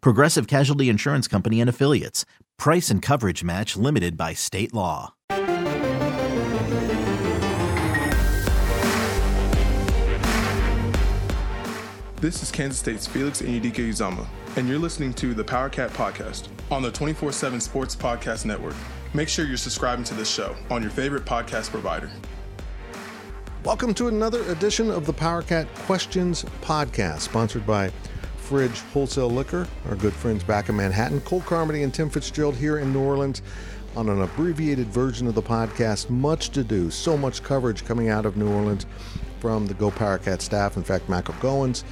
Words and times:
Progressive 0.00 0.46
Casualty 0.46 0.88
Insurance 0.88 1.28
Company 1.28 1.60
and 1.60 1.68
Affiliates. 1.68 2.24
Price 2.58 2.90
and 2.90 3.02
coverage 3.02 3.44
match 3.44 3.76
limited 3.76 4.16
by 4.16 4.32
state 4.32 4.72
law. 4.72 5.14
This 12.20 12.42
is 12.42 12.52
Kansas 12.52 12.78
State's 12.78 13.06
Felix 13.06 13.42
Anudike-Uzomah, 13.42 14.26
and 14.56 14.68
you're 14.68 14.78
listening 14.78 15.12
to 15.14 15.34
the 15.34 15.42
Power 15.42 15.68
Cat 15.68 15.90
Podcast 15.90 16.46
on 16.70 16.80
the 16.80 16.90
24 16.92 17.32
7 17.32 17.60
Sports 17.60 17.96
Podcast 17.96 18.44
Network. 18.44 18.76
Make 19.12 19.28
sure 19.28 19.44
you're 19.44 19.56
subscribing 19.56 20.04
to 20.04 20.14
this 20.14 20.30
show 20.30 20.54
on 20.70 20.82
your 20.82 20.92
favorite 20.92 21.24
podcast 21.24 21.70
provider. 21.70 22.08
Welcome 23.64 23.92
to 23.94 24.08
another 24.08 24.42
edition 24.50 24.90
of 24.90 25.04
the 25.04 25.12
PowerCat 25.12 25.66
Questions 25.86 26.44
Podcast, 26.62 27.20
sponsored 27.20 27.66
by 27.66 27.90
Wholesale 28.52 29.30
Liquor, 29.30 29.66
our 29.88 29.96
good 29.96 30.12
friends 30.12 30.44
back 30.44 30.68
in 30.68 30.76
Manhattan. 30.76 31.22
Cole 31.22 31.40
Carmody 31.40 31.84
and 31.84 31.94
Tim 31.94 32.10
Fitzgerald 32.10 32.54
here 32.54 32.76
in 32.76 32.92
New 32.92 33.00
Orleans 33.00 33.40
on 33.96 34.10
an 34.10 34.20
abbreviated 34.20 34.88
version 34.88 35.26
of 35.26 35.34
the 35.34 35.40
podcast. 35.40 36.10
Much 36.10 36.50
to 36.50 36.62
do, 36.62 36.90
so 36.90 37.16
much 37.16 37.42
coverage 37.42 37.82
coming 37.86 38.10
out 38.10 38.26
of 38.26 38.36
New 38.36 38.52
Orleans 38.52 38.84
from 39.40 39.66
the 39.66 39.72
Go 39.72 39.90
PowerCat 39.90 40.42
staff. 40.42 40.76
In 40.76 40.82
fact, 40.82 41.08
Michael 41.08 41.32
Goins 41.36 41.82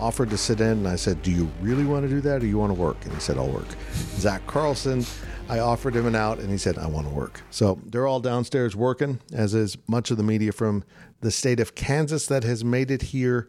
offered 0.00 0.30
to 0.30 0.36
sit 0.36 0.60
in, 0.60 0.78
and 0.78 0.88
I 0.88 0.96
said, 0.96 1.22
Do 1.22 1.30
you 1.30 1.48
really 1.60 1.84
want 1.84 2.02
to 2.02 2.08
do 2.08 2.20
that 2.22 2.42
or 2.42 2.46
you 2.46 2.58
want 2.58 2.74
to 2.74 2.80
work? 2.80 2.96
And 3.04 3.14
he 3.14 3.20
said, 3.20 3.38
I'll 3.38 3.46
work. 3.46 3.68
Zach 4.16 4.44
Carlson 4.48 5.04
I 5.50 5.58
offered 5.58 5.96
him 5.96 6.06
an 6.06 6.14
out 6.14 6.38
and 6.38 6.48
he 6.48 6.56
said, 6.56 6.78
I 6.78 6.86
want 6.86 7.08
to 7.08 7.12
work. 7.12 7.42
So 7.50 7.80
they're 7.84 8.06
all 8.06 8.20
downstairs 8.20 8.76
working, 8.76 9.18
as 9.32 9.52
is 9.52 9.76
much 9.88 10.12
of 10.12 10.16
the 10.16 10.22
media 10.22 10.52
from 10.52 10.84
the 11.22 11.32
state 11.32 11.58
of 11.58 11.74
Kansas 11.74 12.26
that 12.26 12.44
has 12.44 12.64
made 12.64 12.88
it 12.88 13.02
here 13.02 13.48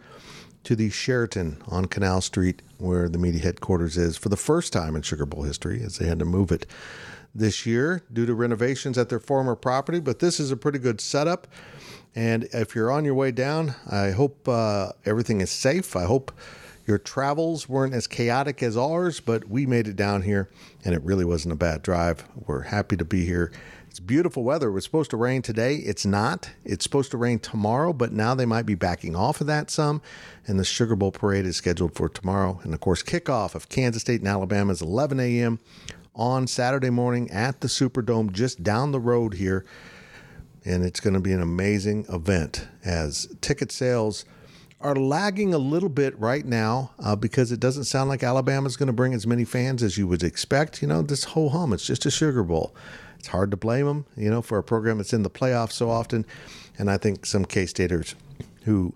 to 0.64 0.76
the 0.76 0.90
Sheraton 0.90 1.62
on 1.68 1.86
Canal 1.86 2.22
Street, 2.22 2.62
where 2.78 3.10
the 3.10 3.18
media 3.18 3.42
headquarters 3.42 3.98
is 3.98 4.18
for 4.18 4.30
the 4.30 4.38
first 4.38 4.74
time 4.74 4.96
in 4.96 5.02
Sugar 5.02 5.26
Bowl 5.26 5.44
history, 5.44 5.82
as 5.84 5.98
they 5.98 6.08
had 6.08 6.20
to 6.20 6.26
move 6.26 6.52
it 6.52 6.66
this 7.34 7.66
year 7.66 8.04
due 8.12 8.26
to 8.26 8.34
renovations 8.34 8.98
at 8.98 9.10
their 9.10 9.20
former 9.20 9.56
property. 9.56 10.00
But 10.00 10.20
this 10.20 10.40
is 10.40 10.52
a 10.52 10.58
pretty 10.58 10.80
good 10.80 11.00
setup. 11.02 11.48
And 12.14 12.44
if 12.52 12.76
you're 12.76 12.92
on 12.92 13.06
your 13.06 13.14
way 13.14 13.32
down, 13.32 13.76
I 13.90 14.12
hope 14.12 14.48
uh, 14.48 14.92
everything 15.06 15.42
is 15.42 15.50
safe. 15.50 15.96
I 15.96 16.04
hope 16.04 16.32
your 16.86 16.98
travels 16.98 17.70
weren't 17.70 17.94
as 17.94 18.08
chaotic 18.08 18.64
as 18.64 18.76
ours, 18.76 19.20
but 19.20 19.48
we 19.48 19.66
made 19.66 19.88
it 19.88 19.96
down 19.96 20.24
here 20.24 20.50
and 20.84 20.96
it 20.96 21.02
really 21.04 21.26
wasn't 21.26 21.54
a 21.54 21.58
bad 21.58 21.82
drive. 21.82 22.24
We're 22.48 22.64
happy 22.64 22.98
to 22.98 23.06
be 23.06 23.26
here. 23.26 23.52
It's 23.92 24.00
beautiful 24.00 24.44
weather. 24.44 24.70
It 24.70 24.72
was 24.72 24.86
supposed 24.86 25.12
to 25.12 25.18
rain 25.18 25.42
today. 25.42 25.76
It's 25.76 26.06
not. 26.06 26.50
It's 26.64 26.86
supposed 26.86 27.12
to 27.12 27.18
rain 27.18 27.40
tomorrow, 27.40 27.92
but 27.92 28.14
now 28.14 28.34
they 28.34 28.46
might 28.46 28.66
be 28.66 28.74
backing 28.74 29.18
off 29.18 29.42
of 29.42 29.48
that 29.48 29.70
some. 29.70 30.02
And 30.48 30.58
the 30.58 30.64
Sugar 30.64 30.96
Bowl 30.96 31.12
parade 31.12 31.46
is 31.46 31.58
scheduled 31.58 31.94
for 31.94 32.08
tomorrow. 32.08 32.62
And 32.64 32.74
of 32.74 32.80
course, 32.80 33.04
kickoff 33.04 33.54
of 33.54 33.68
Kansas 33.68 34.02
State 34.02 34.22
and 34.22 34.30
Alabama 34.30 34.72
is 34.72 34.82
11 34.82 35.20
a.m. 35.20 35.60
on 36.16 36.48
Saturday 36.48 36.90
morning 36.90 37.30
at 37.32 37.60
the 37.60 37.68
Superdome 37.68 38.32
just 38.32 38.64
down 38.64 38.94
the 38.94 39.00
road 39.00 39.34
here. 39.34 39.66
And 40.64 40.86
it's 40.86 41.02
going 41.02 41.16
to 41.16 41.20
be 41.20 41.34
an 41.34 41.42
amazing 41.42 42.06
event 42.08 42.70
as 42.86 43.28
ticket 43.42 43.74
sales 43.74 44.24
are 44.82 44.96
lagging 44.96 45.54
a 45.54 45.58
little 45.58 45.90
bit 45.90 46.18
right 46.20 46.46
now 46.46 46.92
uh, 47.00 47.16
because 47.16 47.52
it 47.52 47.60
doesn't 47.60 47.86
sound 47.86 48.10
like 48.10 48.24
Alabama's 48.24 48.76
going 48.76 48.88
to 48.88 48.94
bring 48.94 49.14
as 49.14 49.28
many 49.28 49.46
fans 49.46 49.84
as 49.84 49.98
you 49.98 50.08
would 50.08 50.24
expect. 50.24 50.82
You 50.82 50.88
know, 50.88 51.02
this 51.02 51.24
whole 51.24 51.50
hum, 51.50 51.74
it's 51.74 51.86
just 51.86 52.06
a 52.06 52.12
Sugar 52.12 52.44
Bowl. 52.44 52.76
It's 53.20 53.28
hard 53.28 53.52
to 53.52 53.58
blame 53.58 53.86
them, 53.86 54.06
you 54.18 54.30
know, 54.30 54.42
for 54.42 54.58
a 54.58 54.64
program 54.64 54.98
that's 54.98 55.14
in 55.14 55.24
the 55.24 55.30
playoffs 55.30 55.74
so 55.74 55.90
often. 55.90 56.26
And 56.78 56.90
I 56.90 56.98
think 56.98 57.26
some 57.26 57.46
K 57.46 57.66
Staters 57.66 58.16
who 58.64 58.94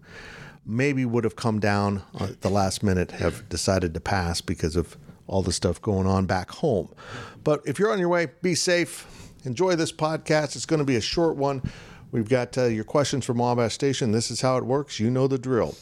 maybe 0.65 1.05
would 1.05 1.23
have 1.23 1.35
come 1.35 1.59
down 1.59 2.01
at 2.19 2.41
the 2.41 2.49
last 2.49 2.81
minute 2.81 3.11
have 3.11 3.47
decided 3.49 3.93
to 3.93 3.99
pass 3.99 4.41
because 4.41 4.75
of 4.75 4.97
all 5.27 5.41
the 5.41 5.53
stuff 5.53 5.81
going 5.81 6.07
on 6.07 6.25
back 6.25 6.51
home. 6.51 6.89
But 7.43 7.61
if 7.65 7.77
you're 7.77 7.91
on 7.91 7.99
your 7.99 8.09
way, 8.09 8.27
be 8.41 8.55
safe. 8.55 9.05
Enjoy 9.43 9.75
this 9.75 9.91
podcast. 9.91 10.55
It's 10.55 10.65
going 10.65 10.79
to 10.79 10.85
be 10.85 10.95
a 10.95 11.01
short 11.01 11.35
one. 11.35 11.61
We've 12.15 12.29
got 12.29 12.57
uh, 12.57 12.67
your 12.67 12.85
questions 12.85 13.25
from 13.25 13.39
Wabash 13.39 13.73
Station. 13.73 14.13
This 14.13 14.31
is 14.31 14.39
how 14.39 14.55
it 14.55 14.63
works. 14.63 15.01
You 15.01 15.11
know 15.11 15.27
the 15.27 15.37
drill. 15.37 15.75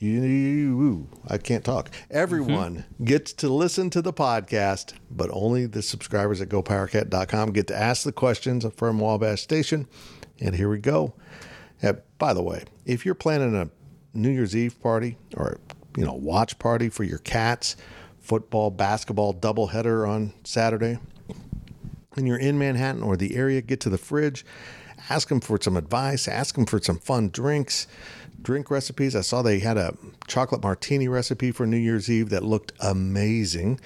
You, 0.00 1.06
I 1.28 1.38
can't 1.38 1.64
talk. 1.64 1.92
Everyone 2.10 2.78
mm-hmm. 2.78 3.04
gets 3.04 3.32
to 3.34 3.48
listen 3.48 3.88
to 3.90 4.02
the 4.02 4.12
podcast, 4.12 4.94
but 5.08 5.30
only 5.32 5.66
the 5.66 5.82
subscribers 5.82 6.40
at 6.40 6.48
GoPowerCat.com 6.48 7.52
get 7.52 7.68
to 7.68 7.76
ask 7.76 8.02
the 8.02 8.10
questions 8.10 8.66
from 8.74 8.98
Wabash 8.98 9.40
Station. 9.40 9.86
And 10.40 10.56
here 10.56 10.68
we 10.68 10.80
go. 10.80 11.14
Uh, 11.80 11.92
by 12.18 12.34
the 12.34 12.42
way, 12.42 12.64
if 12.84 13.06
you're 13.06 13.14
planning 13.14 13.54
a 13.54 13.70
New 14.12 14.30
Year's 14.30 14.56
Eve 14.56 14.82
party 14.82 15.16
or 15.36 15.60
you 15.96 16.04
know 16.04 16.14
watch 16.14 16.58
party 16.58 16.88
for 16.88 17.04
your 17.04 17.18
cats, 17.18 17.76
football, 18.18 18.72
basketball 18.72 19.32
doubleheader 19.32 20.08
on 20.08 20.32
Saturday, 20.42 20.98
and 22.16 22.26
you're 22.26 22.36
in 22.36 22.58
Manhattan 22.58 23.04
or 23.04 23.16
the 23.16 23.36
area, 23.36 23.60
get 23.60 23.78
to 23.82 23.88
the 23.88 23.96
fridge 23.96 24.44
ask 25.10 25.28
them 25.28 25.40
for 25.40 25.58
some 25.60 25.76
advice, 25.76 26.28
ask 26.28 26.54
them 26.54 26.66
for 26.66 26.80
some 26.80 26.98
fun 26.98 27.30
drinks, 27.30 27.86
drink 28.40 28.70
recipes. 28.70 29.16
I 29.16 29.20
saw 29.20 29.42
they 29.42 29.58
had 29.58 29.76
a 29.76 29.96
chocolate 30.26 30.62
martini 30.62 31.08
recipe 31.08 31.50
for 31.50 31.66
New 31.66 31.76
Year's 31.76 32.10
Eve 32.10 32.30
that 32.30 32.44
looked 32.44 32.72
amazing. 32.80 33.80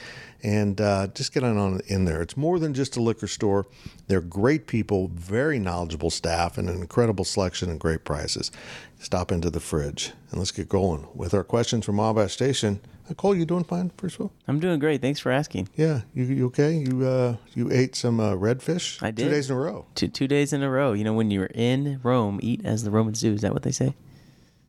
And 0.45 0.81
uh, 0.81 1.07
just 1.15 1.33
get 1.33 1.45
on 1.45 1.81
in 1.87 2.05
there. 2.05 2.21
It's 2.21 2.37
more 2.37 2.59
than 2.59 2.75
just 2.75 2.97
a 2.97 3.03
liquor 3.03 3.29
store. 3.29 3.67
They're 4.09 4.21
great 4.21 4.67
people, 4.67 5.07
very 5.15 5.61
knowledgeable 5.61 6.11
staff, 6.11 6.59
and 6.59 6.69
an 6.69 6.81
incredible 6.81 7.25
selection 7.25 7.71
and 7.71 7.79
great 7.79 8.05
prices. 8.05 8.51
Stop 8.99 9.31
into 9.31 9.51
the 9.51 9.61
fridge 9.61 10.13
and 10.31 10.41
let's 10.41 10.51
get 10.51 10.69
going 10.69 11.07
with 11.15 11.33
our 11.33 11.45
questions 11.45 11.87
from 11.87 11.99
Wabash 11.99 12.33
Station. 12.33 12.81
Cole, 13.17 13.35
you 13.35 13.45
doing 13.45 13.65
fine? 13.65 13.91
First 13.99 14.17
of 14.17 14.23
all, 14.23 14.33
I'm 14.49 14.59
doing 14.59 14.79
great. 14.79 15.01
Thanks 15.01 15.21
for 15.21 15.31
asking. 15.31 15.69
Yeah, 15.77 16.03
you, 16.15 16.25
you 16.25 16.47
okay? 16.47 16.73
You 16.73 17.07
uh, 17.07 17.37
you 17.55 17.71
ate 17.71 17.95
some 17.95 18.21
uh, 18.21 18.33
redfish. 18.33 19.03
I 19.03 19.11
did 19.11 19.25
two 19.25 19.31
days 19.31 19.51
in 19.51 19.57
a 19.57 19.61
row. 19.61 19.87
Two 19.95 20.09
two 20.09 20.27
days 20.27 20.53
in 20.53 20.63
a 20.63 20.71
row. 20.71 20.93
You 20.93 21.05
know, 21.05 21.13
when 21.13 21.31
you're 21.31 21.51
in 21.53 22.01
Rome, 22.03 22.41
eat 22.43 22.65
as 22.65 22.85
the 22.85 22.91
Romans 22.91 23.21
do. 23.21 23.35
Is 23.35 23.43
that 23.43 23.53
what 23.53 23.65
they 23.65 23.71
say? 23.71 23.95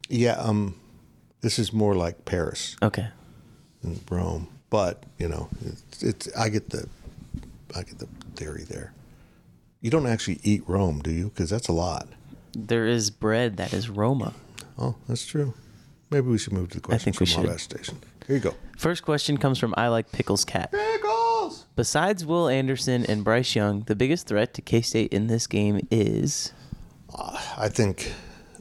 Yeah. 0.10 0.34
Um, 0.34 0.80
this 1.42 1.60
is 1.60 1.74
more 1.74 1.96
like 1.96 2.26
Paris. 2.26 2.76
Okay. 2.82 3.08
Than 3.82 4.00
Rome, 4.10 4.48
but 4.70 5.04
you 5.18 5.28
know, 5.28 5.50
it's, 5.66 6.04
it's 6.04 6.36
I 6.38 6.50
get 6.50 6.70
the 6.70 6.88
I 7.76 7.84
get 7.84 8.00
the 8.00 8.08
theory 8.36 8.64
there. 8.64 8.94
You 9.82 9.90
don't 9.90 10.08
actually 10.08 10.40
eat 10.44 10.64
Rome, 10.68 11.02
do 11.02 11.12
you? 11.12 11.26
Because 11.26 11.50
that's 11.50 11.68
a 11.68 11.74
lot. 11.74 12.08
There 12.54 12.86
is 12.88 13.10
bread 13.10 13.58
that 13.58 13.74
is 13.74 13.90
Roma. 13.90 14.34
Oh, 14.78 14.96
that's 15.08 15.26
true. 15.26 15.54
Maybe 16.10 16.28
we 16.28 16.38
should 16.38 16.54
move 16.54 16.70
to 16.70 16.76
the 16.76 16.82
question 16.82 16.96
I 16.96 17.04
think 17.04 17.16
from 17.18 17.44
we 17.44 17.50
should. 17.50 17.60
Station. 17.60 17.98
Here 18.28 18.38
you 18.38 18.42
go. 18.42 18.56
First 18.78 19.04
question 19.04 19.38
comes 19.38 19.60
from 19.60 19.74
I 19.76 19.90
Like 19.90 20.12
Pickles 20.12 20.46
Cat. 20.46 20.72
Pickles! 20.72 21.66
Besides 21.76 22.26
Will 22.26 22.48
Anderson 22.48 23.06
and 23.06 23.24
Bryce 23.24 23.56
Young, 23.56 23.82
the 23.82 23.96
biggest 23.96 24.28
threat 24.28 24.54
to 24.54 24.62
K 24.62 24.82
State 24.82 25.12
in 25.12 25.28
this 25.28 25.48
game 25.48 25.86
is. 25.92 26.54
Uh, 27.14 27.38
I 27.58 27.68
think 27.68 28.14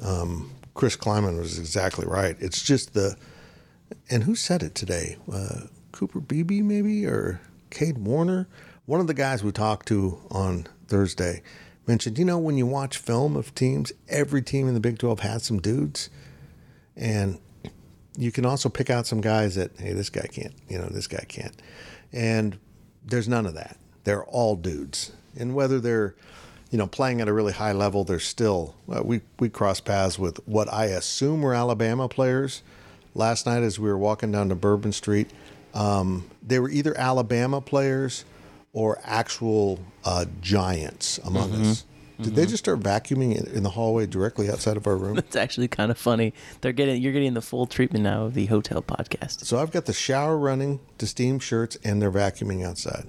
um, 0.03 0.51
Chris 0.75 0.97
Klieman 0.97 1.39
was 1.39 1.59
exactly 1.59 2.07
right. 2.07 2.37
It's 2.41 2.63
just 2.63 2.95
the. 2.95 3.17
And 4.11 4.25
who 4.25 4.35
said 4.35 4.63
it 4.63 4.75
today? 4.75 5.17
Uh, 5.31 5.67
Cooper 5.93 6.21
Beebe, 6.21 6.63
maybe? 6.63 7.07
Or 7.07 7.41
Cade 7.71 7.99
Warner? 7.99 8.49
One 8.87 9.01
of 9.01 9.07
the 9.07 9.15
guys 9.15 9.45
we 9.45 9.53
talked 9.53 9.87
to 9.89 10.19
on 10.31 10.67
Thursday 10.89 11.43
mentioned, 11.87 12.19
you 12.19 12.25
know, 12.25 12.39
when 12.39 12.57
you 12.57 12.67
watch 12.67 12.97
film 12.97 13.37
of 13.37 13.55
teams, 13.55 13.93
every 14.09 14.43
team 14.43 14.67
in 14.67 14.75
the 14.75 14.81
Big 14.81 14.99
12 14.99 15.21
has 15.21 15.45
some 15.45 15.61
dudes. 15.61 16.11
And 16.97 17.39
you 18.17 18.33
can 18.33 18.45
also 18.47 18.69
pick 18.69 18.91
out 18.91 19.07
some 19.07 19.21
guys 19.21 19.55
that 19.55 19.71
hey 19.79 19.95
this 19.95 20.11
guy 20.11 20.27
can't 20.31 20.53
you 20.69 20.77
know 20.77 20.85
this 20.85 21.07
guy 21.07 21.25
can't 21.27 21.63
and 22.13 22.59
there's 23.05 23.29
none 23.29 23.47
of 23.47 23.55
that. 23.55 23.77
They're 24.05 24.25
all 24.25 24.57
dudes, 24.57 25.13
and 25.37 25.55
whether 25.55 25.81
they're 25.81 26.15
you 26.73 26.79
know 26.79 26.89
playing 26.89 27.21
at 27.21 27.29
a 27.29 27.33
really 27.33 27.53
high 27.53 27.71
level, 27.73 28.03
they're 28.03 28.19
still 28.19 28.75
uh, 28.93 29.03
we 29.05 29.21
we 29.39 29.49
cross 29.49 29.79
paths 29.81 30.19
with 30.19 30.39
what 30.49 30.73
I 30.73 30.87
assume 30.87 31.43
were 31.43 31.55
Alabama 31.55 32.09
players 32.09 32.63
last 33.15 33.47
night 33.47 33.63
as 33.63 33.79
we 33.79 33.89
were 33.89 33.99
walking 33.99 34.33
down 34.33 34.49
to 34.49 34.57
Bourbon 34.57 34.91
Street. 34.93 35.31
Um, 35.75 36.29
they 36.43 36.59
were 36.59 36.71
either 36.71 36.99
Alabama 36.99 37.61
players 37.61 38.25
or 38.73 38.99
actual 39.05 39.79
uh, 40.05 40.25
giants 40.41 41.19
among 41.25 41.51
Mm-hmm. 41.53 41.71
us. 41.71 41.85
Did 42.21 42.37
they 42.37 42.47
just 42.47 42.59
start 42.63 42.79
vacuuming 42.79 43.35
in- 43.37 43.53
in 43.57 43.63
the 43.65 43.71
hallway 43.71 44.07
directly 44.07 44.49
outside 44.49 44.77
of 44.77 44.87
our 44.87 44.97
room? 44.97 45.19
It's 45.23 45.35
actually 45.35 45.67
kind 45.67 45.91
of 45.91 45.99
funny. 45.99 46.33
They're 46.61 46.73
getting 46.73 47.03
you're 47.03 47.13
getting 47.13 47.35
the 47.35 47.43
full 47.43 47.67
treatment 47.67 48.05
now 48.05 48.27
of 48.27 48.35
the 48.35 48.47
hotel 48.47 48.81
podcast. 48.81 49.45
So 49.45 49.59
I've 49.59 49.73
got 49.73 49.87
the 49.87 49.93
shower 49.93 50.39
running, 50.39 50.79
the 50.99 51.07
steam 51.09 51.39
shirts, 51.41 51.77
and 51.83 52.01
they're 52.01 52.13
vacuuming 52.13 52.65
outside. 52.65 53.07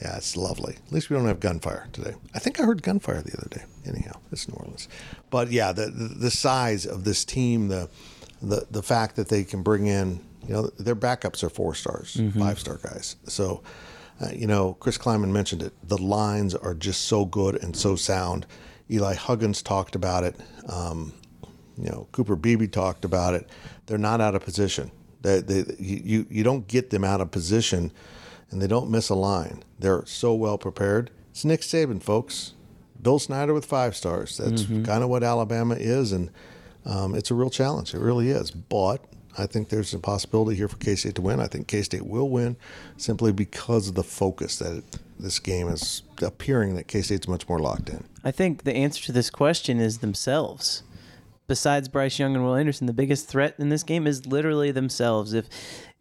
Yeah, 0.00 0.16
it's 0.16 0.36
lovely. 0.36 0.76
At 0.86 0.92
least 0.92 1.10
we 1.10 1.16
don't 1.16 1.26
have 1.26 1.40
gunfire 1.40 1.88
today. 1.92 2.14
I 2.34 2.38
think 2.38 2.58
I 2.58 2.64
heard 2.64 2.82
gunfire 2.82 3.20
the 3.22 3.36
other 3.36 3.48
day. 3.50 3.64
Anyhow, 3.86 4.18
it's 4.32 4.48
New 4.48 4.54
Orleans. 4.54 4.88
But 5.28 5.50
yeah, 5.50 5.72
the 5.72 5.88
the, 5.88 6.30
size 6.30 6.86
of 6.86 7.04
this 7.04 7.24
team, 7.24 7.68
the 7.68 7.90
the 8.40 8.66
the 8.70 8.82
fact 8.82 9.16
that 9.16 9.28
they 9.28 9.44
can 9.44 9.62
bring 9.62 9.86
in, 9.86 10.24
you 10.46 10.54
know, 10.54 10.68
their 10.78 10.96
backups 10.96 11.42
are 11.42 11.50
four 11.50 11.74
stars, 11.74 12.20
five 12.38 12.58
star 12.58 12.78
guys. 12.82 13.16
So, 13.26 13.62
uh, 14.22 14.30
you 14.34 14.46
know, 14.46 14.74
Chris 14.80 14.96
Klieman 14.96 15.32
mentioned 15.32 15.62
it. 15.62 15.74
The 15.86 15.98
lines 15.98 16.54
are 16.54 16.74
just 16.74 17.02
so 17.02 17.26
good 17.26 17.62
and 17.62 17.76
so 17.76 17.94
sound. 17.94 18.46
Eli 18.90 19.14
Huggins 19.14 19.62
talked 19.62 19.94
about 19.94 20.24
it. 20.24 20.36
Um, 20.68 21.12
you 21.76 21.90
know, 21.90 22.08
Cooper 22.12 22.36
Beebe 22.36 22.66
talked 22.66 23.04
about 23.04 23.34
it. 23.34 23.48
They're 23.86 23.98
not 23.98 24.20
out 24.20 24.34
of 24.34 24.44
position. 24.44 24.90
They, 25.22 25.40
they, 25.40 25.74
you, 25.78 26.26
you 26.30 26.42
don't 26.42 26.66
get 26.66 26.90
them 26.90 27.04
out 27.04 27.20
of 27.20 27.30
position, 27.30 27.92
and 28.50 28.60
they 28.60 28.66
don't 28.66 28.90
miss 28.90 29.08
a 29.08 29.14
line. 29.14 29.62
They're 29.78 30.04
so 30.06 30.34
well 30.34 30.58
prepared. 30.58 31.10
It's 31.30 31.44
Nick 31.44 31.60
Saban, 31.60 32.02
folks. 32.02 32.54
Bill 33.00 33.18
Snyder 33.18 33.54
with 33.54 33.64
five 33.64 33.96
stars. 33.96 34.36
That's 34.36 34.64
kind 34.66 35.02
of 35.02 35.08
what 35.08 35.22
Alabama 35.22 35.76
is, 35.76 36.12
and 36.12 36.30
um, 36.84 37.14
it's 37.14 37.30
a 37.30 37.34
real 37.34 37.48
challenge. 37.48 37.94
It 37.94 38.00
really 38.00 38.28
is. 38.28 38.50
But 38.50 39.02
I 39.38 39.46
think 39.46 39.68
there's 39.70 39.94
a 39.94 39.98
possibility 39.98 40.56
here 40.56 40.68
for 40.68 40.76
K 40.76 40.96
State 40.96 41.14
to 41.14 41.22
win. 41.22 41.40
I 41.40 41.46
think 41.46 41.66
K 41.66 41.80
State 41.82 42.04
will 42.04 42.28
win 42.28 42.56
simply 42.98 43.32
because 43.32 43.88
of 43.88 43.94
the 43.94 44.02
focus 44.02 44.58
that 44.58 44.78
it, 44.78 44.98
this 45.18 45.38
game 45.38 45.68
is 45.68 46.02
appearing 46.20 46.74
that 46.74 46.88
K 46.88 47.00
State's 47.00 47.28
much 47.28 47.48
more 47.48 47.58
locked 47.58 47.88
in. 47.88 48.04
I 48.22 48.32
think 48.32 48.64
the 48.64 48.74
answer 48.74 49.02
to 49.06 49.12
this 49.12 49.30
question 49.30 49.80
is 49.80 49.98
themselves. 49.98 50.82
Besides 51.46 51.88
Bryce 51.88 52.18
Young 52.18 52.36
and 52.36 52.44
Will 52.44 52.54
Anderson, 52.54 52.86
the 52.86 52.92
biggest 52.92 53.28
threat 53.28 53.54
in 53.58 53.70
this 53.70 53.82
game 53.82 54.06
is 54.06 54.26
literally 54.26 54.70
themselves. 54.70 55.32
If 55.32 55.46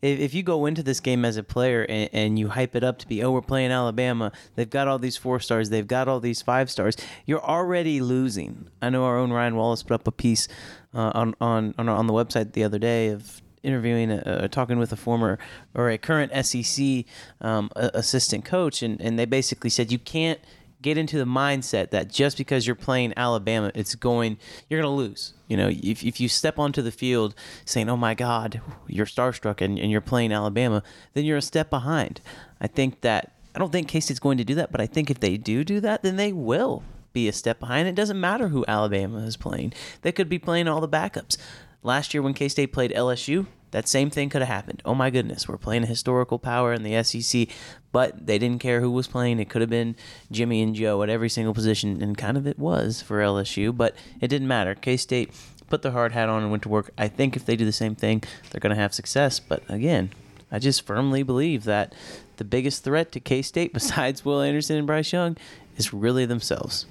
if, 0.01 0.19
if 0.19 0.33
you 0.33 0.43
go 0.43 0.65
into 0.65 0.83
this 0.83 0.99
game 0.99 1.25
as 1.25 1.37
a 1.37 1.43
player 1.43 1.85
and, 1.87 2.09
and 2.13 2.39
you 2.39 2.49
hype 2.49 2.75
it 2.75 2.83
up 2.83 2.97
to 2.99 3.07
be, 3.07 3.23
oh, 3.23 3.31
we're 3.31 3.41
playing 3.41 3.71
Alabama, 3.71 4.31
they've 4.55 4.69
got 4.69 4.87
all 4.87 4.99
these 4.99 5.17
four 5.17 5.39
stars, 5.39 5.69
they've 5.69 5.87
got 5.87 6.07
all 6.07 6.19
these 6.19 6.41
five 6.41 6.69
stars, 6.69 6.95
you're 7.25 7.43
already 7.43 8.01
losing. 8.01 8.67
I 8.81 8.89
know 8.89 9.03
our 9.03 9.17
own 9.17 9.31
Ryan 9.31 9.55
Wallace 9.55 9.83
put 9.83 9.93
up 9.93 10.07
a 10.07 10.11
piece 10.11 10.47
uh, 10.93 11.11
on, 11.13 11.35
on 11.39 11.73
on 11.77 12.07
the 12.07 12.13
website 12.13 12.53
the 12.53 12.63
other 12.63 12.79
day 12.79 13.09
of 13.09 13.41
interviewing, 13.63 14.11
uh, 14.11 14.47
talking 14.47 14.79
with 14.79 14.91
a 14.91 14.95
former 14.95 15.37
or 15.73 15.89
a 15.89 15.97
current 15.97 16.31
SEC 16.45 17.05
um, 17.41 17.69
assistant 17.75 18.45
coach, 18.45 18.81
and, 18.81 18.99
and 19.01 19.19
they 19.19 19.25
basically 19.25 19.69
said 19.69 19.91
you 19.91 19.99
can't 19.99 20.39
get 20.81 20.97
into 20.97 21.17
the 21.17 21.25
mindset 21.25 21.91
that 21.91 22.09
just 22.09 22.37
because 22.37 22.65
you're 22.65 22.75
playing 22.75 23.13
Alabama, 23.17 23.71
it's 23.75 23.95
going, 23.95 24.37
you're 24.69 24.81
going 24.81 24.91
to 24.91 24.95
lose. 24.95 25.33
You 25.47 25.57
know, 25.57 25.69
if, 25.71 26.03
if 26.03 26.19
you 26.19 26.29
step 26.29 26.57
onto 26.57 26.81
the 26.81 26.91
field 26.91 27.35
saying, 27.65 27.89
oh 27.89 27.97
my 27.97 28.13
God, 28.13 28.61
you're 28.87 29.05
starstruck 29.05 29.61
and, 29.61 29.77
and 29.77 29.91
you're 29.91 30.01
playing 30.01 30.31
Alabama, 30.31 30.83
then 31.13 31.25
you're 31.25 31.37
a 31.37 31.41
step 31.41 31.69
behind. 31.69 32.21
I 32.61 32.67
think 32.67 33.01
that, 33.01 33.33
I 33.55 33.59
don't 33.59 33.71
think 33.71 33.87
K 33.87 33.99
State's 33.99 34.19
going 34.19 34.37
to 34.37 34.43
do 34.43 34.55
that, 34.55 34.71
but 34.71 34.79
I 34.79 34.85
think 34.85 35.09
if 35.09 35.19
they 35.19 35.37
do 35.37 35.63
do 35.63 35.79
that, 35.81 36.03
then 36.03 36.15
they 36.15 36.31
will 36.31 36.83
be 37.11 37.27
a 37.27 37.33
step 37.33 37.59
behind. 37.59 37.87
It 37.87 37.95
doesn't 37.95 38.19
matter 38.19 38.49
who 38.49 38.63
Alabama 38.67 39.19
is 39.19 39.37
playing, 39.37 39.73
they 40.01 40.11
could 40.11 40.29
be 40.29 40.39
playing 40.39 40.67
all 40.67 40.81
the 40.81 40.87
backups. 40.87 41.37
Last 41.81 42.13
year 42.13 42.21
when 42.21 42.33
K 42.33 42.47
State 42.47 42.73
played 42.73 42.91
LSU, 42.91 43.47
that 43.71 43.87
same 43.87 44.09
thing 44.09 44.29
could 44.29 44.41
have 44.41 44.49
happened. 44.49 44.81
Oh 44.85 44.95
my 44.95 45.09
goodness, 45.09 45.47
we're 45.47 45.57
playing 45.57 45.83
a 45.83 45.87
historical 45.87 46.39
power 46.39 46.73
in 46.73 46.83
the 46.83 47.03
SEC, 47.03 47.47
but 47.91 48.25
they 48.25 48.37
didn't 48.37 48.59
care 48.59 48.81
who 48.81 48.91
was 48.91 49.07
playing. 49.07 49.39
It 49.39 49.49
could 49.49 49.61
have 49.61 49.69
been 49.69 49.95
Jimmy 50.31 50.61
and 50.61 50.75
Joe 50.75 51.01
at 51.03 51.09
every 51.09 51.29
single 51.29 51.53
position, 51.53 52.01
and 52.01 52.17
kind 52.17 52.37
of 52.37 52.47
it 52.47 52.57
was 52.57 53.01
for 53.01 53.19
LSU, 53.19 53.75
but 53.75 53.95
it 54.21 54.27
didn't 54.27 54.47
matter. 54.47 54.75
K 54.75 54.97
State 54.97 55.31
put 55.69 55.81
their 55.83 55.91
hard 55.91 56.11
hat 56.11 56.29
on 56.29 56.41
and 56.41 56.51
went 56.51 56.63
to 56.63 56.69
work. 56.69 56.91
I 56.97 57.07
think 57.07 57.35
if 57.35 57.45
they 57.45 57.55
do 57.55 57.65
the 57.65 57.71
same 57.71 57.95
thing, 57.95 58.23
they're 58.49 58.59
going 58.59 58.75
to 58.75 58.81
have 58.81 58.93
success. 58.93 59.39
But 59.39 59.63
again, 59.69 60.11
I 60.51 60.59
just 60.59 60.85
firmly 60.85 61.23
believe 61.23 61.63
that 61.65 61.93
the 62.37 62.43
biggest 62.43 62.83
threat 62.83 63.11
to 63.13 63.19
K 63.19 63.41
State, 63.41 63.73
besides 63.73 64.25
Will 64.25 64.41
Anderson 64.41 64.77
and 64.77 64.87
Bryce 64.87 65.13
Young, 65.13 65.37
is 65.77 65.93
really 65.93 66.25
themselves. 66.25 66.85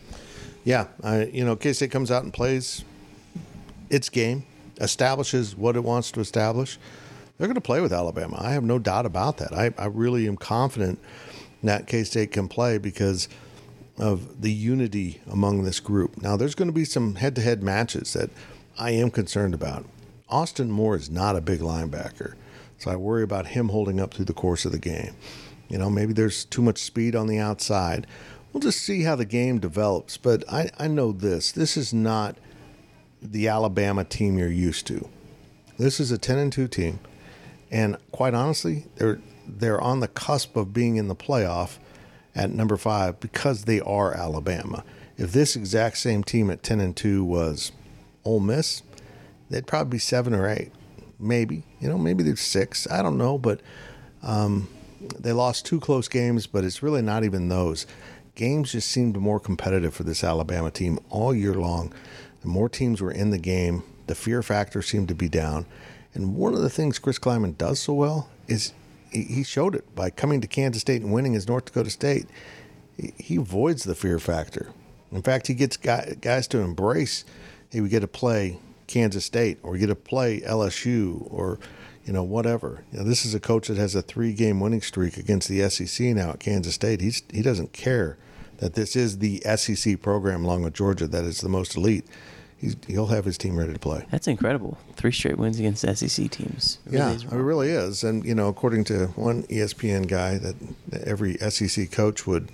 Yeah, 0.64 0.86
I, 1.02 1.24
you 1.24 1.44
know, 1.44 1.56
K 1.56 1.72
State 1.72 1.90
comes 1.90 2.10
out 2.10 2.22
and 2.22 2.32
plays 2.32 2.84
its 3.90 4.08
game, 4.08 4.44
establishes 4.80 5.56
what 5.56 5.76
it 5.76 5.84
wants 5.84 6.10
to 6.12 6.20
establish. 6.20 6.78
They're 7.36 7.46
going 7.46 7.54
to 7.54 7.60
play 7.60 7.80
with 7.80 7.92
Alabama. 7.92 8.36
I 8.40 8.52
have 8.52 8.64
no 8.64 8.78
doubt 8.78 9.06
about 9.06 9.36
that. 9.38 9.52
I, 9.52 9.72
I 9.78 9.86
really 9.86 10.26
am 10.26 10.36
confident 10.36 10.98
that 11.62 11.86
K 11.86 12.04
State 12.04 12.32
can 12.32 12.48
play 12.48 12.78
because 12.78 13.28
of 13.98 14.42
the 14.42 14.52
unity 14.52 15.20
among 15.30 15.64
this 15.64 15.80
group. 15.80 16.22
Now, 16.22 16.36
there's 16.36 16.54
going 16.54 16.68
to 16.68 16.72
be 16.72 16.84
some 16.84 17.16
head 17.16 17.34
to 17.36 17.40
head 17.40 17.62
matches 17.62 18.12
that 18.12 18.30
I 18.78 18.90
am 18.92 19.10
concerned 19.10 19.54
about. 19.54 19.84
Austin 20.28 20.70
Moore 20.70 20.96
is 20.96 21.10
not 21.10 21.36
a 21.36 21.40
big 21.40 21.60
linebacker, 21.60 22.34
so 22.78 22.90
I 22.90 22.96
worry 22.96 23.22
about 23.22 23.48
him 23.48 23.70
holding 23.70 23.98
up 23.98 24.14
through 24.14 24.26
the 24.26 24.32
course 24.32 24.64
of 24.64 24.72
the 24.72 24.78
game. 24.78 25.14
You 25.68 25.78
know, 25.78 25.90
maybe 25.90 26.12
there's 26.12 26.44
too 26.44 26.62
much 26.62 26.78
speed 26.78 27.16
on 27.16 27.26
the 27.26 27.38
outside. 27.38 28.06
We'll 28.52 28.60
just 28.60 28.80
see 28.80 29.02
how 29.02 29.16
the 29.16 29.24
game 29.24 29.58
develops. 29.58 30.16
But 30.16 30.44
I, 30.50 30.70
I 30.78 30.86
know 30.88 31.12
this 31.12 31.52
this 31.52 31.76
is 31.76 31.92
not 31.92 32.36
the 33.20 33.48
Alabama 33.48 34.04
team 34.04 34.38
you're 34.38 34.48
used 34.48 34.86
to. 34.88 35.08
This 35.78 36.00
is 36.00 36.10
a 36.10 36.18
10 36.18 36.38
and 36.38 36.52
2 36.52 36.68
team. 36.68 37.00
And 37.70 37.96
quite 38.12 38.34
honestly, 38.34 38.86
they're 38.96 39.20
they're 39.46 39.80
on 39.80 40.00
the 40.00 40.08
cusp 40.08 40.56
of 40.56 40.74
being 40.74 40.96
in 40.96 41.08
the 41.08 41.16
playoff 41.16 41.78
at 42.34 42.50
number 42.50 42.76
5 42.76 43.18
because 43.18 43.64
they 43.64 43.80
are 43.80 44.12
Alabama. 44.12 44.84
If 45.16 45.32
this 45.32 45.56
exact 45.56 45.98
same 45.98 46.22
team 46.22 46.50
at 46.50 46.62
10 46.62 46.80
and 46.80 46.94
2 46.94 47.24
was 47.24 47.72
Ole 48.24 48.40
Miss, 48.40 48.82
they'd 49.48 49.66
probably 49.66 49.92
be 49.92 49.98
7 49.98 50.34
or 50.34 50.48
8. 50.48 50.70
Maybe. 51.18 51.64
You 51.80 51.88
know, 51.88 51.98
maybe 51.98 52.22
they're 52.22 52.36
6. 52.36 52.86
I 52.90 53.02
don't 53.02 53.18
know, 53.18 53.38
but 53.38 53.60
um, 54.22 54.68
they 55.18 55.32
lost 55.32 55.66
two 55.66 55.80
close 55.80 56.08
games, 56.08 56.46
but 56.46 56.64
it's 56.64 56.82
really 56.82 57.02
not 57.02 57.24
even 57.24 57.48
those. 57.48 57.86
Games 58.34 58.72
just 58.72 58.88
seemed 58.88 59.16
more 59.16 59.40
competitive 59.40 59.94
for 59.94 60.04
this 60.04 60.22
Alabama 60.22 60.70
team 60.70 60.98
all 61.10 61.34
year 61.34 61.54
long. 61.54 61.92
The 62.42 62.48
more 62.48 62.68
teams 62.68 63.00
were 63.00 63.10
in 63.10 63.30
the 63.30 63.38
game, 63.38 63.82
the 64.06 64.14
fear 64.14 64.42
factor 64.42 64.82
seemed 64.82 65.08
to 65.08 65.14
be 65.14 65.28
down. 65.28 65.66
And 66.14 66.34
one 66.36 66.54
of 66.54 66.60
the 66.60 66.70
things 66.70 66.98
Chris 66.98 67.18
Klieman 67.18 67.56
does 67.56 67.80
so 67.80 67.94
well 67.94 68.30
is 68.46 68.72
he 69.10 69.42
showed 69.42 69.74
it 69.74 69.94
by 69.94 70.10
coming 70.10 70.40
to 70.40 70.46
Kansas 70.46 70.82
State 70.82 71.02
and 71.02 71.12
winning 71.12 71.32
his 71.32 71.48
North 71.48 71.66
Dakota 71.66 71.90
State. 71.90 72.26
He- 72.96 73.36
avoids 73.36 73.84
the 73.84 73.94
fear 73.94 74.18
factor. 74.18 74.70
In 75.12 75.22
fact, 75.22 75.46
he 75.46 75.54
gets 75.54 75.76
guys 75.76 76.48
to 76.48 76.58
embrace, 76.58 77.24
hey, 77.70 77.80
we 77.80 77.88
get 77.88 78.00
to 78.00 78.08
play 78.08 78.58
Kansas 78.86 79.24
State 79.24 79.58
or 79.62 79.72
we 79.72 79.78
get 79.78 79.86
to 79.86 79.94
play 79.94 80.40
LSU 80.40 81.26
or 81.30 81.58
you 82.04 82.12
know 82.12 82.22
whatever. 82.22 82.84
You 82.90 82.98
know, 82.98 83.04
this 83.04 83.24
is 83.24 83.34
a 83.34 83.40
coach 83.40 83.68
that 83.68 83.76
has 83.76 83.94
a 83.94 84.02
three-game 84.02 84.60
winning 84.60 84.80
streak 84.80 85.16
against 85.16 85.48
the 85.48 85.68
SEC 85.68 86.08
now 86.08 86.30
at 86.30 86.40
Kansas 86.40 86.74
State. 86.74 87.00
He's 87.00 87.22
he 87.30 87.42
doesn't 87.42 87.72
care 87.72 88.18
that 88.58 88.74
this 88.74 88.94
is 88.96 89.18
the 89.18 89.40
SEC 89.56 90.00
program 90.02 90.44
along 90.44 90.62
with 90.62 90.74
Georgia 90.74 91.06
that 91.06 91.24
is 91.24 91.40
the 91.40 91.48
most 91.48 91.76
elite. 91.76 92.06
He's, 92.58 92.76
he'll 92.88 93.06
have 93.06 93.24
his 93.24 93.38
team 93.38 93.56
ready 93.56 93.72
to 93.72 93.78
play. 93.78 94.04
That's 94.10 94.26
incredible. 94.26 94.78
Three 94.96 95.12
straight 95.12 95.38
wins 95.38 95.60
against 95.60 95.82
SEC 95.82 96.28
teams. 96.30 96.78
It 96.86 96.94
Yeah, 96.94 97.12
is 97.12 97.22
it 97.22 97.32
really 97.32 97.68
is. 97.70 98.02
And, 98.02 98.24
you 98.24 98.34
know, 98.34 98.48
according 98.48 98.84
to 98.84 99.06
one 99.14 99.44
ESPN 99.44 100.08
guy, 100.08 100.38
that 100.38 100.56
every 101.04 101.34
SEC 101.36 101.92
coach 101.92 102.26
would 102.26 102.50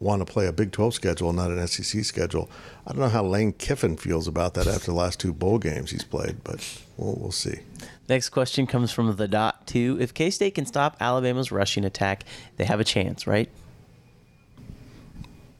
want 0.00 0.26
to 0.26 0.30
play 0.30 0.46
a 0.46 0.52
Big 0.52 0.72
12 0.72 0.94
schedule, 0.94 1.32
not 1.32 1.52
an 1.52 1.66
SEC 1.68 2.04
schedule. 2.04 2.50
I 2.84 2.90
don't 2.90 3.00
know 3.00 3.08
how 3.08 3.24
Lane 3.24 3.52
Kiffin 3.52 3.96
feels 3.96 4.26
about 4.26 4.54
that 4.54 4.66
after 4.66 4.86
the 4.86 4.94
last 4.94 5.20
two 5.20 5.32
bowl 5.32 5.58
games 5.58 5.92
he's 5.92 6.04
played, 6.04 6.42
but 6.42 6.82
we'll, 6.96 7.14
we'll 7.14 7.32
see. 7.32 7.60
Next 8.08 8.30
question 8.30 8.66
comes 8.66 8.90
from 8.90 9.14
the 9.14 9.28
dot 9.28 9.66
two. 9.66 9.96
If 10.00 10.12
K 10.12 10.30
State 10.30 10.56
can 10.56 10.66
stop 10.66 10.96
Alabama's 11.00 11.50
rushing 11.50 11.84
attack, 11.84 12.24
they 12.56 12.64
have 12.64 12.80
a 12.80 12.84
chance, 12.84 13.26
right? 13.26 13.48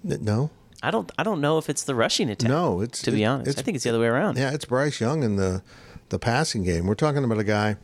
No? 0.05 0.51
I 0.83 0.91
don't. 0.91 1.11
I 1.19 1.23
don't 1.23 1.41
know 1.41 1.57
if 1.59 1.71
it's 1.71 1.83
the 1.85 1.95
rushing 1.95 2.29
attack. 2.29 2.49
No, 2.51 2.83
it's- 2.83 3.01
to 3.03 3.11
be 3.11 3.23
it- 3.23 3.27
honest. 3.27 3.59
I 3.59 3.63
think 3.63 3.75
it's 3.75 3.85
the 3.85 3.91
other 3.91 4.01
way 4.01 4.07
around. 4.07 4.37
Yeah, 4.37 4.53
it's 4.53 4.67
Bryce 4.67 5.01
Young 5.01 5.23
in 5.23 5.37
the, 5.37 5.63
the 6.11 6.19
passing 6.19 6.63
game. 6.63 6.87
We're 6.87 6.95
talking 6.95 7.25
about 7.25 7.39
a 7.39 7.45
guy, 7.45 7.77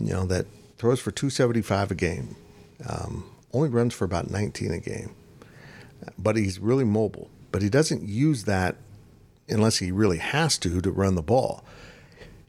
you 0.00 0.12
know, 0.12 0.24
that 0.26 0.46
throws 0.78 0.98
for 1.00 1.10
275 1.10 1.90
a 1.90 1.94
game, 1.94 2.36
um, 2.88 3.24
only 3.52 3.68
runs 3.68 3.92
for 3.94 4.04
about 4.06 4.30
19 4.30 4.70
a 4.72 4.78
game, 4.80 5.14
but 6.18 6.36
he's 6.36 6.58
really 6.58 6.84
mobile. 6.84 7.30
But 7.52 7.60
he 7.62 7.68
doesn't 7.68 8.02
use 8.08 8.44
that 8.44 8.76
unless 9.48 9.78
he 9.78 9.90
really 9.92 10.18
has 10.18 10.58
to 10.58 10.80
to 10.80 10.90
run 10.90 11.14
the 11.16 11.22
ball. 11.22 11.64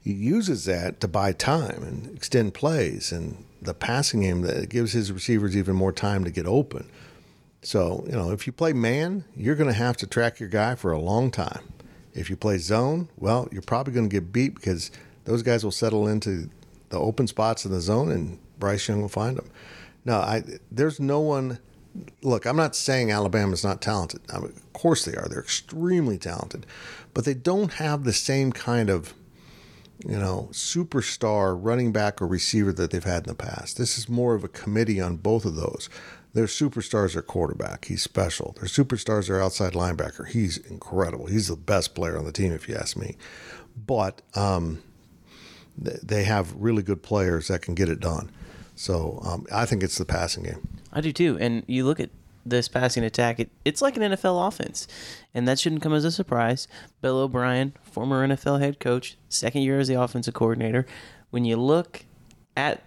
He 0.01 0.13
uses 0.13 0.63
that 0.65 0.99
to 1.01 1.07
buy 1.09 1.33
time 1.33 1.83
and 1.83 2.15
extend 2.15 2.53
plays, 2.53 3.11
and 3.11 3.43
the 3.61 3.73
passing 3.73 4.21
game 4.21 4.41
that 4.43 4.69
gives 4.69 4.93
his 4.93 5.11
receivers 5.11 5.57
even 5.57 5.75
more 5.75 5.91
time 5.91 6.23
to 6.23 6.31
get 6.31 6.45
open. 6.45 6.89
So, 7.61 8.03
you 8.05 8.13
know, 8.13 8.31
if 8.31 8.47
you 8.47 8.53
play 8.53 8.73
man, 8.73 9.25
you're 9.35 9.55
going 9.55 9.69
to 9.69 9.77
have 9.77 9.97
to 9.97 10.07
track 10.07 10.39
your 10.39 10.49
guy 10.49 10.75
for 10.75 10.91
a 10.91 10.99
long 10.99 11.31
time. 11.31 11.73
If 12.13 12.29
you 12.29 12.35
play 12.35 12.57
zone, 12.57 13.09
well, 13.17 13.47
you're 13.51 13.61
probably 13.61 13.93
going 13.93 14.09
to 14.09 14.13
get 14.13 14.31
beat 14.31 14.55
because 14.55 14.91
those 15.25 15.43
guys 15.43 15.63
will 15.63 15.71
settle 15.71 16.07
into 16.07 16.49
the 16.89 16.97
open 16.97 17.27
spots 17.27 17.65
in 17.65 17.71
the 17.71 17.81
zone 17.81 18.11
and 18.11 18.39
Bryce 18.59 18.87
Young 18.87 19.01
will 19.01 19.09
find 19.09 19.37
them. 19.37 19.49
No, 20.05 20.17
I 20.17 20.43
there's 20.71 20.99
no 20.99 21.19
one 21.19 21.59
look, 22.21 22.45
I'm 22.45 22.55
not 22.55 22.75
saying 22.75 23.11
Alabama's 23.11 23.63
not 23.63 23.81
talented. 23.81 24.21
I 24.33 24.39
mean, 24.39 24.49
of 24.49 24.73
course 24.73 25.05
they 25.05 25.15
are. 25.15 25.27
They're 25.27 25.39
extremely 25.39 26.17
talented, 26.17 26.65
but 27.13 27.25
they 27.25 27.33
don't 27.33 27.73
have 27.73 28.03
the 28.03 28.13
same 28.13 28.51
kind 28.51 28.89
of, 28.89 29.13
you 30.05 30.17
know, 30.17 30.49
superstar 30.51 31.57
running 31.59 31.91
back 31.91 32.21
or 32.21 32.27
receiver 32.27 32.71
that 32.73 32.91
they've 32.91 33.03
had 33.03 33.23
in 33.23 33.29
the 33.29 33.35
past. 33.35 33.77
This 33.77 33.97
is 33.97 34.07
more 34.07 34.35
of 34.35 34.43
a 34.43 34.49
committee 34.49 35.01
on 35.01 35.17
both 35.17 35.45
of 35.45 35.55
those. 35.55 35.89
Their 36.33 36.45
superstars 36.45 37.15
are 37.15 37.21
quarterback. 37.21 37.85
He's 37.85 38.03
special. 38.03 38.55
Their 38.59 38.69
superstars 38.69 39.29
are 39.29 39.41
outside 39.41 39.73
linebacker. 39.73 40.27
He's 40.27 40.57
incredible. 40.57 41.25
He's 41.27 41.47
the 41.47 41.55
best 41.55 41.95
player 41.95 42.17
on 42.17 42.25
the 42.25 42.31
team, 42.31 42.53
if 42.53 42.69
you 42.69 42.75
ask 42.75 42.95
me. 42.95 43.17
But 43.85 44.21
um, 44.35 44.83
they 45.77 46.23
have 46.23 46.53
really 46.55 46.83
good 46.83 47.01
players 47.01 47.47
that 47.47 47.61
can 47.61 47.75
get 47.75 47.89
it 47.89 47.99
done. 47.99 48.31
So 48.75 49.19
um, 49.23 49.45
I 49.51 49.65
think 49.65 49.83
it's 49.83 49.97
the 49.97 50.05
passing 50.05 50.43
game. 50.43 50.67
I 50.93 51.01
do 51.01 51.11
too. 51.11 51.37
And 51.39 51.63
you 51.67 51.85
look 51.85 51.99
at 51.99 52.09
this 52.45 52.67
passing 52.67 53.03
attack, 53.03 53.39
it, 53.39 53.49
it's 53.65 53.81
like 53.81 53.97
an 53.97 54.03
NFL 54.03 54.47
offense. 54.47 54.87
And 55.33 55.47
that 55.47 55.59
shouldn't 55.59 55.81
come 55.81 55.93
as 55.93 56.05
a 56.05 56.11
surprise. 56.11 56.67
Bill 57.01 57.17
O'Brien, 57.17 57.73
former 57.81 58.27
NFL 58.27 58.59
head 58.59 58.79
coach, 58.79 59.17
second 59.29 59.61
year 59.61 59.79
as 59.79 59.87
the 59.87 59.99
offensive 59.99 60.33
coordinator. 60.33 60.85
When 61.29 61.45
you 61.45 61.57
look 61.57 62.05
at 62.55 62.83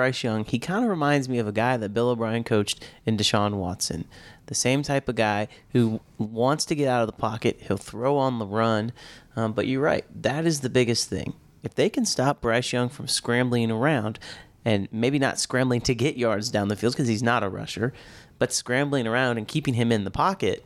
Bryce 0.00 0.24
Young, 0.24 0.46
he 0.46 0.58
kind 0.58 0.82
of 0.82 0.88
reminds 0.88 1.28
me 1.28 1.38
of 1.38 1.46
a 1.46 1.52
guy 1.52 1.76
that 1.76 1.92
Bill 1.92 2.08
O'Brien 2.08 2.42
coached 2.42 2.82
in 3.04 3.18
Deshaun 3.18 3.56
Watson. 3.56 4.06
The 4.46 4.54
same 4.54 4.82
type 4.82 5.10
of 5.10 5.14
guy 5.14 5.46
who 5.74 6.00
wants 6.16 6.64
to 6.64 6.74
get 6.74 6.88
out 6.88 7.02
of 7.02 7.06
the 7.06 7.12
pocket. 7.12 7.60
He'll 7.60 7.76
throw 7.76 8.16
on 8.16 8.38
the 8.38 8.46
run. 8.46 8.92
Um, 9.36 9.52
but 9.52 9.66
you're 9.66 9.82
right. 9.82 10.06
That 10.22 10.46
is 10.46 10.60
the 10.60 10.70
biggest 10.70 11.10
thing. 11.10 11.34
If 11.62 11.74
they 11.74 11.90
can 11.90 12.06
stop 12.06 12.40
Bryce 12.40 12.72
Young 12.72 12.88
from 12.88 13.08
scrambling 13.08 13.70
around, 13.70 14.18
and 14.64 14.88
maybe 14.90 15.18
not 15.18 15.38
scrambling 15.38 15.82
to 15.82 15.94
get 15.94 16.16
yards 16.16 16.48
down 16.48 16.68
the 16.68 16.76
field 16.76 16.94
because 16.94 17.08
he's 17.08 17.22
not 17.22 17.42
a 17.42 17.50
rusher, 17.50 17.92
but 18.38 18.50
scrambling 18.50 19.06
around 19.06 19.36
and 19.36 19.46
keeping 19.46 19.74
him 19.74 19.92
in 19.92 20.04
the 20.04 20.10
pocket, 20.10 20.64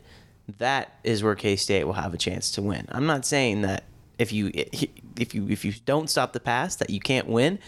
that 0.59 0.97
is 1.03 1.25
where 1.25 1.35
K 1.35 1.57
State 1.57 1.83
will 1.83 1.95
have 1.95 2.15
a 2.15 2.19
chance 2.19 2.53
to 2.53 2.63
win. 2.63 2.87
I'm 2.89 3.07
not 3.07 3.27
saying 3.27 3.63
that 3.63 3.83
if 4.17 4.33
you 4.33 4.53
if 4.55 5.35
you 5.35 5.49
if 5.49 5.65
you 5.65 5.73
don't 5.85 6.09
stop 6.09 6.33
the 6.35 6.41
pass 6.41 6.77
that 6.77 6.91
you 6.91 7.01
can't 7.01 7.27
win, 7.27 7.59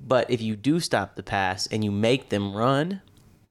but 0.00 0.30
if 0.30 0.40
you 0.40 0.56
do 0.56 0.80
stop 0.80 1.16
the 1.16 1.22
pass 1.22 1.66
and 1.66 1.84
you 1.84 1.90
make 1.90 2.28
them 2.28 2.54
run, 2.54 3.02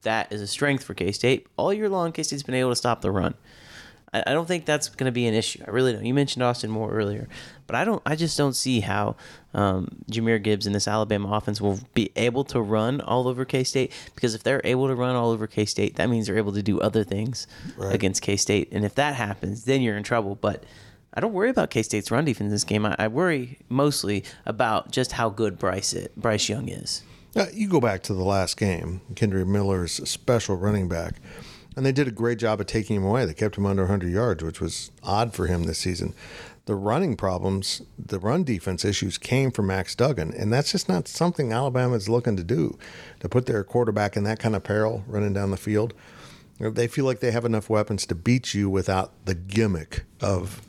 that 0.02 0.32
is 0.32 0.42
a 0.42 0.48
strength 0.48 0.84
for 0.84 0.94
K 0.94 1.12
State. 1.12 1.48
All 1.58 1.74
year 1.74 1.90
long, 1.90 2.12
K 2.12 2.24
State's 2.24 2.44
been 2.44 2.56
able 2.56 2.72
to 2.72 2.76
stop 2.76 3.02
the 3.02 3.12
run. 3.12 3.36
I, 4.14 4.34
don't 4.34 4.48
think 4.48 4.66
that's 4.66 4.88
going 4.88 5.06
to 5.06 5.12
be 5.12 5.28
an 5.28 5.34
issue. 5.34 5.62
I 5.68 5.70
really 5.70 5.92
don't. 5.92 6.06
You 6.06 6.14
mentioned 6.14 6.42
Austin 6.42 6.72
Moore 6.72 6.92
earlier, 6.92 7.28
but 7.68 7.76
I 7.76 7.84
don't. 7.84 8.02
I 8.06 8.16
just 8.16 8.38
don't 8.38 8.54
see 8.54 8.80
how 8.80 9.18
um, 9.54 10.04
Jahmyr 10.10 10.42
Gibbs 10.42 10.66
and 10.66 10.74
this 10.74 10.88
Alabama 10.88 11.34
offense 11.34 11.60
will 11.60 11.80
be 11.94 12.12
able 12.16 12.46
to 12.46 12.62
run 12.62 13.02
all 13.02 13.28
over 13.28 13.44
K 13.44 13.66
State. 13.66 13.92
Because 14.16 14.34
if 14.34 14.44
they're 14.44 14.62
able 14.64 14.88
to 14.88 14.96
run 14.96 15.16
all 15.16 15.32
over 15.32 15.46
K 15.46 15.66
State, 15.66 15.98
that 15.98 16.10
means 16.10 16.28
they're 16.28 16.38
able 16.38 16.54
to 16.54 16.64
do 16.64 16.80
other 16.80 17.04
things 17.04 17.48
right. 17.76 17.94
against 17.94 18.22
K 18.22 18.38
State. 18.38 18.70
And 18.72 18.86
if 18.86 18.96
that 18.96 19.16
happens, 19.16 19.66
then 19.66 19.82
you're 19.82 19.98
in 19.98 20.04
trouble. 20.04 20.36
But 20.36 20.64
I 21.18 21.20
don't 21.20 21.34
worry 21.34 21.50
about 21.50 21.72
K 21.72 21.82
State's 21.82 22.12
run 22.12 22.26
defense 22.26 22.46
in 22.46 22.52
this 22.52 22.64
game. 22.64 22.86
I, 22.86 22.96
I, 23.00 23.08
worry 23.08 23.58
mostly 23.70 24.24
about 24.46 24.92
just 24.92 25.14
how 25.14 25.32
good 25.32 25.58
Bryce 25.58 25.92
it, 25.94 26.16
Bryce 26.16 26.48
Young 26.48 26.70
is. 26.70 27.02
Uh, 27.36 27.48
you 27.52 27.68
go 27.68 27.82
back 27.82 28.04
to 28.04 28.14
the 28.14 28.24
last 28.24 28.56
game, 28.56 29.02
Kendre 29.16 29.44
Miller's 29.44 29.94
special 30.08 30.58
running 30.58 30.88
back. 30.88 31.16
And 31.76 31.84
they 31.84 31.92
did 31.92 32.08
a 32.08 32.12
great 32.12 32.38
job 32.38 32.62
of 32.62 32.68
taking 32.68 32.98
him 32.98 33.04
away. 33.04 33.26
They 33.26 33.34
kept 33.34 33.58
him 33.58 33.66
under 33.66 33.84
100 33.84 34.12
yards, 34.12 34.44
which 34.44 34.62
was 34.62 34.92
odd 35.02 35.34
for 35.34 35.48
him 35.48 35.64
this 35.64 35.80
season. 35.80 36.14
The 36.66 36.76
running 36.76 37.16
problems, 37.16 37.82
the 37.98 38.20
run 38.20 38.44
defense 38.44 38.86
issues 38.86 39.18
came 39.18 39.50
from 39.50 39.68
Max 39.68 39.96
Duggan, 39.96 40.36
and 40.36 40.54
that's 40.54 40.72
just 40.72 40.88
not 40.88 41.08
something 41.08 41.52
Alabama 41.52 41.96
is 41.96 42.08
looking 42.08 42.38
to 42.38 42.44
do. 42.44 42.78
To 43.22 43.30
put 43.30 43.48
their 43.48 43.64
quarterback 43.64 44.18
in 44.18 44.24
that 44.26 44.38
kind 44.38 44.56
of 44.56 44.64
peril 44.64 45.04
running 45.08 45.34
down 45.34 45.50
the 45.50 45.58
field, 45.58 45.96
they 46.60 46.88
feel 46.88 47.06
like 47.06 47.20
they 47.20 47.32
have 47.32 47.46
enough 47.46 47.70
weapons 47.70 48.06
to 48.08 48.16
beat 48.16 48.54
you 48.54 48.70
without 48.70 49.14
the 49.26 49.36
gimmick 49.36 50.06
of, 50.22 50.62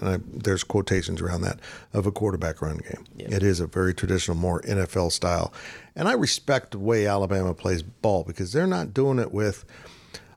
I, 0.00 0.18
there's 0.26 0.62
quotations 0.62 1.20
around 1.22 1.40
that, 1.42 1.58
of 1.92 2.06
a 2.06 2.12
quarterback 2.12 2.60
run 2.60 2.78
game. 2.78 3.04
Yep. 3.16 3.32
It 3.32 3.42
is 3.42 3.58
a 3.58 3.66
very 3.66 3.94
traditional, 3.94 4.36
more 4.36 4.60
NFL 4.62 5.10
style. 5.12 5.52
And 5.96 6.06
I 6.06 6.12
respect 6.12 6.72
the 6.72 6.78
way 6.78 7.06
Alabama 7.06 7.54
plays 7.54 7.82
ball 7.82 8.24
because 8.24 8.52
they're 8.52 8.66
not 8.66 8.92
doing 8.92 9.18
it 9.18 9.32
with 9.32 9.64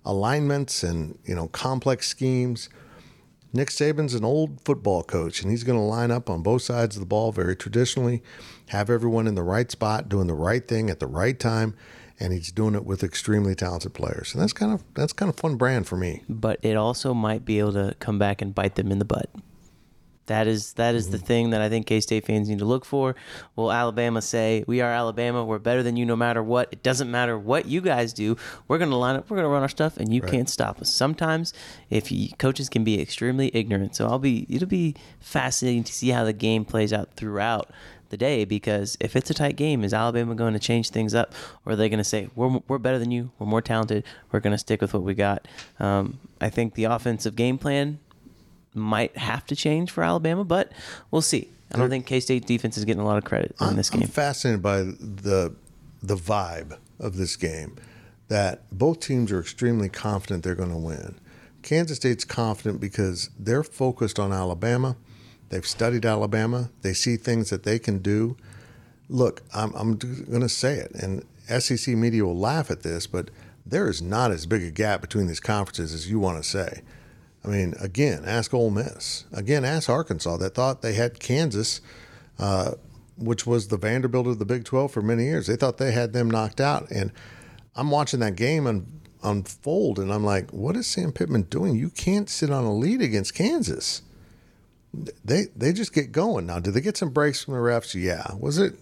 alignments 0.05 0.83
and 0.83 1.17
you 1.25 1.35
know 1.35 1.47
complex 1.47 2.07
schemes. 2.07 2.69
Nick 3.53 3.69
Saban's 3.69 4.13
an 4.13 4.25
old 4.25 4.59
football 4.65 5.01
coach, 5.01 5.41
and 5.41 5.49
he's 5.49 5.63
going 5.63 5.79
to 5.79 5.83
line 5.83 6.11
up 6.11 6.29
on 6.29 6.41
both 6.41 6.61
sides 6.61 6.97
of 6.97 6.99
the 6.99 7.05
ball 7.05 7.31
very 7.31 7.55
traditionally, 7.55 8.21
have 8.67 8.89
everyone 8.89 9.27
in 9.27 9.35
the 9.35 9.43
right 9.43 9.71
spot, 9.71 10.09
doing 10.09 10.27
the 10.27 10.33
right 10.33 10.67
thing 10.67 10.89
at 10.89 10.99
the 10.99 11.07
right 11.07 11.39
time, 11.39 11.73
and 12.19 12.33
he's 12.33 12.51
doing 12.51 12.75
it 12.75 12.85
with 12.85 13.03
extremely 13.03 13.55
talented 13.55 13.93
players. 13.93 14.33
And 14.33 14.41
that's 14.41 14.53
kind 14.53 14.73
of 14.73 14.83
that's 14.93 15.13
kind 15.13 15.29
of 15.29 15.35
fun 15.35 15.55
brand 15.55 15.87
for 15.87 15.97
me. 15.97 16.23
But 16.29 16.59
it 16.61 16.75
also 16.75 17.13
might 17.13 17.45
be 17.45 17.59
able 17.59 17.73
to 17.73 17.95
come 17.99 18.19
back 18.19 18.41
and 18.41 18.53
bite 18.53 18.75
them 18.75 18.91
in 18.91 18.99
the 18.99 19.05
butt. 19.05 19.29
That 20.27 20.47
is 20.47 20.73
that 20.73 20.95
is 20.95 21.05
mm-hmm. 21.05 21.11
the 21.11 21.17
thing 21.19 21.49
that 21.51 21.61
I 21.61 21.69
think 21.69 21.85
K 21.85 21.99
State 21.99 22.25
fans 22.25 22.49
need 22.49 22.59
to 22.59 22.65
look 22.65 22.83
for. 22.83 23.15
Will 23.55 23.71
Alabama 23.71 24.21
say 24.21 24.63
we 24.67 24.81
are 24.81 24.91
Alabama? 24.91 25.45
We're 25.45 25.59
better 25.59 25.83
than 25.83 25.97
you 25.97 26.05
no 26.05 26.15
matter 26.15 26.41
what. 26.41 26.69
It 26.71 26.81
doesn't 26.81 27.11
matter 27.11 27.37
what 27.37 27.67
you 27.67 27.81
guys 27.81 28.11
do. 28.11 28.35
We're 28.67 28.79
going 28.79 28.89
to 28.89 28.95
line 28.95 29.17
up. 29.17 29.29
We're 29.29 29.37
going 29.37 29.45
to 29.45 29.49
run 29.51 29.61
our 29.61 29.69
stuff, 29.69 29.97
and 29.97 30.11
you 30.11 30.21
right. 30.21 30.31
can't 30.31 30.49
stop 30.49 30.81
us. 30.81 30.91
Sometimes, 30.91 31.53
if 31.89 32.11
you, 32.11 32.29
coaches 32.39 32.69
can 32.69 32.83
be 32.83 32.99
extremely 32.99 33.51
ignorant, 33.53 33.95
so 33.95 34.07
I'll 34.07 34.19
be. 34.19 34.47
It'll 34.49 34.67
be 34.67 34.95
fascinating 35.19 35.83
to 35.83 35.93
see 35.93 36.09
how 36.09 36.23
the 36.23 36.33
game 36.33 36.65
plays 36.65 36.91
out 36.91 37.13
throughout 37.15 37.69
the 38.15 38.25
day 38.25 38.45
because 38.45 38.97
if 38.99 39.15
it's 39.15 39.29
a 39.29 39.33
tight 39.33 39.57
game, 39.57 39.83
is 39.83 39.93
Alabama 39.93 40.35
going 40.35 40.53
to 40.53 40.59
change 40.59 40.89
things 40.89 41.13
up, 41.13 41.33
or 41.65 41.73
are 41.73 41.75
they 41.75 41.89
going 41.89 41.97
to 41.97 42.03
say 42.03 42.29
we're 42.35 42.59
we're 42.67 42.77
better 42.77 42.97
than 42.97 43.11
you? 43.11 43.31
We're 43.37 43.47
more 43.47 43.61
talented. 43.61 44.05
We're 44.31 44.39
going 44.39 44.53
to 44.53 44.57
stick 44.57 44.81
with 44.81 44.93
what 44.93 45.03
we 45.03 45.13
got. 45.13 45.47
Um, 45.79 46.19
I 46.39 46.49
think 46.49 46.75
the 46.75 46.85
offensive 46.85 47.35
game 47.35 47.57
plan 47.57 47.99
might 48.73 49.15
have 49.17 49.45
to 49.47 49.55
change 49.55 49.91
for 49.91 50.03
Alabama, 50.03 50.43
but 50.43 50.71
we'll 51.11 51.21
see. 51.21 51.49
I 51.73 51.77
don't 51.77 51.89
think 51.89 52.05
K 52.05 52.19
State 52.19 52.45
defense 52.45 52.77
is 52.77 52.85
getting 52.85 53.01
a 53.01 53.05
lot 53.05 53.17
of 53.17 53.25
credit 53.25 53.55
in 53.59 53.75
this 53.75 53.89
game. 53.89 54.03
I'm 54.03 54.07
fascinated 54.07 54.61
by 54.61 54.83
the 54.83 55.53
the 56.01 56.15
vibe 56.15 56.77
of 56.99 57.17
this 57.17 57.35
game. 57.35 57.75
That 58.27 58.63
both 58.71 59.01
teams 59.01 59.31
are 59.31 59.39
extremely 59.39 59.89
confident 59.89 60.43
they're 60.43 60.55
going 60.55 60.71
to 60.71 60.77
win. 60.77 61.19
Kansas 61.61 61.97
State's 61.97 62.23
confident 62.23 62.79
because 62.79 63.29
they're 63.37 63.63
focused 63.63 64.19
on 64.19 64.31
Alabama. 64.31 64.95
They've 65.49 65.65
studied 65.65 66.05
Alabama. 66.05 66.69
They 66.81 66.93
see 66.93 67.17
things 67.17 67.49
that 67.49 67.63
they 67.63 67.79
can 67.79 67.99
do. 67.99 68.35
Look, 69.09 69.43
I'm, 69.53 69.73
I'm 69.75 69.95
going 69.97 70.41
to 70.41 70.49
say 70.49 70.75
it, 70.75 70.91
and 70.91 71.23
SEC 71.47 71.95
media 71.95 72.25
will 72.25 72.37
laugh 72.37 72.71
at 72.71 72.81
this, 72.81 73.05
but 73.05 73.29
there 73.65 73.87
is 73.87 74.01
not 74.01 74.31
as 74.31 74.45
big 74.45 74.63
a 74.63 74.71
gap 74.71 75.01
between 75.01 75.27
these 75.27 75.39
conferences 75.39 75.93
as 75.93 76.09
you 76.09 76.19
want 76.19 76.41
to 76.41 76.47
say. 76.47 76.81
I 77.43 77.47
mean, 77.47 77.75
again, 77.79 78.23
ask 78.25 78.53
Ole 78.53 78.71
Miss. 78.71 79.25
Again, 79.31 79.63
ask 79.63 79.89
Arkansas 79.89 80.37
that 80.37 80.55
thought 80.55 80.81
they 80.81 80.93
had 80.93 81.19
Kansas, 81.19 81.81
uh, 82.39 82.71
which 83.17 83.45
was 83.45 83.67
the 83.67 83.77
Vanderbilt 83.77 84.27
of 84.27 84.39
the 84.39 84.45
Big 84.45 84.65
12 84.65 84.91
for 84.91 85.01
many 85.01 85.25
years. 85.25 85.45
They 85.45 85.55
thought 85.55 85.77
they 85.77 85.91
had 85.91 86.13
them 86.13 86.29
knocked 86.29 86.59
out. 86.59 86.89
And 86.89 87.11
I'm 87.75 87.91
watching 87.91 88.19
that 88.21 88.35
game 88.35 88.65
un- 88.65 89.01
unfold, 89.23 89.99
and 89.99 90.11
I'm 90.11 90.23
like, 90.23 90.51
what 90.51 90.75
is 90.75 90.87
Sam 90.87 91.11
Pittman 91.11 91.43
doing? 91.43 91.75
You 91.75 91.89
can't 91.91 92.29
sit 92.29 92.49
on 92.49 92.63
a 92.63 92.73
lead 92.73 93.01
against 93.01 93.35
Kansas. 93.35 94.01
They 95.23 95.45
they 95.55 95.73
just 95.73 95.93
get 95.93 96.11
going 96.11 96.45
now. 96.45 96.59
Did 96.59 96.73
they 96.73 96.81
get 96.81 96.97
some 96.97 97.09
breaks 97.09 97.43
from 97.43 97.53
the 97.53 97.59
refs? 97.59 97.93
Yeah. 97.93 98.25
Was 98.39 98.57
it 98.57 98.75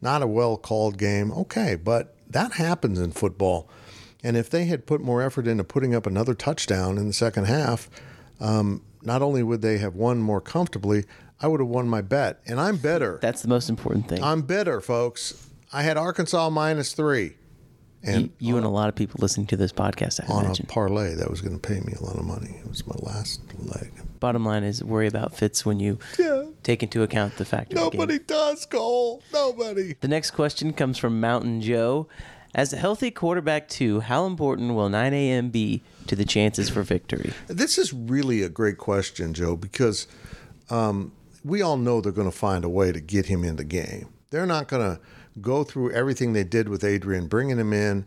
not 0.00 0.22
a 0.22 0.26
well 0.26 0.56
called 0.56 0.98
game? 0.98 1.32
Okay, 1.32 1.76
but 1.76 2.14
that 2.28 2.52
happens 2.52 2.98
in 2.98 3.12
football. 3.12 3.68
And 4.22 4.36
if 4.36 4.48
they 4.48 4.64
had 4.64 4.86
put 4.86 5.00
more 5.00 5.22
effort 5.22 5.46
into 5.46 5.64
putting 5.64 5.94
up 5.94 6.06
another 6.06 6.34
touchdown 6.34 6.96
in 6.96 7.06
the 7.06 7.12
second 7.12 7.44
half, 7.44 7.90
um, 8.40 8.82
not 9.02 9.20
only 9.20 9.42
would 9.42 9.60
they 9.60 9.78
have 9.78 9.94
won 9.94 10.18
more 10.18 10.40
comfortably, 10.40 11.04
I 11.40 11.46
would 11.46 11.60
have 11.60 11.68
won 11.68 11.88
my 11.88 12.00
bet. 12.00 12.40
And 12.46 12.58
I'm 12.58 12.78
better. 12.78 13.18
That's 13.20 13.42
the 13.42 13.48
most 13.48 13.68
important 13.68 14.08
thing. 14.08 14.22
I'm 14.22 14.42
better, 14.42 14.80
folks. 14.80 15.48
I 15.72 15.82
had 15.82 15.96
Arkansas 15.96 16.48
minus 16.50 16.94
three. 16.94 17.34
And 18.06 18.22
you, 18.22 18.30
you 18.38 18.56
and 18.56 18.66
a 18.66 18.68
lot 18.68 18.88
of 18.88 18.94
people 18.94 19.18
listening 19.20 19.46
to 19.48 19.56
this 19.56 19.72
podcast, 19.72 20.20
I 20.22 20.32
on 20.32 20.44
imagine. 20.44 20.66
a 20.68 20.72
parlay 20.72 21.14
that 21.14 21.30
was 21.30 21.40
going 21.40 21.58
to 21.58 21.60
pay 21.60 21.80
me 21.80 21.94
a 21.98 22.04
lot 22.04 22.16
of 22.16 22.24
money. 22.24 22.60
It 22.60 22.68
was 22.68 22.86
my 22.86 22.96
last 23.00 23.40
leg. 23.58 23.92
Bottom 24.20 24.44
line 24.44 24.64
is 24.64 24.82
worry 24.84 25.06
about 25.06 25.34
fits 25.34 25.64
when 25.64 25.80
you 25.80 25.98
yeah. 26.18 26.44
take 26.62 26.82
into 26.82 27.02
account 27.02 27.36
the 27.36 27.44
fact 27.44 27.72
Nobody 27.72 28.18
does, 28.18 28.66
Cole. 28.66 29.22
Nobody. 29.32 29.94
The 30.00 30.08
next 30.08 30.32
question 30.32 30.72
comes 30.72 30.98
from 30.98 31.20
Mountain 31.20 31.62
Joe. 31.62 32.08
As 32.54 32.72
a 32.72 32.76
healthy 32.76 33.10
quarterback, 33.10 33.68
too, 33.68 34.00
how 34.00 34.26
important 34.26 34.74
will 34.74 34.88
9 34.88 35.12
a.m. 35.12 35.50
be 35.50 35.82
to 36.06 36.14
the 36.14 36.24
chances 36.24 36.70
for 36.70 36.82
victory? 36.82 37.32
This 37.48 37.78
is 37.78 37.92
really 37.92 38.42
a 38.42 38.48
great 38.48 38.78
question, 38.78 39.34
Joe, 39.34 39.56
because 39.56 40.06
um, 40.70 41.10
we 41.42 41.62
all 41.62 41.76
know 41.76 42.00
they're 42.00 42.12
going 42.12 42.30
to 42.30 42.36
find 42.36 42.64
a 42.64 42.68
way 42.68 42.92
to 42.92 43.00
get 43.00 43.26
him 43.26 43.42
in 43.42 43.56
the 43.56 43.64
game. 43.64 44.08
They're 44.30 44.46
not 44.46 44.68
going 44.68 44.96
to 44.96 45.00
go 45.40 45.64
through 45.64 45.92
everything 45.92 46.32
they 46.32 46.44
did 46.44 46.68
with 46.68 46.84
Adrian, 46.84 47.26
bringing 47.26 47.58
him 47.58 47.72
in, 47.72 48.06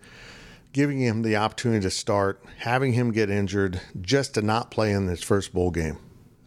giving 0.74 1.00
him 1.00 1.21
the 1.21 1.36
opportunity 1.36 1.81
to 1.81 1.91
start, 1.91 2.43
having 2.59 2.93
him 2.93 3.12
get 3.12 3.29
injured 3.29 3.81
just 4.01 4.33
to 4.36 4.41
not 4.41 4.71
play 4.71 4.91
in 4.91 5.07
his 5.07 5.24
first 5.24 5.53
bowl 5.53 5.71
game. 5.71 5.97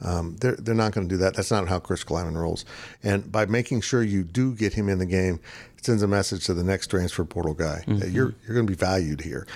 Um, 0.02 0.36
they're, 0.40 0.56
they're 0.56 0.74
not 0.74 0.92
going 0.92 1.08
to 1.08 1.14
do 1.14 1.18
that. 1.18 1.34
That's 1.34 1.50
not 1.50 1.68
how 1.68 1.78
Chris 1.78 2.04
Klieman 2.04 2.34
rolls. 2.34 2.64
And 3.02 3.30
by 3.30 3.46
making 3.46 3.82
sure 3.82 4.02
you 4.02 4.24
do 4.24 4.54
get 4.54 4.72
him 4.72 4.88
in 4.88 4.98
the 4.98 5.06
game, 5.06 5.40
it 5.76 5.84
sends 5.84 6.02
a 6.02 6.08
message 6.08 6.46
to 6.46 6.54
the 6.54 6.64
next 6.64 6.86
transfer 6.86 7.24
portal 7.24 7.54
guy 7.54 7.82
mm-hmm. 7.86 7.98
that 7.98 8.10
you're 8.10 8.34
you're 8.46 8.54
going 8.54 8.66
to 8.66 8.70
be 8.70 8.76
valued 8.76 9.20
here. 9.20 9.46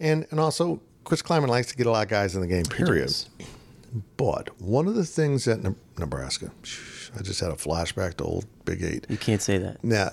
And 0.00 0.26
and 0.30 0.40
also 0.40 0.80
Chris 1.04 1.22
Klieman 1.22 1.48
likes 1.48 1.68
to 1.68 1.76
get 1.76 1.86
a 1.86 1.90
lot 1.90 2.02
of 2.02 2.08
guys 2.08 2.34
in 2.34 2.40
the 2.40 2.46
game. 2.46 2.64
Period. 2.64 3.14
But 4.16 4.60
one 4.60 4.88
of 4.88 4.96
the 4.96 5.04
things 5.04 5.44
that 5.44 5.60
Nebraska, 5.98 6.50
I 7.16 7.22
just 7.22 7.40
had 7.40 7.50
a 7.50 7.54
flashback 7.54 8.14
to 8.16 8.24
old 8.24 8.46
Big 8.64 8.82
Eight. 8.82 9.06
You 9.08 9.16
can't 9.16 9.42
say 9.42 9.58
that. 9.58 9.78
Yeah, 9.82 10.10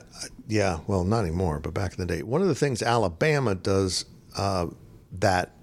yeah. 0.48 0.80
Well, 0.88 1.04
not 1.04 1.22
anymore, 1.22 1.60
but 1.60 1.74
back 1.74 1.98
in 1.98 2.06
the 2.06 2.06
day, 2.06 2.24
one 2.24 2.42
of 2.42 2.48
the 2.48 2.56
things 2.56 2.82
Alabama 2.82 3.56
does 3.56 4.06
uh, 4.38 4.68
that 5.20 5.56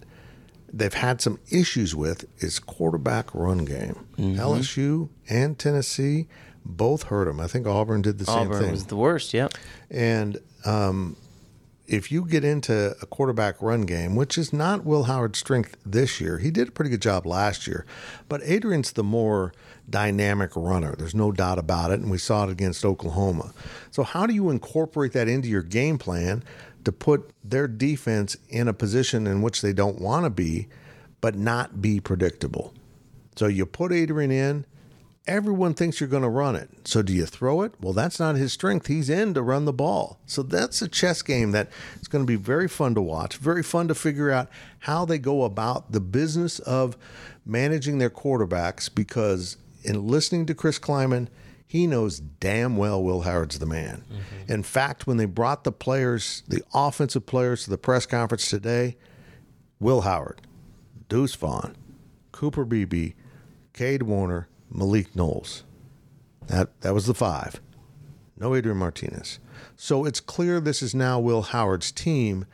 they've 0.73 0.95
had 0.95 1.21
some 1.21 1.38
issues 1.50 1.95
with 1.95 2.25
is 2.42 2.59
quarterback 2.59 3.35
run 3.35 3.64
game. 3.64 4.07
Mm-hmm. 4.16 4.40
LSU 4.40 5.09
and 5.28 5.59
Tennessee 5.59 6.26
both 6.64 7.04
hurt 7.04 7.25
them. 7.25 7.40
I 7.40 7.47
think 7.47 7.66
Auburn 7.66 8.02
did 8.02 8.18
the 8.18 8.30
Auburn 8.30 8.42
same 8.42 8.52
thing. 8.52 8.57
Auburn 8.57 8.71
was 8.73 8.87
the 8.87 8.97
worst. 8.97 9.33
Yep. 9.33 9.54
And 9.90 10.38
um, 10.64 11.16
if 11.87 12.12
you 12.12 12.26
get 12.26 12.45
into 12.45 12.95
a 13.00 13.07
quarterback 13.07 13.61
run 13.62 13.83
game, 13.83 14.14
which 14.14 14.37
is 14.37 14.52
not 14.52 14.85
Will 14.85 15.04
Howard's 15.04 15.38
strength 15.38 15.76
this 15.87 16.21
year, 16.21 16.38
he 16.38 16.50
did 16.50 16.68
a 16.68 16.71
pretty 16.71 16.90
good 16.90 17.02
job 17.02 17.26
last 17.26 17.66
year, 17.66 17.87
but 18.28 18.42
Adrian's 18.45 18.92
the 18.92 19.04
more 19.04 19.52
dynamic 19.88 20.50
runner. 20.54 20.95
There's 20.97 21.14
no 21.14 21.33
doubt 21.33 21.59
about 21.59 21.90
it, 21.90 22.00
and 22.00 22.11
we 22.11 22.18
saw 22.18 22.45
it 22.45 22.50
against 22.50 22.85
Oklahoma. 22.85 23.52
So, 23.90 24.02
how 24.02 24.26
do 24.26 24.35
you 24.35 24.50
incorporate 24.50 25.12
that 25.12 25.28
into 25.28 25.49
your 25.49 25.62
game 25.62 25.99
plan 25.99 26.42
to 26.85 26.92
put 26.92 27.30
their 27.42 27.68
defense 27.68 28.37
in 28.49 28.68
a 28.68 28.73
position 28.73 29.26
in 29.26 29.42
which 29.42 29.62
they 29.62 29.73
don't 29.73 30.00
want 30.00 30.25
to 30.25 30.30
be, 30.30 30.68
but 31.21 31.35
not 31.35 31.80
be 31.80 32.00
predictable? 32.00 32.75
So, 33.37 33.47
you 33.47 33.66
put 33.66 33.92
Adrian 33.92 34.30
in 34.30 34.66
everyone 35.28 35.75
thinks 35.75 36.00
you're 36.00 36.09
going 36.09 36.23
to 36.23 36.28
run 36.28 36.57
it. 36.57 36.71
So 36.85 37.02
do 37.02 37.12
you 37.12 37.26
throw 37.26 37.61
it? 37.61 37.75
Well, 37.80 37.92
that's 37.92 38.18
not 38.18 38.37
his 38.37 38.52
strength. 38.52 38.87
He's 38.87 39.11
in 39.11 39.35
to 39.35 39.42
run 39.42 39.66
the 39.66 39.73
ball. 39.73 40.18
So 40.26 40.42
that's 40.42 40.80
a 40.80 40.88
chess 40.88 41.21
game 41.21 41.52
that 41.52 41.68
is 42.00 42.09
going 42.09 42.25
to 42.25 42.26
be 42.26 42.37
very 42.37 42.66
fun 42.66 42.95
to 42.95 43.02
watch, 43.02 43.37
very 43.37 43.62
fun 43.62 43.88
to 43.88 43.95
figure 43.95 44.30
out 44.30 44.49
how 44.80 45.04
they 45.04 45.18
go 45.18 45.45
about 45.45 45.92
the 45.92 46.00
business 46.00 46.59
of 46.61 46.97
managing 47.45 47.99
their 47.99 48.11
quarterbacks 48.11 48.92
because 48.92 49.59
in 49.82 50.06
listening 50.06 50.47
to 50.47 50.54
Chris 50.54 50.78
Klieman, 50.78 51.28
he 51.66 51.87
knows 51.87 52.18
damn 52.18 52.76
well 52.76 53.02
Will 53.02 53.23
Howard's 53.23 53.58
the 53.58 53.66
man. 53.66 54.04
Mm-hmm. 54.11 54.52
In 54.52 54.62
fact, 54.62 55.06
when 55.06 55.18
they 55.18 55.26
brought 55.26 55.64
the 55.64 55.73
players, 55.73 56.42
the 56.49 56.62
offensive 56.73 57.26
players 57.26 57.64
to 57.64 57.70
the 57.70 57.78
press 57.78 58.06
conference 58.06 58.49
today, 58.49 58.97
Will 59.78 60.00
Howard, 60.00 60.40
Deuce 61.08 61.35
Vaughn, 61.35 61.76
Cooper 62.32 62.64
Beebe, 62.64 63.12
Cade 63.75 64.02
Warner, 64.02 64.49
Malik 64.70 65.14
Knowles. 65.14 65.64
That 66.47 66.80
that 66.80 66.94
was 66.94 67.06
the 67.06 67.14
five. 67.14 67.61
No 68.38 68.54
Adrian 68.54 68.78
Martinez. 68.78 69.38
So 69.76 70.04
it's 70.04 70.20
clear 70.20 70.61
this 70.61 70.82
is 70.82 70.94
now 70.94 71.20
Will 71.20 71.42
Howard's 71.42 71.92
team, 71.92 72.47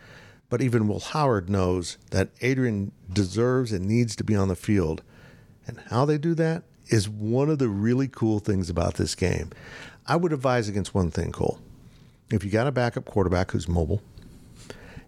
but 0.49 0.61
even 0.61 0.89
Will 0.89 1.01
Howard 1.01 1.49
knows 1.49 1.99
that 2.11 2.31
Adrian 2.41 2.93
deserves 3.13 3.71
and 3.71 3.87
needs 3.87 4.17
to 4.17 4.25
be 4.25 4.35
on 4.35 4.49
the 4.49 4.57
field. 4.57 5.03
And 5.67 5.79
how 5.91 6.05
they 6.05 6.19
do 6.19 6.35
that 6.35 6.65
is 6.89 7.09
one 7.09 7.49
of 7.49 7.59
the 7.59 7.69
really 7.69 8.09
cool 8.09 8.39
things 8.39 8.71
about 8.71 8.95
this 8.95 9.15
game. 9.15 9.51
I 10.07 10.17
would 10.17 10.33
advise 10.33 10.69
against 10.69 10.95
one 10.95 11.11
thing, 11.11 11.33
Cole. 11.33 11.59
If 12.31 12.45
you 12.45 12.51
got 12.51 12.67
a 12.67 12.73
backup 12.73 13.05
quarterback 13.05 13.51
who's 13.51 13.69
mobile 13.69 14.03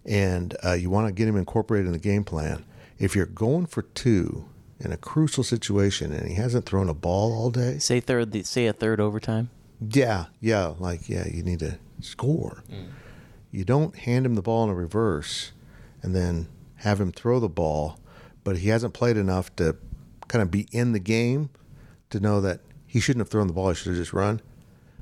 and 0.05 0.55
uh, 0.63 0.73
you 0.73 0.89
want 0.89 1.07
to 1.07 1.13
get 1.13 1.27
him 1.27 1.37
incorporated 1.37 1.87
in 1.87 1.93
the 1.93 1.99
game 1.99 2.23
plan, 2.23 2.63
if 2.97 3.15
you're 3.15 3.25
going 3.25 3.65
for 3.65 3.83
two 3.83 4.45
in 4.79 4.91
a 4.91 4.97
crucial 4.97 5.43
situation 5.43 6.11
and 6.11 6.27
he 6.27 6.35
hasn't 6.35 6.65
thrown 6.65 6.89
a 6.89 6.93
ball 6.93 7.33
all 7.33 7.49
day. 7.49 7.79
Say 7.79 7.99
third, 7.99 8.45
say 8.45 8.67
a 8.67 8.73
third 8.73 8.99
overtime. 8.99 9.49
Yeah, 9.81 10.25
yeah, 10.39 10.73
like 10.79 11.09
yeah, 11.09 11.27
you 11.27 11.43
need 11.43 11.59
to 11.59 11.77
score. 12.01 12.63
Mm. 12.69 12.87
You 13.51 13.63
don't 13.63 13.95
hand 13.95 14.25
him 14.25 14.35
the 14.35 14.41
ball 14.41 14.63
in 14.63 14.69
a 14.69 14.75
reverse 14.75 15.51
and 16.01 16.15
then 16.15 16.47
have 16.77 16.99
him 17.01 17.11
throw 17.11 17.39
the 17.39 17.49
ball, 17.49 17.99
but 18.43 18.57
he 18.57 18.69
hasn't 18.69 18.93
played 18.93 19.17
enough 19.17 19.55
to 19.57 19.75
kind 20.27 20.41
of 20.41 20.51
be 20.51 20.67
in 20.71 20.91
the 20.91 20.99
game 20.99 21.49
to 22.09 22.19
know 22.19 22.41
that 22.41 22.61
he 22.85 22.99
shouldn't 22.99 23.21
have 23.21 23.29
thrown 23.29 23.47
the 23.47 23.53
ball. 23.53 23.69
He 23.69 23.75
should 23.75 23.87
have 23.87 23.97
just 23.97 24.13
run. 24.13 24.41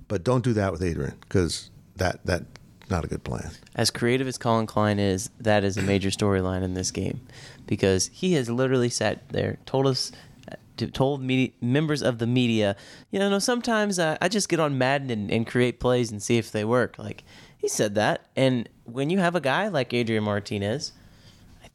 But 0.07 0.23
don't 0.23 0.43
do 0.43 0.53
that 0.53 0.71
with 0.71 0.83
Adrian 0.83 1.15
because 1.21 1.69
that 1.95 2.25
that 2.25 2.43
not 2.89 3.03
a 3.03 3.07
good 3.07 3.23
plan. 3.23 3.51
As 3.75 3.89
creative 3.89 4.27
as 4.27 4.37
Collin 4.37 4.67
Klein 4.67 4.99
is, 4.99 5.29
that 5.39 5.63
is 5.63 5.77
a 5.77 5.81
major 5.81 6.09
storyline 6.09 6.63
in 6.63 6.73
this 6.73 6.91
game 6.91 7.21
because 7.65 8.07
he 8.13 8.33
has 8.33 8.49
literally 8.49 8.89
sat 8.89 9.27
there, 9.29 9.57
told 9.65 9.87
us, 9.87 10.11
uh, 10.51 10.85
told 10.93 11.21
media, 11.21 11.49
members 11.61 12.03
of 12.03 12.19
the 12.19 12.27
media, 12.27 12.75
you 13.09 13.19
know, 13.19 13.39
sometimes 13.39 13.97
I, 13.97 14.17
I 14.21 14.27
just 14.27 14.49
get 14.49 14.59
on 14.59 14.77
Madden 14.77 15.09
and, 15.09 15.31
and 15.31 15.47
create 15.47 15.79
plays 15.79 16.11
and 16.11 16.21
see 16.21 16.37
if 16.37 16.51
they 16.51 16.63
work. 16.63 16.99
Like 16.99 17.23
he 17.57 17.67
said 17.67 17.95
that, 17.95 18.27
and 18.35 18.69
when 18.83 19.09
you 19.09 19.17
have 19.19 19.35
a 19.35 19.41
guy 19.41 19.67
like 19.67 19.93
Adrian 19.93 20.23
Martinez. 20.23 20.93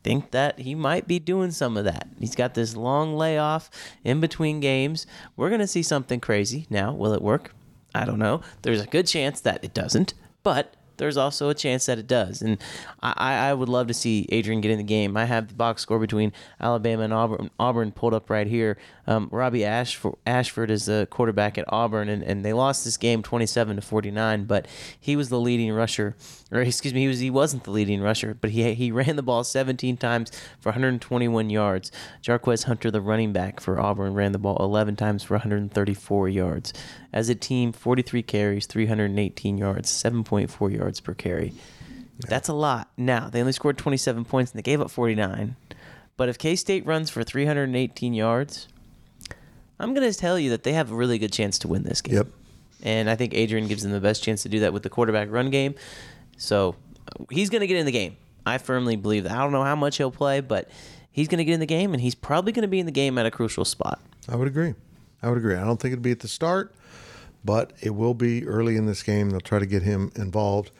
Think 0.02 0.30
that 0.30 0.60
he 0.60 0.74
might 0.74 1.06
be 1.06 1.18
doing 1.18 1.50
some 1.50 1.76
of 1.76 1.84
that. 1.84 2.08
He's 2.18 2.34
got 2.34 2.54
this 2.54 2.74
long 2.74 3.16
layoff 3.16 3.70
in 4.02 4.20
between 4.20 4.60
games. 4.60 5.06
We're 5.36 5.50
going 5.50 5.60
to 5.60 5.66
see 5.66 5.82
something 5.82 6.20
crazy. 6.20 6.66
Now, 6.70 6.92
will 6.94 7.12
it 7.12 7.20
work? 7.20 7.54
I 7.94 8.04
don't 8.04 8.18
know. 8.18 8.40
There's 8.62 8.80
a 8.80 8.86
good 8.86 9.06
chance 9.06 9.40
that 9.40 9.62
it 9.62 9.74
doesn't, 9.74 10.14
but 10.42 10.74
there's 11.00 11.16
also 11.16 11.48
a 11.48 11.54
chance 11.54 11.86
that 11.86 11.98
it 11.98 12.06
does. 12.06 12.42
And 12.42 12.58
I, 13.02 13.48
I 13.48 13.54
would 13.54 13.68
love 13.68 13.86
to 13.88 13.94
see 13.94 14.26
Adrian 14.30 14.60
get 14.60 14.70
in 14.70 14.78
the 14.78 14.84
game. 14.84 15.16
I 15.16 15.24
have 15.24 15.48
the 15.48 15.54
box 15.54 15.82
score 15.82 15.98
between 15.98 16.32
Alabama 16.60 17.02
and 17.02 17.12
Auburn, 17.12 17.50
Auburn 17.58 17.90
pulled 17.90 18.14
up 18.14 18.28
right 18.28 18.46
here. 18.46 18.76
Um, 19.10 19.28
Robby 19.32 19.64
Ashford, 19.64 20.14
Ashford 20.24 20.70
is 20.70 20.86
the 20.86 21.08
quarterback 21.10 21.58
at 21.58 21.64
Auburn, 21.66 22.08
and, 22.08 22.22
and 22.22 22.44
they 22.44 22.52
lost 22.52 22.84
this 22.84 22.96
game 22.96 23.24
27 23.24 23.74
to 23.74 23.82
49. 23.82 24.44
But 24.44 24.68
he 25.00 25.16
was 25.16 25.30
the 25.30 25.40
leading 25.40 25.72
rusher, 25.72 26.14
or 26.52 26.60
excuse 26.60 26.94
me, 26.94 27.00
he 27.00 27.08
was 27.08 27.18
he 27.18 27.28
wasn't 27.28 27.64
the 27.64 27.72
leading 27.72 28.00
rusher, 28.02 28.38
but 28.40 28.50
he 28.50 28.72
he 28.74 28.92
ran 28.92 29.16
the 29.16 29.22
ball 29.24 29.42
17 29.42 29.96
times 29.96 30.30
for 30.60 30.68
121 30.68 31.50
yards. 31.50 31.90
Jarquez 32.22 32.66
Hunter, 32.66 32.88
the 32.92 33.00
running 33.00 33.32
back 33.32 33.58
for 33.58 33.80
Auburn, 33.80 34.14
ran 34.14 34.30
the 34.30 34.38
ball 34.38 34.56
11 34.60 34.94
times 34.94 35.24
for 35.24 35.34
134 35.34 36.28
yards. 36.28 36.72
As 37.12 37.28
a 37.28 37.34
team, 37.34 37.72
43 37.72 38.22
carries, 38.22 38.66
318 38.66 39.58
yards, 39.58 39.90
7.4 39.90 40.72
yards 40.72 41.00
per 41.00 41.14
carry. 41.14 41.52
Yeah. 42.20 42.26
That's 42.28 42.48
a 42.48 42.54
lot. 42.54 42.92
Now 42.96 43.28
they 43.28 43.40
only 43.40 43.54
scored 43.54 43.76
27 43.76 44.24
points 44.24 44.52
and 44.52 44.58
they 44.58 44.62
gave 44.62 44.80
up 44.80 44.92
49. 44.92 45.56
But 46.16 46.28
if 46.28 46.38
K 46.38 46.54
State 46.54 46.86
runs 46.86 47.10
for 47.10 47.24
318 47.24 48.14
yards 48.14 48.68
I'm 49.80 49.94
going 49.94 50.10
to 50.10 50.16
tell 50.16 50.38
you 50.38 50.50
that 50.50 50.62
they 50.62 50.74
have 50.74 50.92
a 50.92 50.94
really 50.94 51.18
good 51.18 51.32
chance 51.32 51.58
to 51.60 51.68
win 51.68 51.82
this 51.82 52.00
game. 52.02 52.16
Yep. 52.16 52.26
And 52.82 53.10
I 53.10 53.16
think 53.16 53.34
Adrian 53.34 53.66
gives 53.66 53.82
them 53.82 53.92
the 53.92 54.00
best 54.00 54.22
chance 54.22 54.42
to 54.42 54.48
do 54.48 54.60
that 54.60 54.72
with 54.72 54.82
the 54.82 54.90
quarterback 54.90 55.30
run 55.30 55.50
game. 55.50 55.74
So 56.36 56.76
he's 57.30 57.50
going 57.50 57.60
to 57.60 57.66
get 57.66 57.76
in 57.76 57.86
the 57.86 57.92
game. 57.92 58.16
I 58.46 58.58
firmly 58.58 58.96
believe 58.96 59.24
that. 59.24 59.32
I 59.32 59.38
don't 59.38 59.52
know 59.52 59.64
how 59.64 59.76
much 59.76 59.96
he'll 59.96 60.10
play, 60.10 60.40
but 60.40 60.70
he's 61.10 61.28
going 61.28 61.38
to 61.38 61.44
get 61.44 61.54
in 61.54 61.60
the 61.60 61.66
game, 61.66 61.92
and 61.92 62.00
he's 62.00 62.14
probably 62.14 62.52
going 62.52 62.62
to 62.62 62.68
be 62.68 62.80
in 62.80 62.86
the 62.86 62.92
game 62.92 63.18
at 63.18 63.26
a 63.26 63.30
crucial 63.30 63.64
spot. 63.64 64.00
I 64.28 64.36
would 64.36 64.48
agree. 64.48 64.74
I 65.22 65.28
would 65.28 65.38
agree. 65.38 65.56
I 65.56 65.64
don't 65.64 65.78
think 65.78 65.92
it'll 65.92 66.02
be 66.02 66.12
at 66.12 66.20
the 66.20 66.28
start, 66.28 66.74
but 67.44 67.72
it 67.80 67.90
will 67.90 68.14
be 68.14 68.46
early 68.46 68.76
in 68.76 68.86
this 68.86 69.02
game. 69.02 69.30
They'll 69.30 69.40
try 69.40 69.58
to 69.58 69.66
get 69.66 69.82
him 69.82 70.10
involved. 70.16 70.70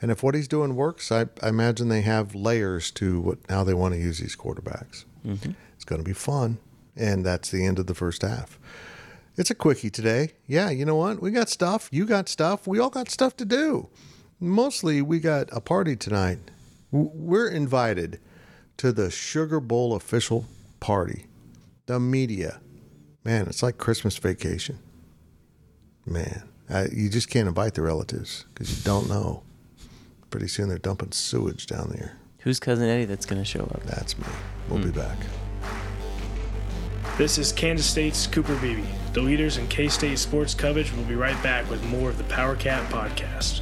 And 0.00 0.10
if 0.10 0.22
what 0.22 0.34
he's 0.34 0.48
doing 0.48 0.74
works, 0.76 1.12
I, 1.12 1.26
I 1.42 1.48
imagine 1.48 1.88
they 1.88 2.00
have 2.00 2.34
layers 2.34 2.90
to 2.92 3.20
what 3.20 3.38
how 3.50 3.64
they 3.64 3.74
want 3.74 3.92
to 3.94 4.00
use 4.00 4.18
these 4.18 4.34
quarterbacks. 4.34 5.04
Mm-hmm. 5.26 5.52
It's 5.74 5.84
going 5.84 6.00
to 6.00 6.04
be 6.04 6.14
fun. 6.14 6.56
And 7.00 7.24
that's 7.24 7.50
the 7.50 7.64
end 7.64 7.78
of 7.78 7.86
the 7.86 7.94
first 7.94 8.20
half. 8.20 8.58
It's 9.36 9.50
a 9.50 9.54
quickie 9.54 9.88
today. 9.88 10.32
Yeah, 10.46 10.68
you 10.68 10.84
know 10.84 10.96
what? 10.96 11.22
We 11.22 11.30
got 11.30 11.48
stuff. 11.48 11.88
You 11.90 12.04
got 12.04 12.28
stuff. 12.28 12.66
We 12.66 12.78
all 12.78 12.90
got 12.90 13.08
stuff 13.08 13.36
to 13.38 13.46
do. 13.46 13.88
Mostly, 14.38 15.00
we 15.00 15.18
got 15.18 15.48
a 15.50 15.62
party 15.62 15.96
tonight. 15.96 16.38
We're 16.90 17.48
invited 17.48 18.20
to 18.76 18.92
the 18.92 19.10
Sugar 19.10 19.60
Bowl 19.60 19.94
official 19.94 20.44
party. 20.78 21.26
The 21.86 21.98
media. 21.98 22.60
Man, 23.24 23.46
it's 23.46 23.62
like 23.62 23.78
Christmas 23.78 24.18
vacation. 24.18 24.78
Man, 26.04 26.42
I, 26.68 26.88
you 26.92 27.08
just 27.08 27.30
can't 27.30 27.48
invite 27.48 27.74
the 27.74 27.82
relatives 27.82 28.44
because 28.52 28.76
you 28.76 28.84
don't 28.84 29.08
know. 29.08 29.42
Pretty 30.28 30.48
soon 30.48 30.68
they're 30.68 30.78
dumping 30.78 31.12
sewage 31.12 31.66
down 31.66 31.90
there. 31.96 32.18
Who's 32.40 32.60
cousin 32.60 32.88
Eddie 32.88 33.06
that's 33.06 33.26
going 33.26 33.40
to 33.40 33.44
show 33.44 33.64
up? 33.64 33.82
That's 33.84 34.18
me. 34.18 34.24
We'll 34.68 34.80
mm. 34.80 34.84
be 34.84 34.90
hmm. 34.90 34.98
back. 34.98 35.18
This 37.20 37.36
is 37.36 37.52
Kansas 37.52 37.84
State's 37.84 38.26
Cooper 38.26 38.56
Beebe. 38.62 38.82
The 39.12 39.20
leaders 39.20 39.58
in 39.58 39.68
K 39.68 39.88
State 39.90 40.18
sports 40.18 40.54
coverage 40.54 40.90
will 40.90 41.04
be 41.04 41.14
right 41.14 41.36
back 41.42 41.68
with 41.68 41.84
more 41.84 42.08
of 42.08 42.16
the 42.16 42.24
Power 42.24 42.56
Cat 42.56 42.82
podcast. 42.90 43.60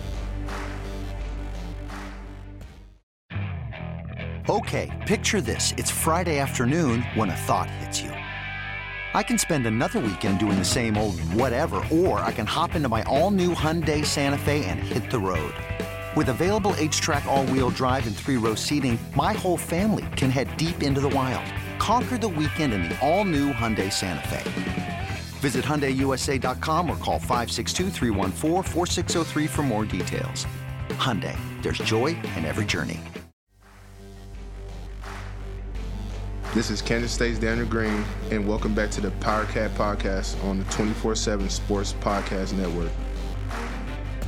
Okay, 4.48 5.04
picture 5.08 5.40
this. 5.40 5.74
It's 5.76 5.90
Friday 5.90 6.38
afternoon 6.38 7.02
when 7.16 7.30
a 7.30 7.34
thought 7.34 7.68
hits 7.68 8.00
you. 8.00 8.10
I 9.12 9.24
can 9.24 9.38
spend 9.38 9.66
another 9.66 9.98
weekend 9.98 10.38
doing 10.38 10.56
the 10.56 10.64
same 10.64 10.96
old 10.96 11.18
whatever, 11.34 11.84
or 11.90 12.20
I 12.20 12.30
can 12.30 12.46
hop 12.46 12.76
into 12.76 12.88
my 12.88 13.02
all-new 13.08 13.56
Hyundai 13.56 14.06
Santa 14.06 14.38
Fe 14.38 14.66
and 14.66 14.78
hit 14.78 15.10
the 15.10 15.18
road. 15.18 15.52
With 16.14 16.28
available 16.28 16.74
HTRAC 16.74 17.26
all-wheel 17.26 17.70
drive 17.70 18.06
and 18.06 18.14
three-row 18.14 18.54
seating, 18.54 19.00
my 19.16 19.32
whole 19.32 19.56
family 19.56 20.06
can 20.14 20.30
head 20.30 20.56
deep 20.56 20.84
into 20.84 21.00
the 21.00 21.08
wild. 21.08 21.52
Conquer 21.88 22.18
the 22.18 22.28
weekend 22.28 22.74
in 22.74 22.82
the 22.82 22.94
all-new 23.00 23.50
Hyundai 23.50 23.90
Santa 23.90 24.28
Fe. 24.28 25.06
Visit 25.40 25.64
HyundaiUSA.com 25.64 26.90
or 26.90 26.96
call 26.96 27.18
562 27.18 27.88
for 29.48 29.62
more 29.62 29.86
details. 29.86 30.46
Hyundai, 30.98 31.34
there's 31.62 31.78
joy 31.78 32.08
in 32.36 32.44
every 32.44 32.66
journey. 32.66 33.00
This 36.52 36.68
is 36.68 36.82
Kansas 36.82 37.10
State's 37.10 37.38
Daniel 37.38 37.66
Green, 37.66 38.04
and 38.30 38.46
welcome 38.46 38.74
back 38.74 38.90
to 38.90 39.00
the 39.00 39.10
PowerCat 39.22 39.70
Podcast 39.70 40.44
on 40.44 40.58
the 40.58 40.64
24 40.64 41.14
7 41.14 41.48
Sports 41.48 41.94
Podcast 42.02 42.52
Network. 42.52 42.90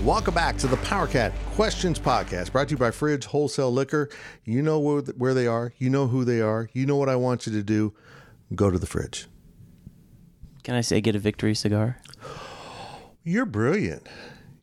Welcome 0.05 0.33
back 0.33 0.57
to 0.57 0.67
the 0.67 0.79
PowerCat 0.79 1.31
Questions 1.55 1.99
Podcast, 1.99 2.53
brought 2.53 2.69
to 2.69 2.73
you 2.73 2.79
by 2.79 2.91
Fridge 2.91 3.27
Wholesale 3.27 3.71
Liquor. 3.71 4.09
You 4.47 4.63
know 4.63 4.79
where, 4.79 5.03
where 5.03 5.35
they 5.35 5.47
are, 5.47 5.75
you 5.77 5.91
know 5.91 6.07
who 6.07 6.25
they 6.25 6.41
are, 6.41 6.71
you 6.73 6.87
know 6.87 6.97
what 6.97 7.11
I 7.11 7.17
want 7.17 7.47
you 7.47 7.53
to 7.53 7.63
do. 7.63 7.93
Go 8.55 8.71
to 8.71 8.79
the 8.79 8.87
fridge. 8.87 9.27
Can 10.63 10.75
I 10.75 10.81
say 10.81 11.03
get 11.03 11.15
a 11.15 11.19
victory 11.19 11.55
cigar? 11.55 12.01
You're 13.25 13.45
brilliant. 13.45 14.09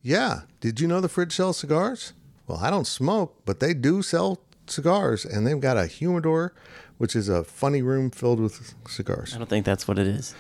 Yeah. 0.02 0.42
Did 0.60 0.80
you 0.80 0.88
know 0.88 1.02
the 1.02 1.10
fridge 1.10 1.34
sells 1.34 1.58
cigars? 1.58 2.14
Well, 2.48 2.58
I 2.58 2.72
don't 2.72 2.88
smoke, 2.88 3.44
but 3.46 3.60
they 3.60 3.76
do 3.76 4.02
sell 4.02 4.42
cigars, 4.66 5.24
and 5.24 5.46
they've 5.46 5.62
got 5.62 5.78
a 5.78 5.86
humidor, 5.86 6.56
which 6.98 7.16
is 7.16 7.30
a 7.30 7.44
funny 7.44 7.84
room 7.84 8.10
filled 8.10 8.40
with 8.40 8.74
cigars. 8.88 9.36
I 9.36 9.38
don't 9.38 9.50
think 9.50 9.68
that's 9.68 9.88
what 9.88 10.00
it 10.00 10.08
is. 10.08 10.34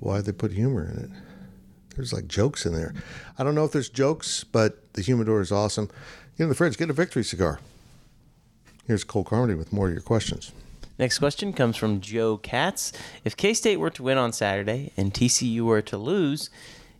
Why 0.00 0.20
they 0.22 0.32
put 0.32 0.50
humor 0.50 0.84
in 0.84 1.04
it? 1.04 1.10
There's 1.94 2.12
like 2.12 2.26
jokes 2.26 2.66
in 2.66 2.74
there. 2.74 2.94
I 3.38 3.44
don't 3.44 3.54
know 3.54 3.64
if 3.64 3.72
there's 3.72 3.88
jokes, 3.88 4.44
but 4.44 4.92
the 4.94 5.02
humidor 5.02 5.40
is 5.40 5.52
awesome. 5.52 5.88
Get 6.36 6.44
in 6.44 6.48
the 6.48 6.54
fridge, 6.54 6.76
get 6.76 6.90
a 6.90 6.94
victory 6.94 7.24
cigar. 7.24 7.60
Here's 8.86 9.04
Cole 9.04 9.24
Carmody 9.24 9.54
with 9.54 9.72
more 9.72 9.88
of 9.88 9.92
your 9.92 10.02
questions. 10.02 10.52
Next 10.98 11.18
question 11.18 11.52
comes 11.52 11.76
from 11.76 12.00
Joe 12.00 12.36
Katz. 12.36 12.92
If 13.24 13.36
K 13.36 13.54
State 13.54 13.78
were 13.78 13.90
to 13.90 14.02
win 14.02 14.18
on 14.18 14.32
Saturday 14.32 14.92
and 14.96 15.12
TCU 15.12 15.62
were 15.62 15.82
to 15.82 15.96
lose, 15.96 16.50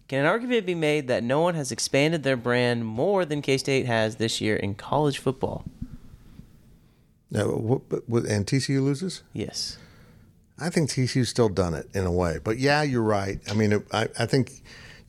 can 0.09 0.21
an 0.21 0.27
argument 0.27 0.67
be 0.67 0.75
made 0.75 1.09
that 1.09 1.23
no 1.23 1.41
one 1.41 1.55
has 1.55 1.73
expanded 1.73 2.23
their 2.23 2.37
brand 2.37 2.85
more 2.85 3.25
than 3.25 3.43
K 3.43 3.59
State 3.59 3.87
has 3.87 4.17
this 4.17 4.41
year 4.41 4.57
in 4.57 4.75
college 4.75 5.19
football? 5.19 5.65
Now, 7.31 7.47
what, 7.47 8.09
what, 8.09 8.25
and 8.25 8.47
TCU 8.47 8.83
loses? 8.83 9.23
Yes. 9.33 9.79
I 10.59 10.69
think 10.69 10.91
TCU's 10.91 11.31
still 11.31 11.49
done 11.49 11.75
it 11.75 11.89
in 11.95 12.05
a 12.05 12.13
way. 12.13 12.39
But 12.43 12.59
yeah, 12.59 12.83
you're 12.83 13.03
right. 13.03 13.41
I 13.51 13.55
mean, 13.55 13.73
it, 13.73 13.87
I, 13.93 14.09
I 14.19 14.27
think 14.27 14.63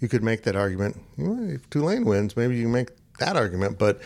you 0.03 0.09
could 0.09 0.21
make 0.21 0.43
that 0.43 0.57
argument. 0.57 0.99
If 1.17 1.69
Tulane 1.69 2.03
wins, 2.03 2.35
maybe 2.35 2.57
you 2.57 2.67
make 2.67 2.89
that 3.19 3.37
argument. 3.37 3.79
But 3.79 4.01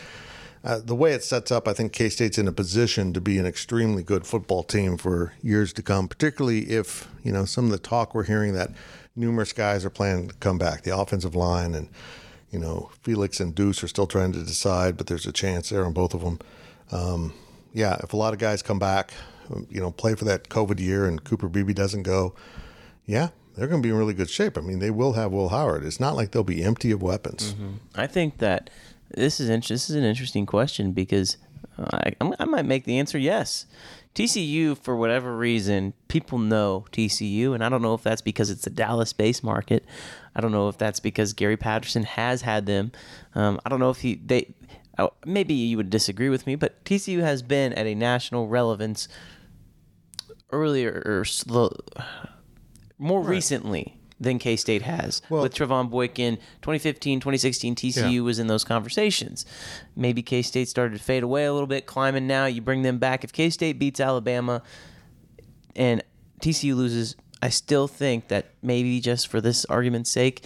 uh, 0.62 0.78
the 0.78 0.94
way 0.94 1.12
it 1.12 1.24
sets 1.24 1.50
up, 1.50 1.66
I 1.66 1.72
think 1.72 1.92
K 1.92 2.08
State's 2.08 2.38
in 2.38 2.46
a 2.46 2.52
position 2.52 3.12
to 3.14 3.20
be 3.20 3.36
an 3.36 3.46
extremely 3.46 4.04
good 4.04 4.24
football 4.24 4.62
team 4.62 4.96
for 4.96 5.34
years 5.42 5.72
to 5.72 5.82
come, 5.82 6.06
particularly 6.06 6.70
if, 6.70 7.08
you 7.24 7.32
know, 7.32 7.44
some 7.44 7.64
of 7.64 7.72
the 7.72 7.78
talk 7.78 8.14
we're 8.14 8.24
hearing 8.24 8.54
that 8.54 8.70
numerous 9.16 9.52
guys 9.52 9.84
are 9.84 9.90
planning 9.90 10.28
to 10.28 10.34
come 10.34 10.56
back, 10.56 10.82
the 10.82 10.96
offensive 10.96 11.34
line 11.34 11.74
and, 11.74 11.88
you 12.52 12.60
know, 12.60 12.90
Felix 13.02 13.40
and 13.40 13.52
Deuce 13.52 13.82
are 13.82 13.88
still 13.88 14.06
trying 14.06 14.32
to 14.32 14.44
decide, 14.44 14.96
but 14.96 15.08
there's 15.08 15.26
a 15.26 15.32
chance 15.32 15.70
there 15.70 15.84
on 15.84 15.92
both 15.92 16.14
of 16.14 16.20
them. 16.20 16.38
Um, 16.92 17.34
yeah, 17.74 17.96
if 18.04 18.12
a 18.12 18.16
lot 18.16 18.32
of 18.32 18.38
guys 18.38 18.62
come 18.62 18.78
back, 18.78 19.12
um, 19.50 19.66
you 19.68 19.80
know, 19.80 19.90
play 19.90 20.14
for 20.14 20.24
that 20.26 20.48
COVID 20.48 20.78
year 20.78 21.06
and 21.06 21.22
Cooper 21.24 21.48
Beebe 21.48 21.74
doesn't 21.74 22.04
go, 22.04 22.36
yeah, 23.04 23.30
they're 23.58 23.68
going 23.68 23.82
to 23.82 23.86
be 23.86 23.90
in 23.90 23.96
really 23.96 24.14
good 24.14 24.30
shape. 24.30 24.56
I 24.56 24.60
mean, 24.60 24.78
they 24.78 24.90
will 24.90 25.14
have 25.14 25.32
Will 25.32 25.48
Howard. 25.48 25.84
It's 25.84 26.00
not 26.00 26.14
like 26.14 26.30
they'll 26.30 26.44
be 26.44 26.62
empty 26.62 26.90
of 26.90 27.02
weapons. 27.02 27.54
Mm-hmm. 27.54 27.72
I 27.94 28.06
think 28.06 28.38
that 28.38 28.70
this 29.10 29.40
is 29.40 29.48
this 29.48 29.90
is 29.90 29.96
an 29.96 30.04
interesting 30.04 30.46
question 30.46 30.92
because 30.92 31.36
I, 31.78 32.14
I 32.20 32.44
might 32.44 32.66
make 32.66 32.84
the 32.84 32.98
answer 32.98 33.18
yes. 33.18 33.66
TCU, 34.14 34.76
for 34.76 34.96
whatever 34.96 35.36
reason, 35.36 35.92
people 36.08 36.38
know 36.38 36.86
TCU, 36.90 37.54
and 37.54 37.62
I 37.62 37.68
don't 37.68 37.82
know 37.82 37.94
if 37.94 38.02
that's 38.02 38.20
because 38.20 38.50
it's 38.50 38.66
a 38.66 38.70
Dallas-based 38.70 39.44
market. 39.44 39.84
I 40.34 40.40
don't 40.40 40.50
know 40.50 40.68
if 40.68 40.76
that's 40.76 40.98
because 40.98 41.32
Gary 41.34 41.56
Patterson 41.56 42.02
has 42.02 42.42
had 42.42 42.66
them. 42.66 42.90
Um, 43.34 43.60
I 43.64 43.68
don't 43.68 43.78
know 43.78 43.90
if 43.90 43.98
he 43.98 44.16
they 44.16 44.54
oh, 44.98 45.12
maybe 45.24 45.54
you 45.54 45.76
would 45.76 45.90
disagree 45.90 46.28
with 46.28 46.46
me, 46.46 46.56
but 46.56 46.84
TCU 46.84 47.20
has 47.20 47.42
been 47.42 47.72
at 47.74 47.86
a 47.86 47.94
national 47.94 48.48
relevance 48.48 49.08
earlier 50.50 51.02
or 51.04 51.24
slow, 51.24 51.70
more 52.98 53.20
right. 53.20 53.30
recently 53.30 53.98
than 54.20 54.38
K 54.38 54.56
State 54.56 54.82
has. 54.82 55.22
Well, 55.28 55.42
with 55.42 55.54
Trevone 55.54 55.90
Boykin, 55.90 56.36
2015, 56.62 57.20
2016, 57.20 57.74
TCU 57.76 58.12
yeah. 58.14 58.20
was 58.20 58.38
in 58.38 58.48
those 58.48 58.64
conversations. 58.64 59.46
Maybe 59.96 60.22
K 60.22 60.42
State 60.42 60.68
started 60.68 60.98
to 60.98 61.04
fade 61.04 61.22
away 61.22 61.44
a 61.44 61.52
little 61.52 61.66
bit, 61.66 61.86
climbing 61.86 62.26
now. 62.26 62.46
You 62.46 62.60
bring 62.60 62.82
them 62.82 62.98
back. 62.98 63.24
If 63.24 63.32
K 63.32 63.50
State 63.50 63.78
beats 63.78 64.00
Alabama 64.00 64.62
and 65.76 66.02
TCU 66.40 66.74
loses, 66.74 67.16
I 67.40 67.50
still 67.50 67.86
think 67.86 68.28
that 68.28 68.46
maybe 68.62 69.00
just 69.00 69.28
for 69.28 69.40
this 69.40 69.64
argument's 69.66 70.10
sake, 70.10 70.44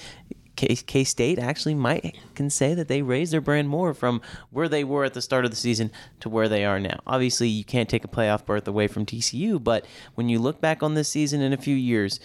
K 0.87 1.05
State 1.05 1.38
actually 1.38 1.75
might 1.75 2.16
can 2.35 2.51
say 2.51 2.75
that 2.75 2.88
they 2.88 3.03
raised 3.03 3.33
their 3.33 3.40
brand 3.40 3.68
more 3.68 3.94
from 3.94 4.20
where 4.51 4.68
they 4.68 4.85
were 4.85 5.05
at 5.05 5.14
the 5.14 5.22
start 5.22 5.44
of 5.44 5.51
the 5.51 5.57
season 5.57 5.90
to 6.20 6.29
where 6.29 6.48
they 6.48 6.64
are 6.64 6.81
now. 6.81 7.01
Obviously, 7.07 7.48
you 7.48 7.64
can't 7.64 7.88
take 7.88 8.05
a 8.05 8.09
playoff 8.09 8.44
berth 8.44 8.66
away 8.68 8.87
from 8.87 9.07
TCU, 9.07 9.62
but 9.62 9.85
when 10.14 10.29
you 10.29 10.38
look 10.38 10.61
back 10.61 10.83
on 10.83 10.94
this 10.94 11.09
season 11.09 11.40
in 11.40 11.53
a 11.53 11.57
few 11.57 11.77
years, 11.77 12.20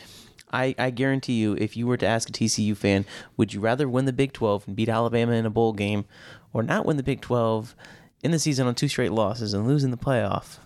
I, 0.51 0.75
I 0.77 0.91
guarantee 0.91 1.33
you, 1.33 1.53
if 1.53 1.75
you 1.75 1.87
were 1.87 1.97
to 1.97 2.05
ask 2.05 2.29
a 2.29 2.31
TCU 2.31 2.75
fan, 2.75 3.05
would 3.35 3.53
you 3.53 3.59
rather 3.59 3.89
win 3.89 4.05
the 4.05 4.13
Big 4.13 4.33
12 4.33 4.67
and 4.67 4.75
beat 4.75 4.89
Alabama 4.89 5.33
in 5.33 5.45
a 5.45 5.49
bowl 5.49 5.73
game 5.73 6.05
or 6.53 6.63
not 6.63 6.85
win 6.85 6.97
the 6.97 7.03
Big 7.03 7.21
12 7.21 7.75
in 8.23 8.31
the 8.31 8.39
season 8.39 8.67
on 8.67 8.75
two 8.75 8.87
straight 8.87 9.11
losses 9.11 9.53
and 9.53 9.67
lose 9.67 9.83
in 9.83 9.91
the 9.91 9.97
playoff? 9.97 10.57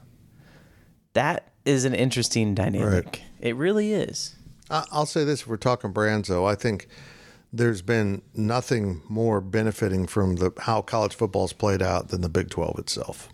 That 1.14 1.52
is 1.66 1.86
an 1.86 1.94
interesting 1.94 2.54
dynamic. 2.54 3.06
Right. 3.06 3.22
It 3.40 3.56
really 3.56 3.94
is. 3.94 4.36
I'll 4.70 5.06
say 5.06 5.26
this 5.26 5.42
if 5.42 5.48
we're 5.48 5.58
talking 5.58 5.92
brands, 5.92 6.30
though. 6.30 6.46
I 6.46 6.56
think 6.56 6.88
there's 7.54 7.82
been 7.82 8.22
nothing 8.34 9.02
more 9.10 9.42
benefiting 9.42 10.08
from 10.08 10.38
the 10.38 10.52
how 10.62 10.82
college 10.82 11.16
football's 11.16 11.54
played 11.54 11.82
out 11.82 12.10
than 12.10 12.22
the 12.22 12.30
Big 12.30 12.50
12 12.50 12.80
itself. 12.80 13.30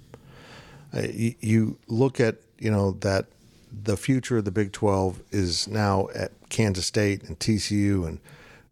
Uh, 0.93 1.01
you, 1.13 1.35
you 1.39 1.77
look 1.87 2.19
at, 2.19 2.37
you 2.57 2.71
know, 2.71 2.91
that 2.91 3.27
the 3.71 3.97
future 3.97 4.37
of 4.37 4.45
the 4.45 4.51
Big 4.51 4.71
12 4.71 5.21
is 5.31 5.67
now 5.67 6.07
at 6.15 6.31
Kansas 6.49 6.85
State 6.85 7.23
and 7.23 7.37
TCU 7.37 8.07
and 8.07 8.19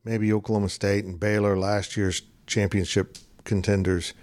maybe 0.03 0.31
Oklahoma 0.34 0.69
State 0.69 1.05
and 1.05 1.19
Baylor, 1.19 1.58
last 1.58 1.95
year's 1.95 2.23
championship 2.47 3.17
contenders. 3.43 4.13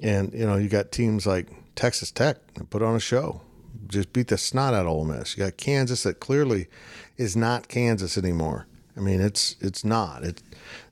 And, 0.00 0.32
you 0.32 0.46
know, 0.46 0.56
you 0.56 0.68
got 0.68 0.92
teams 0.92 1.26
like 1.26 1.48
Texas 1.74 2.10
Tech 2.10 2.54
that 2.54 2.70
put 2.70 2.82
on 2.82 2.94
a 2.94 3.00
show, 3.00 3.42
just 3.88 4.12
beat 4.12 4.28
the 4.28 4.38
snot 4.38 4.72
out 4.72 4.86
of 4.86 4.92
Ole 4.92 5.04
Miss. 5.04 5.36
You 5.36 5.44
got 5.44 5.56
Kansas 5.56 6.04
that 6.04 6.20
clearly 6.20 6.68
is 7.16 7.36
not 7.36 7.68
Kansas 7.68 8.16
anymore. 8.16 8.66
I 8.98 9.00
mean, 9.00 9.20
it's 9.20 9.56
it's 9.60 9.84
not. 9.84 10.24
It, 10.24 10.42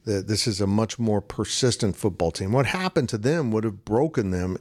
this 0.05 0.47
is 0.47 0.61
a 0.61 0.67
much 0.67 0.99
more 0.99 1.21
persistent 1.21 1.97
football 1.97 2.31
team. 2.31 2.53
What 2.53 2.67
happened 2.67 3.09
to 3.09 3.19
them 3.19 3.51
would 3.51 3.65
have 3.65 3.85
broken 3.85 4.31
them 4.31 4.57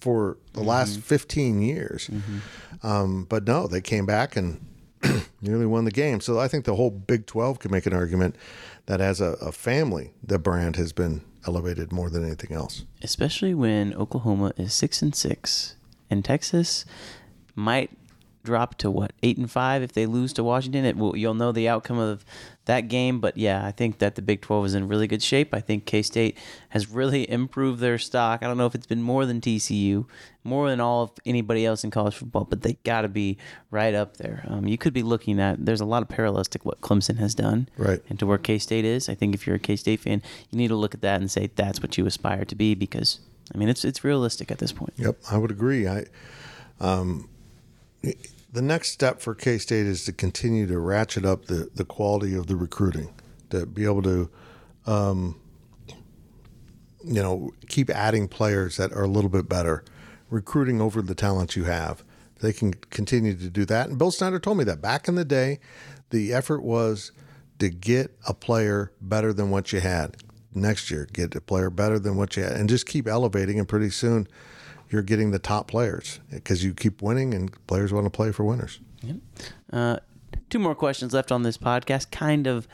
for 0.00 0.36
the 0.52 0.60
mm-hmm. 0.60 0.68
last 0.68 1.00
15 1.00 1.62
years. 1.62 2.08
Mm-hmm. 2.08 2.86
Um, 2.86 3.24
but 3.24 3.46
no, 3.46 3.66
they 3.66 3.80
came 3.80 4.04
back 4.04 4.36
and 4.36 4.60
nearly 5.40 5.64
won 5.64 5.84
the 5.84 5.90
game. 5.90 6.20
So 6.20 6.38
I 6.38 6.48
think 6.48 6.64
the 6.64 6.74
whole 6.74 6.90
Big 6.90 7.26
12 7.26 7.60
can 7.60 7.70
make 7.70 7.86
an 7.86 7.94
argument 7.94 8.36
that 8.86 9.00
as 9.00 9.20
a, 9.20 9.32
a, 9.40 9.52
family, 9.52 10.12
the 10.22 10.38
brand 10.38 10.76
has 10.76 10.92
been 10.92 11.22
elevated 11.46 11.92
more 11.92 12.10
than 12.10 12.24
anything 12.24 12.52
else. 12.52 12.84
Especially 13.00 13.54
when 13.54 13.94
Oklahoma 13.94 14.52
is 14.56 14.74
six 14.74 15.02
and 15.02 15.14
six, 15.14 15.76
and 16.10 16.24
Texas 16.24 16.84
might 17.54 17.90
drop 18.42 18.76
to 18.78 18.90
what 18.90 19.12
eight 19.22 19.38
and 19.38 19.50
five 19.50 19.82
if 19.82 19.92
they 19.92 20.06
lose 20.06 20.32
to 20.34 20.44
Washington. 20.44 20.84
It 20.84 20.96
will, 20.96 21.16
you'll 21.16 21.34
know 21.34 21.52
the 21.52 21.68
outcome 21.68 21.98
of 21.98 22.24
that 22.64 22.82
game. 22.88 23.20
But 23.20 23.36
yeah, 23.36 23.64
I 23.64 23.70
think 23.70 23.98
that 23.98 24.14
the 24.14 24.22
Big 24.22 24.40
Twelve 24.40 24.66
is 24.66 24.74
in 24.74 24.88
really 24.88 25.06
good 25.06 25.22
shape. 25.22 25.54
I 25.54 25.60
think 25.60 25.86
K 25.86 26.02
State 26.02 26.36
has 26.70 26.88
really 26.88 27.28
improved 27.30 27.80
their 27.80 27.98
stock. 27.98 28.42
I 28.42 28.46
don't 28.46 28.58
know 28.58 28.66
if 28.66 28.74
it's 28.74 28.86
been 28.86 29.02
more 29.02 29.26
than 29.26 29.40
TCU, 29.40 30.06
more 30.44 30.68
than 30.70 30.80
all 30.80 31.04
of 31.04 31.12
anybody 31.24 31.64
else 31.64 31.84
in 31.84 31.90
college 31.90 32.14
football, 32.14 32.44
but 32.44 32.62
they 32.62 32.74
got 32.84 33.02
to 33.02 33.08
be 33.08 33.38
right 33.70 33.94
up 33.94 34.16
there. 34.16 34.44
Um, 34.48 34.66
you 34.66 34.78
could 34.78 34.92
be 34.92 35.02
looking 35.02 35.40
at 35.40 35.64
there's 35.64 35.80
a 35.80 35.86
lot 35.86 36.02
of 36.02 36.08
parallels 36.08 36.48
to 36.48 36.58
what 36.62 36.80
Clemson 36.80 37.18
has 37.18 37.34
done, 37.34 37.68
right, 37.76 38.00
and 38.08 38.18
to 38.18 38.26
where 38.26 38.38
K 38.38 38.58
State 38.58 38.84
is. 38.84 39.08
I 39.08 39.14
think 39.14 39.34
if 39.34 39.46
you're 39.46 39.56
a 39.56 39.60
K 39.60 39.76
State 39.76 40.00
fan, 40.00 40.22
you 40.50 40.58
need 40.58 40.68
to 40.68 40.76
look 40.76 40.94
at 40.94 41.02
that 41.02 41.20
and 41.20 41.30
say 41.30 41.50
that's 41.54 41.80
what 41.80 41.96
you 41.98 42.06
aspire 42.06 42.44
to 42.44 42.54
be 42.54 42.74
because. 42.74 43.20
I 43.54 43.58
mean, 43.58 43.68
it's 43.68 43.84
it's 43.84 44.02
realistic 44.02 44.50
at 44.50 44.58
this 44.58 44.72
point. 44.72 44.94
Yep, 44.96 45.18
I 45.30 45.36
would 45.36 45.50
agree. 45.50 45.86
I, 45.86 46.06
um, 46.80 47.28
the 48.52 48.62
next 48.62 48.90
step 48.90 49.20
for 49.20 49.34
K 49.34 49.58
State 49.58 49.86
is 49.86 50.04
to 50.04 50.12
continue 50.12 50.66
to 50.66 50.78
ratchet 50.78 51.24
up 51.24 51.46
the, 51.46 51.70
the 51.74 51.84
quality 51.84 52.34
of 52.34 52.46
the 52.46 52.56
recruiting, 52.56 53.14
to 53.50 53.66
be 53.66 53.84
able 53.84 54.02
to, 54.02 54.30
um, 54.86 55.40
you 57.04 57.22
know, 57.22 57.50
keep 57.68 57.88
adding 57.90 58.28
players 58.28 58.76
that 58.76 58.92
are 58.92 59.04
a 59.04 59.08
little 59.08 59.30
bit 59.30 59.48
better, 59.48 59.84
recruiting 60.30 60.80
over 60.80 61.02
the 61.02 61.14
talent 61.14 61.56
you 61.56 61.64
have. 61.64 62.04
they 62.42 62.52
can 62.52 62.74
continue 62.90 63.34
to 63.34 63.48
do 63.48 63.64
that. 63.64 63.88
And 63.88 63.96
Bill 63.96 64.10
Snyder 64.10 64.38
told 64.38 64.58
me 64.58 64.64
that 64.64 64.82
back 64.82 65.08
in 65.08 65.14
the 65.14 65.24
day, 65.24 65.60
the 66.10 66.34
effort 66.34 66.62
was 66.62 67.12
to 67.58 67.70
get 67.70 68.14
a 68.28 68.34
player 68.34 68.92
better 69.00 69.32
than 69.32 69.50
what 69.50 69.72
you 69.72 69.80
had. 69.80 70.16
Next 70.54 70.90
year, 70.90 71.08
get 71.10 71.34
a 71.34 71.40
player 71.40 71.70
better 71.70 71.98
than 71.98 72.16
what 72.16 72.36
you 72.36 72.42
had, 72.42 72.52
and 72.52 72.68
just 72.68 72.84
keep 72.84 73.08
elevating. 73.08 73.58
And 73.58 73.66
pretty 73.66 73.88
soon, 73.88 74.28
you're 74.92 75.02
getting 75.02 75.30
the 75.30 75.38
top 75.38 75.68
players 75.68 76.20
because 76.30 76.62
you 76.62 76.74
keep 76.74 77.00
winning, 77.02 77.34
and 77.34 77.66
players 77.66 77.92
want 77.92 78.04
to 78.06 78.10
play 78.10 78.30
for 78.32 78.44
winners. 78.44 78.80
Uh, 79.72 79.96
two 80.50 80.58
more 80.58 80.74
questions 80.74 81.12
left 81.14 81.32
on 81.32 81.42
this 81.42 81.56
podcast. 81.58 82.10
Kind 82.10 82.46
of 82.46 82.68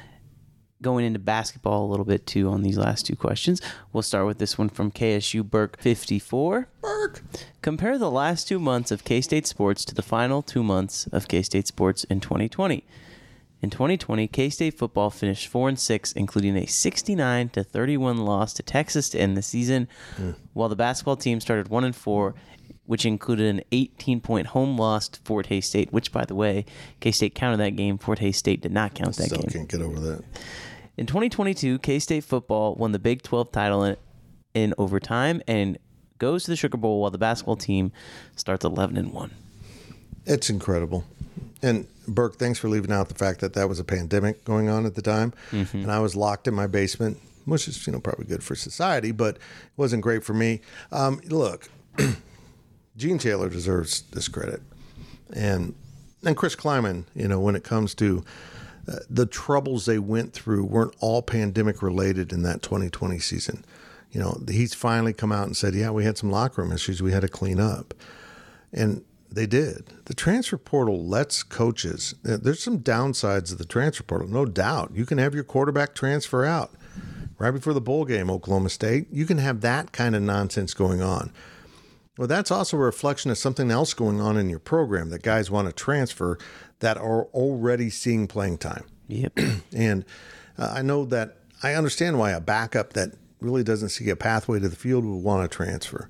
going 0.80 1.04
into 1.04 1.18
basketball 1.18 1.86
a 1.86 1.88
little 1.90 2.04
bit 2.04 2.26
too 2.26 2.48
on 2.48 2.62
these 2.62 2.78
last 2.78 3.06
two 3.06 3.16
questions. 3.16 3.60
We'll 3.92 4.02
start 4.02 4.26
with 4.26 4.38
this 4.38 4.56
one 4.58 4.68
from 4.68 4.90
KSU 4.90 5.48
Burke 5.48 5.80
54. 5.80 6.68
Burke. 6.80 7.22
Compare 7.62 7.98
the 7.98 8.10
last 8.10 8.46
two 8.48 8.58
months 8.58 8.90
of 8.90 9.04
K 9.04 9.20
State 9.20 9.46
sports 9.46 9.84
to 9.86 9.94
the 9.94 10.02
final 10.02 10.42
two 10.42 10.62
months 10.62 11.06
of 11.12 11.28
K 11.28 11.42
State 11.42 11.66
sports 11.66 12.04
in 12.04 12.20
2020. 12.20 12.84
In 13.60 13.70
2020, 13.70 14.28
K 14.28 14.50
State 14.50 14.78
football 14.78 15.10
finished 15.10 15.48
4 15.48 15.70
and 15.70 15.78
6, 15.78 16.12
including 16.12 16.56
a 16.56 16.66
69 16.66 17.48
to 17.50 17.64
31 17.64 18.18
loss 18.18 18.52
to 18.54 18.62
Texas 18.62 19.08
to 19.10 19.18
end 19.18 19.36
the 19.36 19.42
season, 19.42 19.88
hmm. 20.16 20.32
while 20.52 20.68
the 20.68 20.76
basketball 20.76 21.16
team 21.16 21.40
started 21.40 21.68
1 21.68 21.84
and 21.84 21.96
4, 21.96 22.34
which 22.86 23.04
included 23.04 23.54
an 23.54 23.62
18 23.72 24.20
point 24.20 24.48
home 24.48 24.78
loss 24.78 25.08
to 25.08 25.20
Fort 25.24 25.46
Hays 25.46 25.66
State, 25.66 25.92
which, 25.92 26.12
by 26.12 26.24
the 26.24 26.36
way, 26.36 26.64
K 27.00 27.10
State 27.10 27.34
counted 27.34 27.56
that 27.58 27.76
game. 27.76 27.98
Fort 27.98 28.20
Hays 28.20 28.36
State 28.36 28.60
did 28.60 28.72
not 28.72 28.94
count 28.94 29.16
that 29.16 29.24
Still 29.26 29.40
game. 29.40 29.50
can't 29.50 29.68
get 29.68 29.82
over 29.82 29.98
that. 30.00 30.24
In 30.96 31.06
2022, 31.06 31.80
K 31.80 31.98
State 31.98 32.24
football 32.24 32.76
won 32.76 32.92
the 32.92 32.98
Big 32.98 33.22
12 33.22 33.50
title 33.50 33.82
in, 33.82 33.96
in 34.54 34.74
overtime 34.78 35.42
and 35.48 35.78
goes 36.18 36.44
to 36.44 36.50
the 36.50 36.56
Sugar 36.56 36.76
Bowl 36.76 37.00
while 37.00 37.10
the 37.10 37.18
basketball 37.18 37.56
team 37.56 37.92
starts 38.36 38.64
11 38.64 38.96
and 38.96 39.12
1. 39.12 39.30
It's 40.28 40.50
incredible. 40.50 41.04
And 41.62 41.88
Burke, 42.06 42.36
thanks 42.36 42.58
for 42.58 42.68
leaving 42.68 42.92
out 42.92 43.08
the 43.08 43.14
fact 43.14 43.40
that 43.40 43.54
that 43.54 43.68
was 43.68 43.80
a 43.80 43.84
pandemic 43.84 44.44
going 44.44 44.68
on 44.68 44.86
at 44.86 44.94
the 44.94 45.02
time, 45.02 45.32
and 45.82 45.90
I 45.90 45.98
was 45.98 46.14
locked 46.14 46.46
in 46.46 46.54
my 46.54 46.66
basement, 46.66 47.18
which 47.46 47.66
is 47.66 47.86
you 47.86 47.92
know 47.92 47.98
probably 48.00 48.26
good 48.26 48.44
for 48.44 48.54
society, 48.54 49.10
but 49.10 49.36
it 49.36 49.40
wasn't 49.76 50.02
great 50.02 50.22
for 50.22 50.34
me. 50.34 50.60
Um, 50.92 51.20
look, 51.24 51.68
Gene 52.96 53.18
Taylor 53.18 53.48
deserves 53.48 54.02
this 54.12 54.28
credit, 54.28 54.62
and 55.32 55.74
and 56.24 56.36
Chris 56.36 56.54
Klieman, 56.54 57.04
you 57.14 57.26
know, 57.26 57.40
when 57.40 57.56
it 57.56 57.64
comes 57.64 57.94
to 57.96 58.24
uh, 58.88 58.96
the 59.10 59.26
troubles 59.26 59.86
they 59.86 59.98
went 59.98 60.32
through, 60.32 60.64
weren't 60.64 60.94
all 61.00 61.22
pandemic 61.22 61.82
related 61.82 62.32
in 62.32 62.42
that 62.42 62.62
2020 62.62 63.18
season. 63.18 63.64
You 64.12 64.20
know, 64.20 64.40
he's 64.48 64.74
finally 64.74 65.12
come 65.12 65.32
out 65.32 65.46
and 65.46 65.56
said, 65.56 65.74
"Yeah, 65.74 65.90
we 65.90 66.04
had 66.04 66.16
some 66.16 66.30
locker 66.30 66.62
room 66.62 66.72
issues 66.72 67.02
we 67.02 67.12
had 67.12 67.22
to 67.22 67.28
clean 67.28 67.58
up." 67.58 67.94
And 68.72 69.04
they 69.30 69.46
did. 69.46 69.92
The 70.06 70.14
transfer 70.14 70.56
portal 70.56 71.04
lets 71.04 71.42
coaches, 71.42 72.14
uh, 72.28 72.38
there's 72.40 72.62
some 72.62 72.80
downsides 72.80 73.52
of 73.52 73.58
the 73.58 73.64
transfer 73.64 74.02
portal, 74.02 74.28
no 74.28 74.46
doubt. 74.46 74.92
You 74.94 75.06
can 75.06 75.18
have 75.18 75.34
your 75.34 75.44
quarterback 75.44 75.94
transfer 75.94 76.44
out 76.44 76.72
right 77.38 77.50
before 77.50 77.72
the 77.72 77.80
bowl 77.80 78.04
game, 78.04 78.30
Oklahoma 78.30 78.70
State. 78.70 79.06
You 79.12 79.26
can 79.26 79.38
have 79.38 79.60
that 79.60 79.92
kind 79.92 80.14
of 80.16 80.22
nonsense 80.22 80.74
going 80.74 81.02
on. 81.02 81.32
Well, 82.16 82.26
that's 82.26 82.50
also 82.50 82.76
a 82.76 82.80
reflection 82.80 83.30
of 83.30 83.38
something 83.38 83.70
else 83.70 83.94
going 83.94 84.20
on 84.20 84.36
in 84.36 84.48
your 84.48 84.58
program 84.58 85.10
that 85.10 85.22
guys 85.22 85.50
want 85.50 85.68
to 85.68 85.72
transfer 85.72 86.36
that 86.80 86.96
are 86.96 87.24
already 87.26 87.90
seeing 87.90 88.26
playing 88.26 88.58
time. 88.58 88.84
Yep. 89.06 89.38
And 89.74 90.04
uh, 90.58 90.72
I 90.74 90.82
know 90.82 91.04
that 91.04 91.36
I 91.62 91.74
understand 91.74 92.18
why 92.18 92.32
a 92.32 92.40
backup 92.40 92.94
that 92.94 93.12
really 93.40 93.62
doesn't 93.62 93.90
see 93.90 94.10
a 94.10 94.16
pathway 94.16 94.58
to 94.58 94.68
the 94.68 94.74
field 94.74 95.04
would 95.04 95.22
want 95.22 95.48
to 95.48 95.56
transfer. 95.56 96.08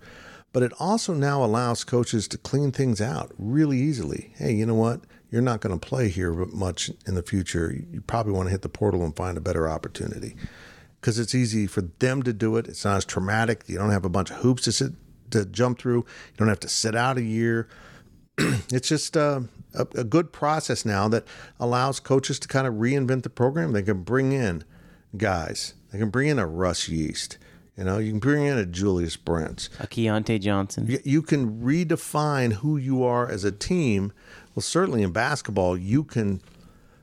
But 0.59 0.64
it 0.64 0.81
also 0.81 1.14
now 1.14 1.44
allows 1.44 1.85
coaches 1.85 2.27
to 2.27 2.37
clean 2.37 2.73
things 2.73 3.01
out 3.01 3.31
really 3.38 3.79
easily. 3.79 4.33
Hey, 4.35 4.55
you 4.55 4.66
know 4.66 4.75
what? 4.75 5.03
You're 5.31 5.40
not 5.40 5.61
going 5.61 5.79
to 5.79 5.88
play 5.88 6.09
here 6.09 6.33
much 6.33 6.90
in 7.07 7.14
the 7.14 7.23
future. 7.23 7.73
You 7.73 8.01
probably 8.01 8.33
want 8.33 8.49
to 8.49 8.51
hit 8.51 8.62
the 8.62 8.68
portal 8.68 9.05
and 9.05 9.14
find 9.14 9.38
a 9.38 9.40
better 9.40 9.68
opportunity 9.68 10.35
because 11.01 11.21
it's 11.21 11.33
easy 11.33 11.68
for 11.68 11.83
them 12.01 12.25
to 12.25 12.33
do 12.33 12.57
it. 12.57 12.66
It's 12.66 12.85
not 12.85 12.97
as 12.97 13.05
traumatic. 13.05 13.68
You 13.68 13.79
don't 13.79 13.92
have 13.92 14.05
a 14.05 14.09
bunch 14.09 14.33
of 14.33 14.38
hoops 14.38 14.64
to 14.64 14.73
sit 14.73 14.94
to 15.31 15.44
jump 15.44 15.79
through. 15.79 15.99
You 15.99 16.37
don't 16.38 16.49
have 16.49 16.59
to 16.59 16.68
sit 16.68 16.97
out 16.97 17.18
a 17.18 17.23
year. 17.23 17.68
it's 18.37 18.88
just 18.88 19.16
uh, 19.16 19.42
a, 19.75 19.87
a 19.94 20.03
good 20.03 20.33
process 20.33 20.85
now 20.85 21.07
that 21.07 21.25
allows 21.61 22.01
coaches 22.01 22.40
to 22.40 22.49
kind 22.49 22.66
of 22.66 22.75
reinvent 22.75 23.23
the 23.23 23.31
program. 23.31 23.75
They 23.75 23.83
can 23.83 24.03
bring 24.03 24.33
in 24.33 24.64
guys. 25.16 25.75
They 25.92 26.01
can 26.01 26.11
bring 26.11 26.27
in 26.27 26.40
a 26.40 26.49
Russ 26.49 26.88
Yeast. 26.88 27.38
You 27.79 27.85
know, 27.85 27.99
you 27.99 28.11
can 28.11 28.19
bring 28.19 28.45
in 28.45 28.59
a 28.59 28.67
Julius 28.67 29.17
Brents. 29.17 29.71
A 29.79 29.87
Keontae 29.87 30.41
Johnson. 30.41 30.87
You- 30.88 30.99
You 31.05 31.23
can 31.23 31.62
redefine 31.62 32.55
who 32.55 32.77
you 32.77 33.05
are 33.05 33.31
as 33.31 33.45
a 33.45 33.53
team. 33.53 34.12
Well, 34.55 34.62
certainly 34.62 35.03
in 35.05 35.12
basketball, 35.12 35.79
you 35.79 36.03
can 36.03 36.41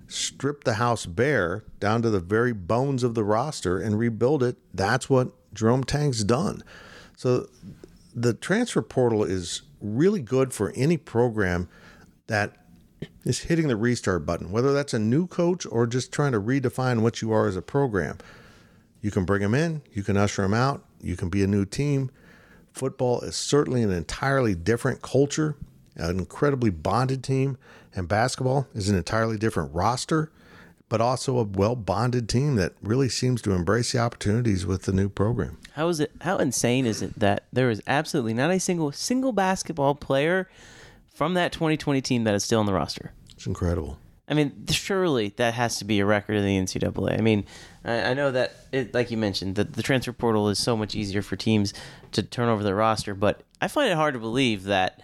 strip 0.09 0.65
the 0.65 0.73
house 0.73 1.05
bare 1.05 1.63
down 1.79 2.01
to 2.01 2.09
the 2.09 2.19
very 2.19 2.51
bones 2.51 3.03
of 3.03 3.15
the 3.15 3.23
roster 3.23 3.79
and 3.79 3.97
rebuild 3.97 4.43
it. 4.43 4.57
That's 4.73 5.09
what 5.09 5.31
Jerome 5.53 5.85
Tang's 5.85 6.25
done. 6.25 6.61
So 7.15 7.47
the 8.13 8.33
transfer 8.33 8.81
portal 8.81 9.23
is 9.23 9.61
really 9.79 10.21
good 10.21 10.53
for 10.53 10.73
any 10.75 10.97
program 10.97 11.69
that 12.27 12.51
is 13.23 13.39
hitting 13.39 13.69
the 13.69 13.75
restart 13.77 14.25
button, 14.25 14.51
whether 14.51 14.73
that's 14.73 14.93
a 14.93 14.99
new 14.99 15.25
coach 15.25 15.65
or 15.71 15.87
just 15.87 16.11
trying 16.11 16.33
to 16.33 16.41
redefine 16.41 16.99
what 17.01 17.21
you 17.21 17.31
are 17.31 17.47
as 17.47 17.55
a 17.55 17.61
program. 17.61 18.17
You 19.05 19.11
can 19.11 19.23
bring 19.23 19.43
them 19.43 19.53
in, 19.53 19.83
you 19.93 20.01
can 20.01 20.17
usher 20.17 20.41
them 20.41 20.55
out, 20.55 20.83
you 20.99 21.15
can 21.15 21.29
be 21.29 21.43
a 21.43 21.47
new 21.47 21.63
team. 21.63 22.09
Football 22.73 23.21
is 23.21 23.35
certainly 23.35 23.83
an 23.83 23.91
entirely 23.91 24.55
different 24.55 25.03
culture, 25.03 25.55
an 25.95 26.17
incredibly 26.17 26.71
bonded 26.71 27.23
team, 27.23 27.59
and 27.93 28.07
basketball 28.07 28.65
is 28.73 28.89
an 28.89 28.97
entirely 28.97 29.37
different 29.37 29.71
roster, 29.75 30.31
but 30.89 31.01
also 31.01 31.37
a 31.37 31.43
well 31.43 31.75
bonded 31.75 32.27
team 32.27 32.55
that 32.55 32.73
really 32.81 33.07
seems 33.07 33.43
to 33.43 33.51
embrace 33.51 33.91
the 33.91 33.99
opportunities 33.99 34.65
with 34.65 34.85
the 34.85 34.91
new 34.91 35.07
program. 35.07 35.59
How 35.73 35.87
is 35.89 35.99
it? 35.99 36.11
How 36.21 36.37
insane 36.37 36.87
is 36.87 37.03
it 37.03 37.19
that 37.19 37.43
there 37.53 37.69
is 37.69 37.83
absolutely 37.85 38.33
not 38.33 38.49
a 38.49 38.59
single 38.59 38.91
single 38.91 39.33
basketball 39.33 39.93
player 39.93 40.49
from 41.13 41.35
that 41.35 41.51
2020 41.51 42.01
team 42.01 42.23
that 42.23 42.33
is 42.33 42.43
still 42.43 42.59
on 42.59 42.65
the 42.65 42.73
roster? 42.73 43.11
It's 43.35 43.45
incredible. 43.45 43.99
I 44.27 44.33
mean, 44.33 44.65
surely 44.69 45.29
that 45.37 45.53
has 45.53 45.77
to 45.77 45.85
be 45.85 45.99
a 45.99 46.05
record 46.05 46.37
of 46.37 46.43
the 46.43 46.57
NCAA. 46.57 47.17
I 47.17 47.21
mean, 47.21 47.45
I, 47.83 48.11
I 48.11 48.13
know 48.13 48.31
that, 48.31 48.55
it, 48.71 48.93
like 48.93 49.11
you 49.11 49.17
mentioned, 49.17 49.55
that 49.55 49.73
the 49.73 49.83
transfer 49.83 50.13
portal 50.13 50.49
is 50.49 50.57
so 50.57 50.75
much 50.75 50.95
easier 50.95 51.21
for 51.21 51.35
teams 51.35 51.73
to 52.13 52.23
turn 52.23 52.49
over 52.49 52.63
their 52.63 52.75
roster, 52.75 53.13
but 53.13 53.41
I 53.61 53.67
find 53.67 53.91
it 53.91 53.95
hard 53.95 54.15
to 54.15 54.19
believe 54.19 54.63
that, 54.63 55.01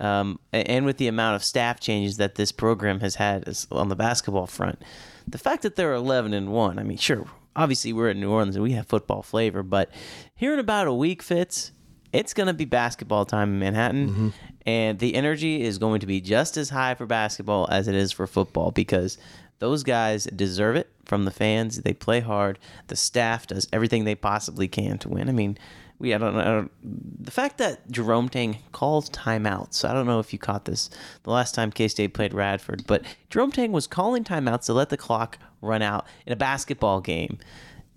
um, 0.00 0.40
and 0.52 0.84
with 0.84 0.96
the 0.96 1.06
amount 1.06 1.36
of 1.36 1.44
staff 1.44 1.78
changes 1.78 2.16
that 2.16 2.34
this 2.34 2.50
program 2.50 3.00
has 3.00 3.14
had 3.14 3.48
on 3.70 3.88
the 3.88 3.96
basketball 3.96 4.48
front, 4.48 4.82
the 5.26 5.38
fact 5.38 5.62
that 5.62 5.76
they're 5.76 5.94
11 5.94 6.34
and 6.34 6.52
1, 6.52 6.78
I 6.78 6.82
mean, 6.82 6.98
sure, 6.98 7.26
obviously 7.54 7.92
we're 7.92 8.10
in 8.10 8.18
New 8.20 8.30
Orleans 8.30 8.56
and 8.56 8.62
we 8.64 8.72
have 8.72 8.88
football 8.88 9.22
flavor, 9.22 9.62
but 9.62 9.90
here 10.34 10.52
in 10.52 10.58
about 10.58 10.88
a 10.88 10.92
week, 10.92 11.22
Fitz, 11.22 11.70
it's 12.12 12.34
going 12.34 12.46
to 12.48 12.54
be 12.54 12.64
basketball 12.64 13.24
time 13.24 13.50
in 13.54 13.58
Manhattan, 13.60 14.32
and 14.66 14.98
the 14.98 15.14
energy 15.14 15.62
is 15.62 15.78
going 15.78 16.00
to 16.00 16.06
be 16.06 16.20
just 16.20 16.56
as 16.56 16.70
high 16.70 16.94
for 16.94 17.06
basketball 17.06 17.68
as 17.70 17.88
it 17.88 17.94
is 17.94 18.12
for 18.12 18.26
football 18.26 18.70
because 18.70 19.18
those 19.58 19.82
guys 19.82 20.24
deserve 20.24 20.76
it 20.76 20.90
from 21.04 21.24
the 21.24 21.30
fans. 21.30 21.82
They 21.82 21.92
play 21.92 22.20
hard. 22.20 22.58
The 22.88 22.96
staff 22.96 23.46
does 23.46 23.68
everything 23.72 24.04
they 24.04 24.14
possibly 24.14 24.68
can 24.68 24.98
to 24.98 25.08
win. 25.08 25.28
I 25.28 25.32
mean, 25.32 25.58
we 25.98 26.12
I 26.12 26.18
don't 26.18 26.34
know 26.34 26.68
the 26.82 27.30
fact 27.30 27.58
that 27.58 27.90
Jerome 27.90 28.28
Tang 28.28 28.58
calls 28.72 29.08
timeouts. 29.10 29.88
I 29.88 29.92
don't 29.92 30.06
know 30.06 30.18
if 30.18 30.32
you 30.32 30.38
caught 30.38 30.64
this 30.64 30.90
the 31.22 31.30
last 31.30 31.54
time 31.54 31.70
K 31.70 31.88
State 31.88 32.14
played 32.14 32.34
Radford, 32.34 32.86
but 32.86 33.04
Jerome 33.30 33.52
Tang 33.52 33.72
was 33.72 33.86
calling 33.86 34.24
timeouts 34.24 34.66
to 34.66 34.72
let 34.72 34.88
the 34.88 34.96
clock 34.96 35.38
run 35.60 35.82
out 35.82 36.06
in 36.26 36.32
a 36.32 36.36
basketball 36.36 37.00
game 37.00 37.38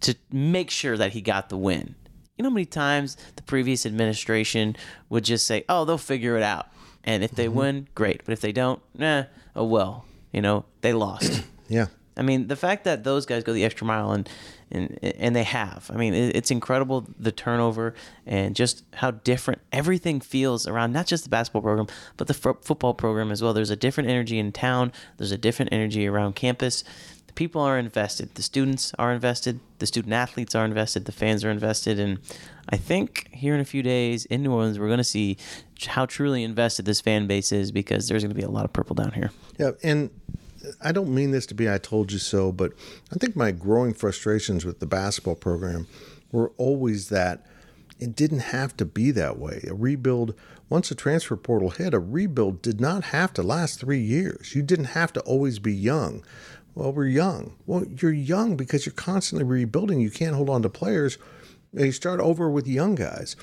to 0.02 0.16
make 0.32 0.70
sure 0.70 0.96
that 0.96 1.14
he 1.14 1.22
got 1.22 1.50
the 1.50 1.58
win. 1.58 1.96
You 2.38 2.44
know 2.44 2.50
how 2.50 2.54
many 2.54 2.66
times 2.66 3.18
the 3.36 3.44
previous 3.44 3.86
administration 3.86 4.76
would 5.10 5.24
just 5.24 5.46
say, 5.48 5.66
"Oh, 5.68 5.86
they'll 5.86 5.98
figure 5.98 6.38
it 6.38 6.44
out," 6.44 6.68
and 7.04 7.24
if 7.24 7.32
they 7.32 7.48
mm-hmm. 7.48 7.58
win, 7.58 7.88
great. 7.96 8.24
But 8.26 8.34
if 8.34 8.42
they 8.42 8.52
don't, 8.52 8.82
nah, 8.96 9.24
oh 9.56 9.66
well. 9.66 10.06
You 10.32 10.42
know, 10.42 10.66
they 10.82 10.94
lost. 10.94 11.44
Yeah. 11.70 11.88
I 12.16 12.22
mean, 12.22 12.48
the 12.48 12.56
fact 12.56 12.86
that 12.86 13.04
those 13.04 13.26
guys 13.26 13.44
go 13.44 13.52
the 13.52 13.66
extra 13.66 13.86
mile 13.86 14.14
and 14.14 14.30
and 14.72 14.98
and 15.02 15.36
they 15.36 15.44
have. 15.44 15.90
I 15.94 15.98
mean, 15.98 16.14
it's 16.14 16.50
incredible 16.50 17.06
the 17.20 17.32
turnover 17.32 17.94
and 18.26 18.56
just 18.56 18.84
how 18.94 19.12
different 19.12 19.62
everything 19.72 20.20
feels 20.20 20.68
around 20.68 20.94
not 20.94 21.08
just 21.08 21.24
the 21.24 21.30
basketball 21.30 21.62
program, 21.62 21.88
but 22.18 22.28
the 22.28 22.34
fo- 22.34 22.58
football 22.62 22.94
program 22.94 23.32
as 23.32 23.42
well. 23.42 23.54
There's 23.54 23.70
a 23.70 23.76
different 23.76 24.10
energy 24.10 24.40
in 24.40 24.52
town. 24.52 24.92
There's 25.18 25.32
a 25.32 25.38
different 25.38 25.72
energy 25.72 26.08
around 26.08 26.36
campus. 26.36 26.84
People 27.38 27.62
are 27.62 27.78
invested. 27.78 28.34
The 28.34 28.42
students 28.42 28.94
are 28.98 29.14
invested. 29.14 29.60
The 29.78 29.86
student 29.86 30.14
athletes 30.14 30.56
are 30.56 30.66
invested. 30.66 31.06
The 31.06 31.12
fans 31.12 31.46
are 31.46 31.52
invested. 31.52 32.00
And 32.00 32.18
I 32.68 32.78
think 32.78 33.30
here 33.32 33.54
in 33.54 33.62
a 33.62 33.66
few 33.66 33.84
days 33.84 34.26
in 34.26 34.42
New 34.42 34.52
Orleans, 34.52 34.80
we're 34.80 34.88
going 34.88 34.98
to 34.98 35.04
see 35.04 35.38
how 35.86 36.08
truly 36.08 36.42
invested 36.44 36.86
this 36.86 37.00
fan 37.00 37.28
base 37.28 37.52
is 37.52 37.72
because 37.72 38.08
there's 38.08 38.24
going 38.24 38.34
to 38.34 38.42
be 38.42 38.42
a 38.42 38.50
lot 38.50 38.66
of 38.66 38.74
purple 38.74 38.96
down 38.96 39.12
here. 39.12 39.30
Yeah, 39.60 39.72
and 39.84 40.10
I 40.82 40.92
don't 40.92 41.14
mean 41.14 41.30
this 41.30 41.46
to 41.48 41.54
be 41.54 41.70
I 41.70 41.78
told 41.78 42.12
you 42.12 42.18
so, 42.18 42.52
but 42.52 42.74
I 43.14 43.18
think 43.20 43.36
my 43.36 43.52
growing 43.52 43.94
frustrations 43.94 44.66
with 44.66 44.80
the 44.80 44.88
basketball 44.88 45.36
program 45.36 45.86
were 46.32 46.52
always 46.58 47.10
that 47.10 47.46
It 48.00 48.16
didn't 48.16 48.40
have 48.40 48.78
to 48.78 48.86
be 48.86 49.12
that 49.12 49.40
way. 49.40 49.64
A 49.68 49.74
rebuild, 49.74 50.36
once 50.70 50.92
a 50.92 50.96
transfer 50.96 51.36
portal 51.36 51.72
hit, 51.72 51.94
a 51.94 52.00
rebuild 52.00 52.62
did 52.62 52.80
not 52.80 53.06
have 53.06 53.34
to 53.34 53.44
last 53.44 53.80
three 53.80 54.02
years. 54.02 54.54
You 54.56 54.62
didn't 54.62 54.94
have 54.94 55.12
to 55.14 55.20
always 55.22 55.60
be 55.60 55.74
young. 55.74 56.24
Well, 56.78 56.94
we're 56.94 57.08
young. 57.08 57.56
Well, 57.66 57.86
you're 57.86 58.14
young 58.14 58.56
because 58.56 58.86
you're 58.86 58.94
constantly 58.94 59.44
rebuilding. 59.44 60.00
You 60.00 60.12
can't 60.12 60.36
hold 60.36 60.48
on 60.48 60.62
to 60.62 60.70
players. 60.70 61.18
You 61.74 61.92
start 61.92 62.20
over 62.20 62.52
with 62.52 62.68
young 62.68 62.94
guys. 62.94 63.36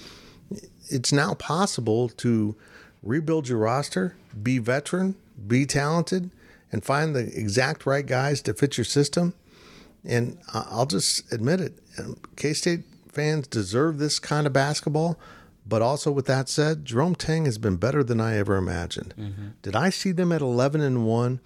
It's 0.89 1.13
now 1.13 1.35
possible 1.35 2.09
to 2.11 2.55
rebuild 3.03 3.49
your 3.49 3.59
roster, 3.59 4.15
be 4.41 4.59
veteran, 4.59 5.17
be 5.49 5.67
talented, 5.67 6.31
and 6.71 6.85
find 6.85 7.13
the 7.13 7.27
exact 7.37 7.87
right 7.87 8.07
guys 8.07 8.41
to 8.43 8.55
fit 8.55 8.79
your 8.79 8.85
system. 8.85 9.35
And 10.05 10.39
I'll 10.53 10.87
just 10.87 11.33
admit 11.33 11.61
it 11.61 11.81
K 12.37 12.53
State 12.53 12.85
fans 13.09 13.49
deserve 13.49 13.99
this 13.99 14.21
kind 14.21 14.47
of 14.47 14.53
basketball. 14.53 15.19
But 15.67 15.83
also, 15.83 16.13
with 16.13 16.27
that 16.27 16.49
said, 16.49 16.85
Jerome 16.85 17.17
Tang 17.17 17.47
has 17.47 17.59
been 17.59 17.79
better 17.79 18.05
than 18.05 18.21
I 18.21 18.37
ever 18.37 18.57
imagined. 18.57 19.13
Mm-hmm. 19.19 19.47
Did 19.63 19.75
I 19.75 19.91
see 19.91 20.13
them 20.13 20.31
at 20.31 20.43
11 20.43 20.83
and 20.83 21.07
1, 21.07 21.41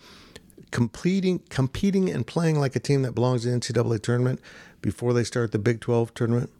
completing, 0.70 1.40
competing 1.48 2.11
and 2.11 2.26
playing 2.26 2.59
like 2.59 2.76
a 2.76 2.81
team 2.81 3.02
that 3.02 3.14
belongs 3.14 3.44
in 3.44 3.52
the 3.52 3.59
NCAA 3.59 4.02
tournament 4.02 4.40
before 4.81 5.12
they 5.12 5.24
start 5.24 5.52
the 5.52 5.59
Big 5.59 5.81
12 5.81 6.14
tournament? 6.14 6.50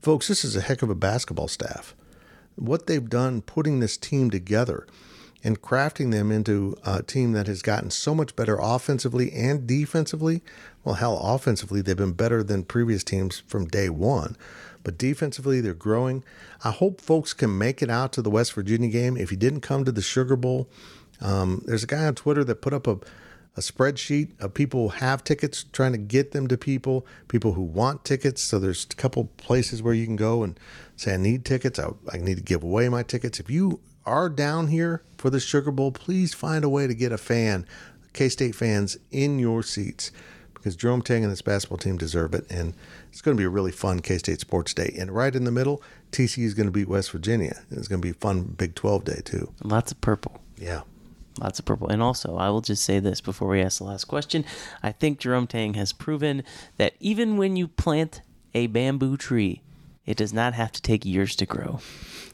Folks, 0.00 0.28
this 0.28 0.44
is 0.44 0.56
a 0.56 0.60
heck 0.60 0.82
of 0.82 0.90
a 0.90 0.94
basketball 0.94 1.48
staff. 1.48 1.94
What 2.56 2.86
they've 2.86 3.08
done 3.08 3.42
putting 3.42 3.80
this 3.80 3.96
team 3.96 4.30
together 4.30 4.86
and 5.44 5.60
crafting 5.60 6.12
them 6.12 6.30
into 6.30 6.76
a 6.84 7.02
team 7.02 7.32
that 7.32 7.46
has 7.46 7.62
gotten 7.62 7.90
so 7.90 8.14
much 8.14 8.36
better 8.36 8.58
offensively 8.60 9.32
and 9.32 9.66
defensively. 9.66 10.42
Well, 10.84 10.96
hell, 10.96 11.18
offensively, 11.18 11.82
they've 11.82 11.96
been 11.96 12.12
better 12.12 12.42
than 12.42 12.64
previous 12.64 13.02
teams 13.02 13.40
from 13.46 13.66
day 13.66 13.88
one. 13.88 14.36
But 14.84 14.98
defensively, 14.98 15.60
they're 15.60 15.74
growing. 15.74 16.24
I 16.64 16.70
hope 16.70 17.00
folks 17.00 17.32
can 17.32 17.56
make 17.56 17.82
it 17.82 17.90
out 17.90 18.12
to 18.12 18.22
the 18.22 18.30
West 18.30 18.52
Virginia 18.52 18.88
game. 18.88 19.16
If 19.16 19.30
you 19.30 19.36
didn't 19.36 19.60
come 19.60 19.84
to 19.84 19.92
the 19.92 20.02
Sugar 20.02 20.36
Bowl, 20.36 20.68
um, 21.20 21.62
there's 21.66 21.84
a 21.84 21.88
guy 21.88 22.04
on 22.04 22.14
Twitter 22.14 22.44
that 22.44 22.62
put 22.62 22.72
up 22.72 22.86
a, 22.86 22.98
a 23.56 23.60
spreadsheet 23.60 24.30
of 24.40 24.54
people 24.54 24.88
who 24.88 24.96
have 24.98 25.24
tickets, 25.24 25.64
trying 25.72 25.92
to 25.92 25.98
get 25.98 26.32
them 26.32 26.48
to 26.48 26.56
people, 26.56 27.06
people 27.28 27.52
who 27.52 27.62
want 27.62 28.04
tickets. 28.04 28.42
So 28.42 28.58
there's 28.58 28.86
a 28.90 28.94
couple 28.94 29.24
places 29.36 29.82
where 29.82 29.94
you 29.94 30.06
can 30.06 30.16
go 30.16 30.42
and 30.42 30.58
say, 30.96 31.14
I 31.14 31.16
need 31.18 31.44
tickets. 31.44 31.78
I, 31.78 31.90
I 32.12 32.16
need 32.16 32.38
to 32.38 32.42
give 32.42 32.62
away 32.62 32.88
my 32.88 33.02
tickets. 33.02 33.40
If 33.40 33.50
you 33.50 33.80
are 34.06 34.28
down 34.28 34.68
here 34.68 35.02
for 35.18 35.30
the 35.30 35.40
Sugar 35.40 35.70
Bowl, 35.70 35.92
please 35.92 36.34
find 36.34 36.64
a 36.64 36.68
way 36.68 36.86
to 36.86 36.94
get 36.94 37.12
a 37.12 37.18
fan, 37.18 37.66
K 38.14 38.28
State 38.28 38.54
fans, 38.54 38.96
in 39.10 39.38
your 39.38 39.62
seats 39.62 40.12
because 40.62 40.76
Jerome 40.76 41.02
Tang 41.02 41.24
and 41.24 41.30
his 41.30 41.42
basketball 41.42 41.78
team 41.78 41.96
deserve 41.98 42.34
it. 42.34 42.48
And 42.48 42.74
it's 43.10 43.20
going 43.20 43.36
to 43.36 43.40
be 43.40 43.44
a 43.44 43.50
really 43.50 43.72
fun 43.72 44.00
K 44.00 44.18
State 44.18 44.40
Sports 44.40 44.72
Day. 44.72 44.94
And 44.96 45.10
right 45.10 45.34
in 45.34 45.44
the 45.44 45.50
middle, 45.50 45.82
TCU 46.12 46.44
is 46.44 46.54
going 46.54 46.66
to 46.66 46.72
beat 46.72 46.88
West 46.88 47.10
Virginia. 47.10 47.62
It's 47.70 47.88
going 47.88 48.00
to 48.00 48.06
be 48.06 48.10
a 48.10 48.20
fun 48.20 48.42
Big 48.44 48.76
12 48.76 49.04
day, 49.04 49.20
too. 49.24 49.52
Lots 49.64 49.90
of 49.90 50.00
purple. 50.00 50.40
Yeah. 50.56 50.82
Lots 51.40 51.58
of 51.58 51.64
purple. 51.64 51.88
And 51.88 52.02
also, 52.02 52.36
I 52.36 52.50
will 52.50 52.60
just 52.60 52.84
say 52.84 52.98
this 52.98 53.20
before 53.20 53.48
we 53.48 53.62
ask 53.62 53.78
the 53.78 53.84
last 53.84 54.04
question. 54.04 54.44
I 54.82 54.92
think 54.92 55.18
Jerome 55.18 55.46
Tang 55.46 55.74
has 55.74 55.92
proven 55.92 56.42
that 56.76 56.94
even 57.00 57.36
when 57.36 57.56
you 57.56 57.68
plant 57.68 58.20
a 58.54 58.66
bamboo 58.66 59.16
tree, 59.16 59.62
it 60.04 60.16
does 60.16 60.32
not 60.32 60.54
have 60.54 60.72
to 60.72 60.82
take 60.82 61.04
years 61.04 61.34
to 61.36 61.46
grow. 61.46 61.80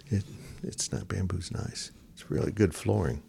It, 0.07 0.25
it's 0.63 0.91
not 0.91 1.07
bamboo's 1.07 1.53
nice. 1.53 1.93
It's 2.13 2.31
really 2.31 2.51
good 2.51 2.75
flooring. 2.75 3.23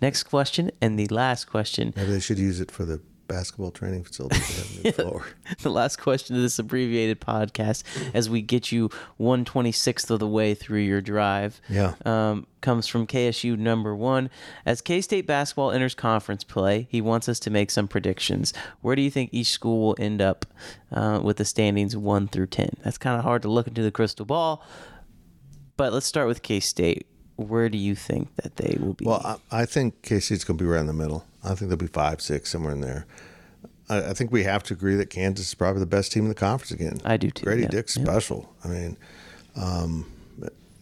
Next 0.00 0.24
question 0.24 0.72
and 0.80 0.98
the 0.98 1.06
last 1.08 1.44
question. 1.44 1.92
Maybe 1.94 2.10
they 2.10 2.20
should 2.20 2.38
use 2.38 2.60
it 2.60 2.70
for 2.70 2.84
the 2.84 3.00
basketball 3.30 3.70
training 3.70 4.02
facility 4.04 4.36
to 4.36 4.42
have 4.42 4.84
new 4.84 4.92
floor. 5.04 5.26
the 5.62 5.70
last 5.70 5.96
question 5.96 6.36
of 6.36 6.42
this 6.42 6.58
abbreviated 6.58 7.20
podcast, 7.20 7.84
as 8.12 8.28
we 8.28 8.42
get 8.42 8.72
you 8.72 8.90
one 9.16 9.44
twenty 9.44 9.72
sixth 9.72 10.10
of 10.10 10.18
the 10.18 10.26
way 10.26 10.54
through 10.54 10.80
your 10.80 11.00
drive, 11.00 11.60
yeah, 11.68 11.94
um, 12.04 12.46
comes 12.60 12.86
from 12.86 13.06
KSU 13.06 13.56
number 13.56 13.94
one. 13.94 14.28
As 14.66 14.80
K 14.82 15.00
State 15.00 15.26
basketball 15.26 15.70
enters 15.70 15.94
conference 15.94 16.42
play, 16.44 16.88
he 16.90 17.00
wants 17.00 17.28
us 17.28 17.38
to 17.40 17.50
make 17.50 17.70
some 17.70 17.88
predictions. 17.88 18.52
Where 18.80 18.96
do 18.96 19.02
you 19.02 19.10
think 19.10 19.30
each 19.32 19.50
school 19.50 19.80
will 19.80 19.96
end 19.98 20.20
up 20.20 20.44
uh, 20.92 21.20
with 21.22 21.36
the 21.36 21.44
standings 21.44 21.96
one 21.96 22.26
through 22.28 22.48
ten? 22.48 22.70
That's 22.84 22.98
kind 22.98 23.16
of 23.16 23.24
hard 23.24 23.42
to 23.42 23.48
look 23.48 23.68
into 23.68 23.82
the 23.82 23.92
crystal 23.92 24.26
ball. 24.26 24.64
But 25.76 25.92
let's 25.92 26.06
start 26.06 26.26
with 26.26 26.42
K 26.42 26.60
State. 26.60 27.06
Where 27.40 27.68
do 27.68 27.78
you 27.78 27.94
think 27.94 28.34
that 28.36 28.56
they 28.56 28.76
will 28.78 28.92
be? 28.92 29.06
Well, 29.06 29.40
I, 29.50 29.62
I 29.62 29.66
think 29.66 30.02
K 30.02 30.20
State's 30.20 30.44
going 30.44 30.58
to 30.58 30.64
be 30.64 30.68
right 30.68 30.80
in 30.80 30.86
the 30.86 30.92
middle. 30.92 31.24
I 31.42 31.54
think 31.54 31.70
they'll 31.70 31.76
be 31.76 31.86
five, 31.86 32.20
six, 32.20 32.50
somewhere 32.50 32.72
in 32.72 32.80
there. 32.80 33.06
I, 33.88 34.10
I, 34.10 34.12
think 34.12 34.30
we 34.30 34.44
have 34.44 34.62
to 34.64 34.74
agree 34.74 34.94
that 34.96 35.08
Kansas 35.08 35.48
is 35.48 35.54
probably 35.54 35.80
the 35.80 35.86
best 35.86 36.12
team 36.12 36.24
in 36.24 36.28
the 36.28 36.34
conference 36.34 36.70
again. 36.70 37.00
I 37.04 37.16
do 37.16 37.30
too. 37.30 37.46
Gradey 37.46 37.62
yeah. 37.62 37.68
Dick's 37.68 37.96
yeah. 37.96 38.04
special. 38.04 38.54
I 38.62 38.68
mean, 38.68 38.96
um, 39.56 40.06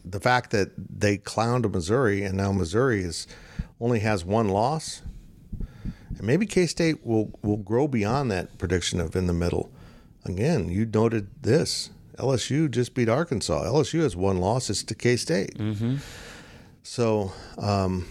the 0.05 0.21
fact 0.21 0.51
that 0.51 0.71
they 0.77 1.19
clowned 1.19 1.71
Missouri 1.71 2.23
and 2.23 2.37
now 2.37 2.53
Missouri 2.53 3.03
is 3.03 3.27
only 3.81 4.01
has 4.01 4.25
one 4.25 4.49
loss, 4.49 5.03
and 6.11 6.23
maybe 6.23 6.47
K 6.47 6.67
State 6.67 7.07
will 7.07 7.39
will 7.43 7.57
grow 7.57 7.87
beyond 7.87 8.31
that 8.31 8.59
prediction 8.59 9.01
of 9.01 9.15
in 9.15 9.27
the 9.27 9.33
middle. 9.33 9.71
Again, 10.25 10.69
you 10.69 10.87
noted 10.87 11.29
this. 11.43 11.91
LSU 12.17 12.69
just 12.69 12.95
beat 12.95 13.09
Arkansas. 13.09 13.63
LSU 13.65 14.01
has 14.01 14.17
one 14.17 14.39
loss. 14.39 14.69
It's 14.71 14.83
to 14.83 14.95
K 14.95 15.17
State. 15.17 15.57
Mm-hmm. 15.57 15.97
So 16.89 17.33
um, 17.59 18.07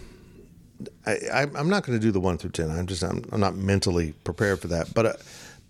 I, 1.08 1.48
am 1.56 1.68
not 1.68 1.84
going 1.84 2.00
to 2.00 2.00
do 2.00 2.12
the 2.12 2.20
one 2.20 2.38
through 2.38 2.52
ten. 2.52 2.70
I'm 2.70 2.86
just 2.86 3.02
I'm, 3.02 3.24
I'm 3.32 3.40
not 3.40 3.56
mentally 3.56 4.14
prepared 4.24 4.60
for 4.60 4.68
that. 4.68 4.94
But 4.94 5.06
uh, 5.08 5.14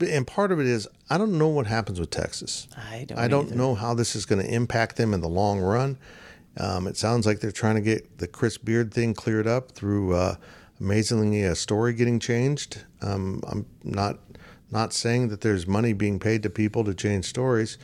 and 0.05 0.27
part 0.27 0.51
of 0.51 0.59
it 0.59 0.65
is 0.65 0.89
I 1.09 1.17
don't 1.17 1.37
know 1.37 1.47
what 1.47 1.67
happens 1.67 2.01
with 2.01 2.09
Texas. 2.09 2.67
I 2.75 3.05
don't. 3.07 3.17
I 3.17 3.29
don't 3.29 3.47
either. 3.47 3.55
know 3.55 3.75
how 3.75 3.93
this 3.93 4.13
is 4.13 4.25
going 4.25 4.45
to 4.45 4.53
impact 4.53 4.97
them 4.97 5.13
in 5.13 5.21
the 5.21 5.29
long 5.29 5.61
run. 5.61 5.97
Um, 6.57 6.85
it 6.85 6.97
sounds 6.97 7.25
like 7.25 7.39
they're 7.39 7.49
trying 7.49 7.75
to 7.75 7.81
get 7.81 8.17
the 8.17 8.27
Chris 8.27 8.57
Beard 8.57 8.93
thing 8.93 9.13
cleared 9.13 9.47
up 9.47 9.71
through 9.71 10.13
uh, 10.13 10.35
amazingly 10.81 11.43
a 11.43 11.55
story 11.55 11.93
getting 11.93 12.19
changed. 12.19 12.83
Um, 13.01 13.41
I'm 13.47 13.65
not 13.85 14.19
not 14.69 14.91
saying 14.91 15.29
that 15.29 15.39
there's 15.39 15.65
money 15.65 15.93
being 15.93 16.19
paid 16.19 16.43
to 16.43 16.49
people 16.49 16.83
to 16.83 16.93
change 16.93 17.23
stories. 17.23 17.77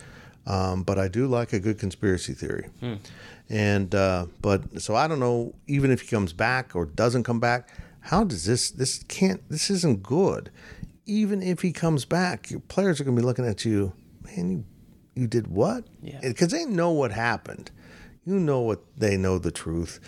Um, 0.46 0.84
but 0.84 1.00
I 1.00 1.08
do 1.08 1.28
like 1.28 1.54
a 1.54 1.60
good 1.60 1.80
conspiracy 1.80 2.34
theory. 2.34 2.68
Hmm. 2.80 2.96
And 3.50 3.94
uh, 3.94 4.28
but 4.42 4.82
so 4.82 4.96
I 4.96 5.08
don't 5.08 5.20
know. 5.20 5.54
Even 5.68 5.92
if 5.92 6.02
he 6.02 6.08
comes 6.08 6.34
back 6.34 6.76
or 6.76 6.86
doesn't 6.86 7.24
come 7.24 7.40
back, 7.40 7.70
how 8.00 8.24
does 8.24 8.46
this? 8.46 8.72
This 8.72 9.04
can't. 9.04 9.48
This 9.50 9.70
isn't 9.70 10.04
good. 10.04 10.50
Even 11.06 11.44
if 11.44 11.62
he 11.62 11.72
comes 11.72 12.06
back, 12.06 12.50
your 12.50 12.62
players 12.62 13.02
are 13.02 13.04
going 13.04 13.16
to 13.16 13.22
be 13.22 13.26
looking 13.26 13.46
at 13.46 13.66
you. 13.66 13.94
Man, 14.24 14.50
you 14.50 14.66
you 15.16 15.28
did 15.28 15.48
what? 15.48 15.86
Yeah. 16.02 16.20
Because 16.22 16.50
they 16.50 16.66
know 16.66 16.92
what 16.92 17.12
happened. 17.12 17.72
You 18.26 18.40
know 18.40 18.62
what 18.62 18.82
they 18.98 19.18
know 19.18 19.38
the 19.38 19.52
truth. 19.52 20.00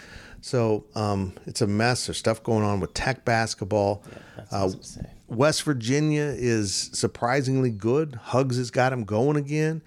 So 0.41 0.85
um, 0.95 1.33
it's 1.45 1.61
a 1.61 1.67
mess. 1.67 2.05
There's 2.05 2.17
stuff 2.17 2.43
going 2.43 2.63
on 2.63 2.79
with 2.79 2.93
Tech 2.93 3.25
basketball. 3.25 4.03
Yeah, 4.37 4.45
uh, 4.51 4.71
West 5.27 5.63
Virginia 5.63 6.33
is 6.37 6.91
surprisingly 6.93 7.71
good. 7.71 8.15
Huggs 8.15 8.57
has 8.57 8.71
got 8.71 8.93
him 8.93 9.03
going 9.05 9.37
again. 9.37 9.81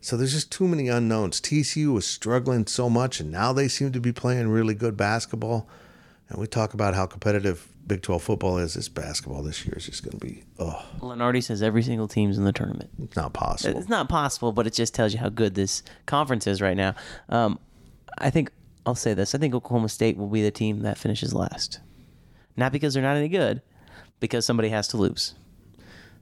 So 0.00 0.16
there's 0.16 0.32
just 0.32 0.50
too 0.50 0.66
many 0.66 0.88
unknowns. 0.88 1.40
TCU 1.40 1.92
was 1.92 2.06
struggling 2.06 2.66
so 2.66 2.88
much, 2.88 3.20
and 3.20 3.30
now 3.30 3.52
they 3.52 3.68
seem 3.68 3.92
to 3.92 4.00
be 4.00 4.12
playing 4.12 4.48
really 4.48 4.74
good 4.74 4.96
basketball. 4.96 5.68
And 6.28 6.38
we 6.38 6.46
talk 6.46 6.74
about 6.74 6.94
how 6.94 7.06
competitive 7.06 7.68
Big 7.86 8.02
12 8.02 8.22
football 8.22 8.58
is. 8.58 8.74
This 8.74 8.88
basketball 8.88 9.42
this 9.42 9.66
year 9.66 9.74
is 9.76 9.84
just 9.84 10.02
going 10.02 10.18
to 10.18 10.24
be, 10.24 10.44
oh. 10.58 10.82
Lunardi 11.00 11.42
says 11.42 11.62
every 11.62 11.82
single 11.82 12.08
team's 12.08 12.38
in 12.38 12.44
the 12.44 12.52
tournament. 12.52 12.88
It's 13.02 13.16
not 13.16 13.32
possible. 13.34 13.78
It's 13.78 13.88
not 13.88 14.08
possible, 14.08 14.52
but 14.52 14.66
it 14.66 14.72
just 14.72 14.94
tells 14.94 15.12
you 15.12 15.18
how 15.18 15.28
good 15.28 15.54
this 15.54 15.82
conference 16.06 16.46
is 16.46 16.62
right 16.62 16.76
now. 16.76 16.94
Um, 17.28 17.58
I 18.16 18.30
think, 18.30 18.50
I'll 18.86 18.94
say 18.94 19.12
this 19.12 19.34
I 19.34 19.38
think 19.38 19.54
Oklahoma 19.54 19.88
State 19.88 20.16
will 20.16 20.28
be 20.28 20.42
the 20.42 20.50
team 20.50 20.80
that 20.80 20.96
finishes 20.98 21.34
last. 21.34 21.80
Not 22.56 22.72
because 22.72 22.94
they're 22.94 23.02
not 23.02 23.16
any 23.16 23.28
good, 23.28 23.60
because 24.18 24.46
somebody 24.46 24.70
has 24.70 24.88
to 24.88 24.96
lose. 24.96 25.34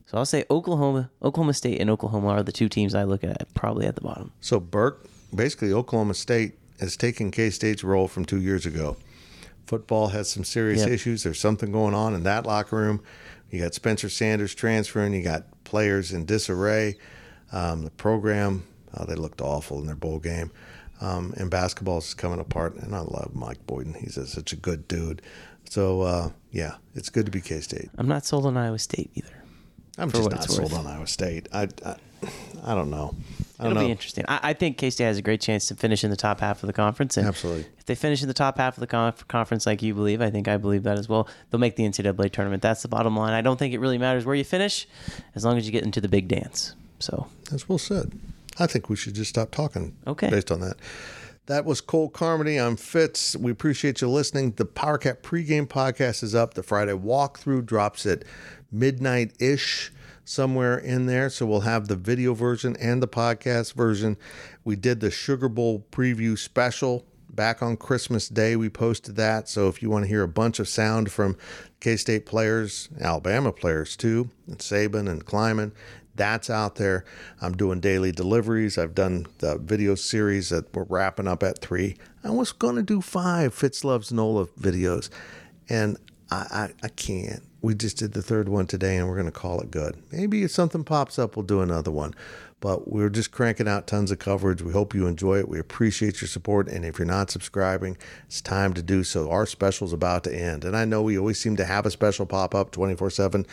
So 0.08 0.16
I'll 0.16 0.24
say 0.24 0.46
Oklahoma, 0.50 1.10
Oklahoma 1.22 1.52
State, 1.52 1.82
and 1.82 1.90
Oklahoma 1.90 2.28
are 2.28 2.42
the 2.42 2.50
two 2.50 2.70
teams 2.70 2.94
I 2.94 3.04
look 3.04 3.22
at 3.22 3.52
probably 3.52 3.86
at 3.86 3.94
the 3.94 4.00
bottom. 4.00 4.32
So 4.40 4.58
Burke, 4.58 5.06
basically 5.34 5.70
Oklahoma 5.70 6.14
State 6.14 6.54
has 6.80 6.96
taken 6.96 7.30
K 7.30 7.50
State's 7.50 7.84
role 7.84 8.08
from 8.08 8.24
two 8.24 8.40
years 8.40 8.64
ago. 8.64 8.96
Football 9.66 10.08
has 10.08 10.30
some 10.30 10.44
serious 10.44 10.80
yep. 10.80 10.88
issues. 10.88 11.24
There's 11.24 11.38
something 11.38 11.72
going 11.72 11.92
on 11.92 12.14
in 12.14 12.22
that 12.22 12.46
locker 12.46 12.76
room. 12.76 13.02
You 13.50 13.60
got 13.60 13.74
Spencer 13.74 14.08
Sanders 14.08 14.54
transferring. 14.54 15.12
You 15.12 15.22
got 15.22 15.44
players 15.64 16.10
in 16.10 16.24
disarray. 16.24 16.96
Um, 17.52 17.84
the 17.84 17.90
program, 17.90 18.64
oh, 18.94 19.04
they 19.04 19.14
looked 19.14 19.42
awful 19.42 19.78
in 19.78 19.86
their 19.86 19.94
bowl 19.94 20.20
game. 20.20 20.50
Um, 21.02 21.34
and 21.36 21.50
basketball 21.50 21.98
is 21.98 22.14
coming 22.14 22.40
apart. 22.40 22.76
And 22.76 22.94
I 22.94 23.00
love 23.00 23.32
Mike 23.34 23.66
Boynton. 23.66 23.92
He's 23.92 24.16
a, 24.16 24.26
such 24.26 24.54
a 24.54 24.56
good 24.56 24.88
dude. 24.88 25.20
So, 25.68 26.00
uh, 26.00 26.30
yeah, 26.50 26.76
it's 26.94 27.10
good 27.10 27.26
to 27.26 27.30
be 27.30 27.42
K 27.42 27.60
State. 27.60 27.90
I'm 27.98 28.08
not 28.08 28.24
sold 28.24 28.46
on 28.46 28.56
Iowa 28.56 28.78
State 28.78 29.10
either. 29.14 29.37
I'm 29.98 30.10
just 30.10 30.30
not 30.30 30.44
sold 30.44 30.72
on 30.72 30.86
Iowa 30.86 31.06
State. 31.06 31.48
I, 31.52 31.68
I, 31.84 31.96
I 32.64 32.74
don't 32.74 32.90
know. 32.90 33.14
I 33.58 33.64
don't 33.64 33.72
It'll 33.72 33.82
know. 33.82 33.86
be 33.88 33.90
interesting. 33.90 34.24
I, 34.28 34.40
I 34.42 34.52
think 34.52 34.78
K 34.78 34.90
State 34.90 35.04
has 35.04 35.18
a 35.18 35.22
great 35.22 35.40
chance 35.40 35.66
to 35.66 35.74
finish 35.74 36.04
in 36.04 36.10
the 36.10 36.16
top 36.16 36.40
half 36.40 36.62
of 36.62 36.68
the 36.68 36.72
conference. 36.72 37.16
And 37.16 37.26
Absolutely. 37.26 37.66
If 37.78 37.86
they 37.86 37.96
finish 37.96 38.22
in 38.22 38.28
the 38.28 38.34
top 38.34 38.58
half 38.58 38.76
of 38.76 38.80
the 38.80 38.86
conf- 38.86 39.26
conference, 39.26 39.66
like 39.66 39.82
you 39.82 39.94
believe, 39.94 40.22
I 40.22 40.30
think 40.30 40.46
I 40.46 40.56
believe 40.56 40.84
that 40.84 40.96
as 40.98 41.08
well. 41.08 41.28
They'll 41.50 41.58
make 41.60 41.74
the 41.74 41.82
NCAA 41.82 42.30
tournament. 42.30 42.62
That's 42.62 42.82
the 42.82 42.88
bottom 42.88 43.16
line. 43.16 43.32
I 43.32 43.40
don't 43.40 43.58
think 43.58 43.74
it 43.74 43.80
really 43.80 43.98
matters 43.98 44.24
where 44.24 44.36
you 44.36 44.44
finish, 44.44 44.86
as 45.34 45.44
long 45.44 45.58
as 45.58 45.66
you 45.66 45.72
get 45.72 45.82
into 45.82 46.00
the 46.00 46.08
big 46.08 46.28
dance. 46.28 46.74
So 47.00 47.26
that's 47.50 47.68
well 47.68 47.78
said. 47.78 48.12
I 48.60 48.66
think 48.66 48.88
we 48.88 48.96
should 48.96 49.14
just 49.14 49.30
stop 49.30 49.50
talking. 49.50 49.96
Okay. 50.06 50.30
Based 50.30 50.52
on 50.52 50.60
that. 50.60 50.76
That 51.46 51.64
was 51.64 51.80
Cole 51.80 52.10
Carmody. 52.10 52.58
I'm 52.58 52.76
Fitz. 52.76 53.34
We 53.34 53.50
appreciate 53.50 54.02
you 54.02 54.08
listening. 54.08 54.52
The 54.52 54.66
PowerCat 54.66 55.22
pregame 55.22 55.66
podcast 55.66 56.22
is 56.22 56.34
up. 56.34 56.54
The 56.54 56.62
Friday 56.62 56.92
walkthrough 56.92 57.64
drops 57.64 58.04
at 58.04 58.22
midnight 58.70 59.32
ish, 59.40 59.92
somewhere 60.24 60.76
in 60.76 61.06
there. 61.06 61.30
So 61.30 61.46
we'll 61.46 61.60
have 61.60 61.88
the 61.88 61.96
video 61.96 62.34
version 62.34 62.76
and 62.76 63.02
the 63.02 63.08
podcast 63.08 63.74
version. 63.74 64.16
We 64.64 64.76
did 64.76 65.00
the 65.00 65.10
Sugar 65.10 65.48
Bowl 65.48 65.86
preview 65.90 66.38
special 66.38 67.06
back 67.30 67.62
on 67.62 67.76
Christmas 67.76 68.28
Day. 68.28 68.56
We 68.56 68.68
posted 68.68 69.16
that. 69.16 69.48
So 69.48 69.68
if 69.68 69.82
you 69.82 69.90
want 69.90 70.04
to 70.04 70.08
hear 70.08 70.22
a 70.22 70.28
bunch 70.28 70.58
of 70.58 70.68
sound 70.68 71.10
from 71.10 71.36
K 71.80 71.96
State 71.96 72.26
players, 72.26 72.88
Alabama 73.00 73.52
players 73.52 73.96
too, 73.96 74.30
and 74.46 74.58
Saban 74.58 75.08
and 75.08 75.24
Klieman, 75.24 75.72
that's 76.14 76.50
out 76.50 76.74
there. 76.74 77.04
I'm 77.40 77.56
doing 77.56 77.80
daily 77.80 78.12
deliveries. 78.12 78.76
I've 78.76 78.94
done 78.94 79.26
the 79.38 79.56
video 79.56 79.94
series 79.94 80.48
that 80.50 80.74
we're 80.74 80.84
wrapping 80.84 81.28
up 81.28 81.42
at 81.42 81.60
three. 81.60 81.96
I 82.24 82.30
was 82.30 82.52
going 82.52 82.76
to 82.76 82.82
do 82.82 83.00
five 83.00 83.54
Fitz 83.54 83.84
Loves 83.84 84.12
Nola 84.12 84.46
videos, 84.46 85.10
and 85.68 85.96
I, 86.30 86.36
I, 86.82 86.86
I 86.86 86.88
can't. 86.88 87.42
We 87.60 87.74
just 87.74 87.96
did 87.96 88.12
the 88.12 88.22
third 88.22 88.48
one 88.48 88.66
today, 88.66 88.96
and 88.96 89.08
we're 89.08 89.16
going 89.16 89.26
to 89.26 89.32
call 89.32 89.60
it 89.60 89.70
good. 89.70 89.96
Maybe 90.12 90.44
if 90.44 90.50
something 90.50 90.84
pops 90.84 91.18
up, 91.18 91.36
we'll 91.36 91.46
do 91.46 91.60
another 91.60 91.90
one. 91.90 92.14
But 92.60 92.90
we're 92.90 93.10
just 93.10 93.30
cranking 93.30 93.68
out 93.68 93.86
tons 93.86 94.10
of 94.10 94.18
coverage. 94.18 94.62
We 94.62 94.72
hope 94.72 94.94
you 94.94 95.06
enjoy 95.06 95.38
it. 95.38 95.48
We 95.48 95.58
appreciate 95.58 96.20
your 96.20 96.28
support. 96.28 96.68
And 96.68 96.84
if 96.84 96.98
you're 96.98 97.06
not 97.06 97.30
subscribing, 97.30 97.96
it's 98.26 98.40
time 98.40 98.74
to 98.74 98.82
do 98.82 99.04
so. 99.04 99.30
Our 99.30 99.46
special's 99.46 99.92
about 99.92 100.24
to 100.24 100.34
end. 100.34 100.64
And 100.64 100.76
I 100.76 100.84
know 100.84 101.02
we 101.02 101.18
always 101.18 101.40
seem 101.40 101.56
to 101.56 101.64
have 101.64 101.86
a 101.86 101.90
special 101.90 102.26
pop 102.26 102.54
up 102.54 102.72
24 102.72 103.10
7 103.10 103.46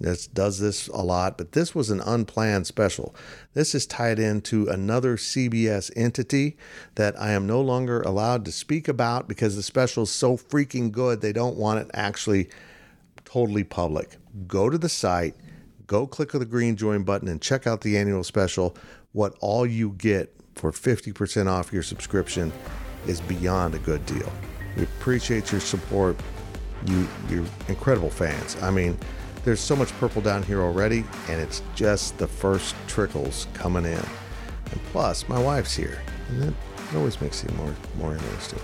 that 0.00 0.28
does 0.32 0.58
this 0.58 0.88
a 0.88 1.02
lot, 1.02 1.36
but 1.36 1.52
this 1.52 1.74
was 1.74 1.90
an 1.90 2.00
unplanned 2.00 2.66
special. 2.66 3.14
This 3.52 3.74
is 3.74 3.86
tied 3.86 4.18
into 4.18 4.66
another 4.66 5.16
CBS 5.16 5.90
entity 5.94 6.56
that 6.94 7.20
I 7.20 7.32
am 7.32 7.46
no 7.46 7.60
longer 7.60 8.00
allowed 8.00 8.46
to 8.46 8.52
speak 8.52 8.88
about 8.88 9.28
because 9.28 9.56
the 9.56 9.62
special 9.62 10.04
is 10.04 10.10
so 10.10 10.38
freaking 10.38 10.90
good, 10.90 11.20
they 11.20 11.34
don't 11.34 11.56
want 11.56 11.80
it 11.80 11.90
actually 11.92 12.48
totally 13.32 13.64
public. 13.64 14.16
Go 14.46 14.68
to 14.68 14.78
the 14.78 14.88
site, 14.88 15.34
go 15.86 16.06
click 16.06 16.34
on 16.34 16.40
the 16.40 16.46
green 16.46 16.76
join 16.76 17.04
button, 17.04 17.28
and 17.28 17.40
check 17.40 17.66
out 17.66 17.80
the 17.80 17.96
annual 17.96 18.24
special. 18.24 18.76
What 19.12 19.36
all 19.40 19.66
you 19.66 19.90
get 19.90 20.34
for 20.54 20.72
50% 20.72 21.46
off 21.46 21.72
your 21.72 21.82
subscription 21.82 22.52
is 23.06 23.20
beyond 23.20 23.74
a 23.74 23.78
good 23.78 24.04
deal. 24.06 24.30
We 24.76 24.84
appreciate 24.84 25.52
your 25.52 25.60
support. 25.60 26.16
You, 26.86 27.06
you're 27.28 27.44
incredible 27.68 28.10
fans. 28.10 28.56
I 28.62 28.70
mean, 28.70 28.98
there's 29.44 29.60
so 29.60 29.76
much 29.76 29.90
purple 29.98 30.22
down 30.22 30.42
here 30.42 30.60
already, 30.60 31.04
and 31.28 31.40
it's 31.40 31.62
just 31.74 32.18
the 32.18 32.26
first 32.26 32.74
trickles 32.86 33.46
coming 33.54 33.84
in. 33.84 33.92
And 33.92 34.80
plus, 34.92 35.28
my 35.28 35.40
wife's 35.40 35.74
here, 35.74 36.02
and 36.28 36.42
that 36.42 36.54
always 36.94 37.20
makes 37.20 37.44
it 37.44 37.54
more 37.54 37.74
more 37.98 38.12
interesting. 38.12 38.60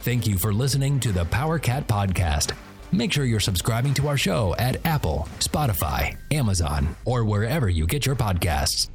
Thank 0.00 0.26
you 0.26 0.38
for 0.38 0.52
listening 0.52 0.98
to 1.00 1.12
the 1.12 1.24
Power 1.26 1.58
Cat 1.58 1.86
Podcast. 1.86 2.52
Make 2.90 3.12
sure 3.12 3.24
you're 3.24 3.38
subscribing 3.38 3.92
to 3.94 4.08
our 4.08 4.16
show 4.16 4.54
at 4.58 4.84
Apple, 4.86 5.28
Spotify, 5.38 6.16
Amazon, 6.30 6.96
or 7.04 7.24
wherever 7.24 7.68
you 7.68 7.86
get 7.86 8.06
your 8.06 8.16
podcasts. 8.16 8.88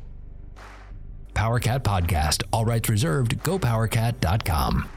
Power 1.33 1.59
Cat 1.59 1.83
Podcast, 1.83 2.43
all 2.51 2.65
rights 2.65 2.89
reserved, 2.89 3.37
gopowercat.com. 3.43 4.89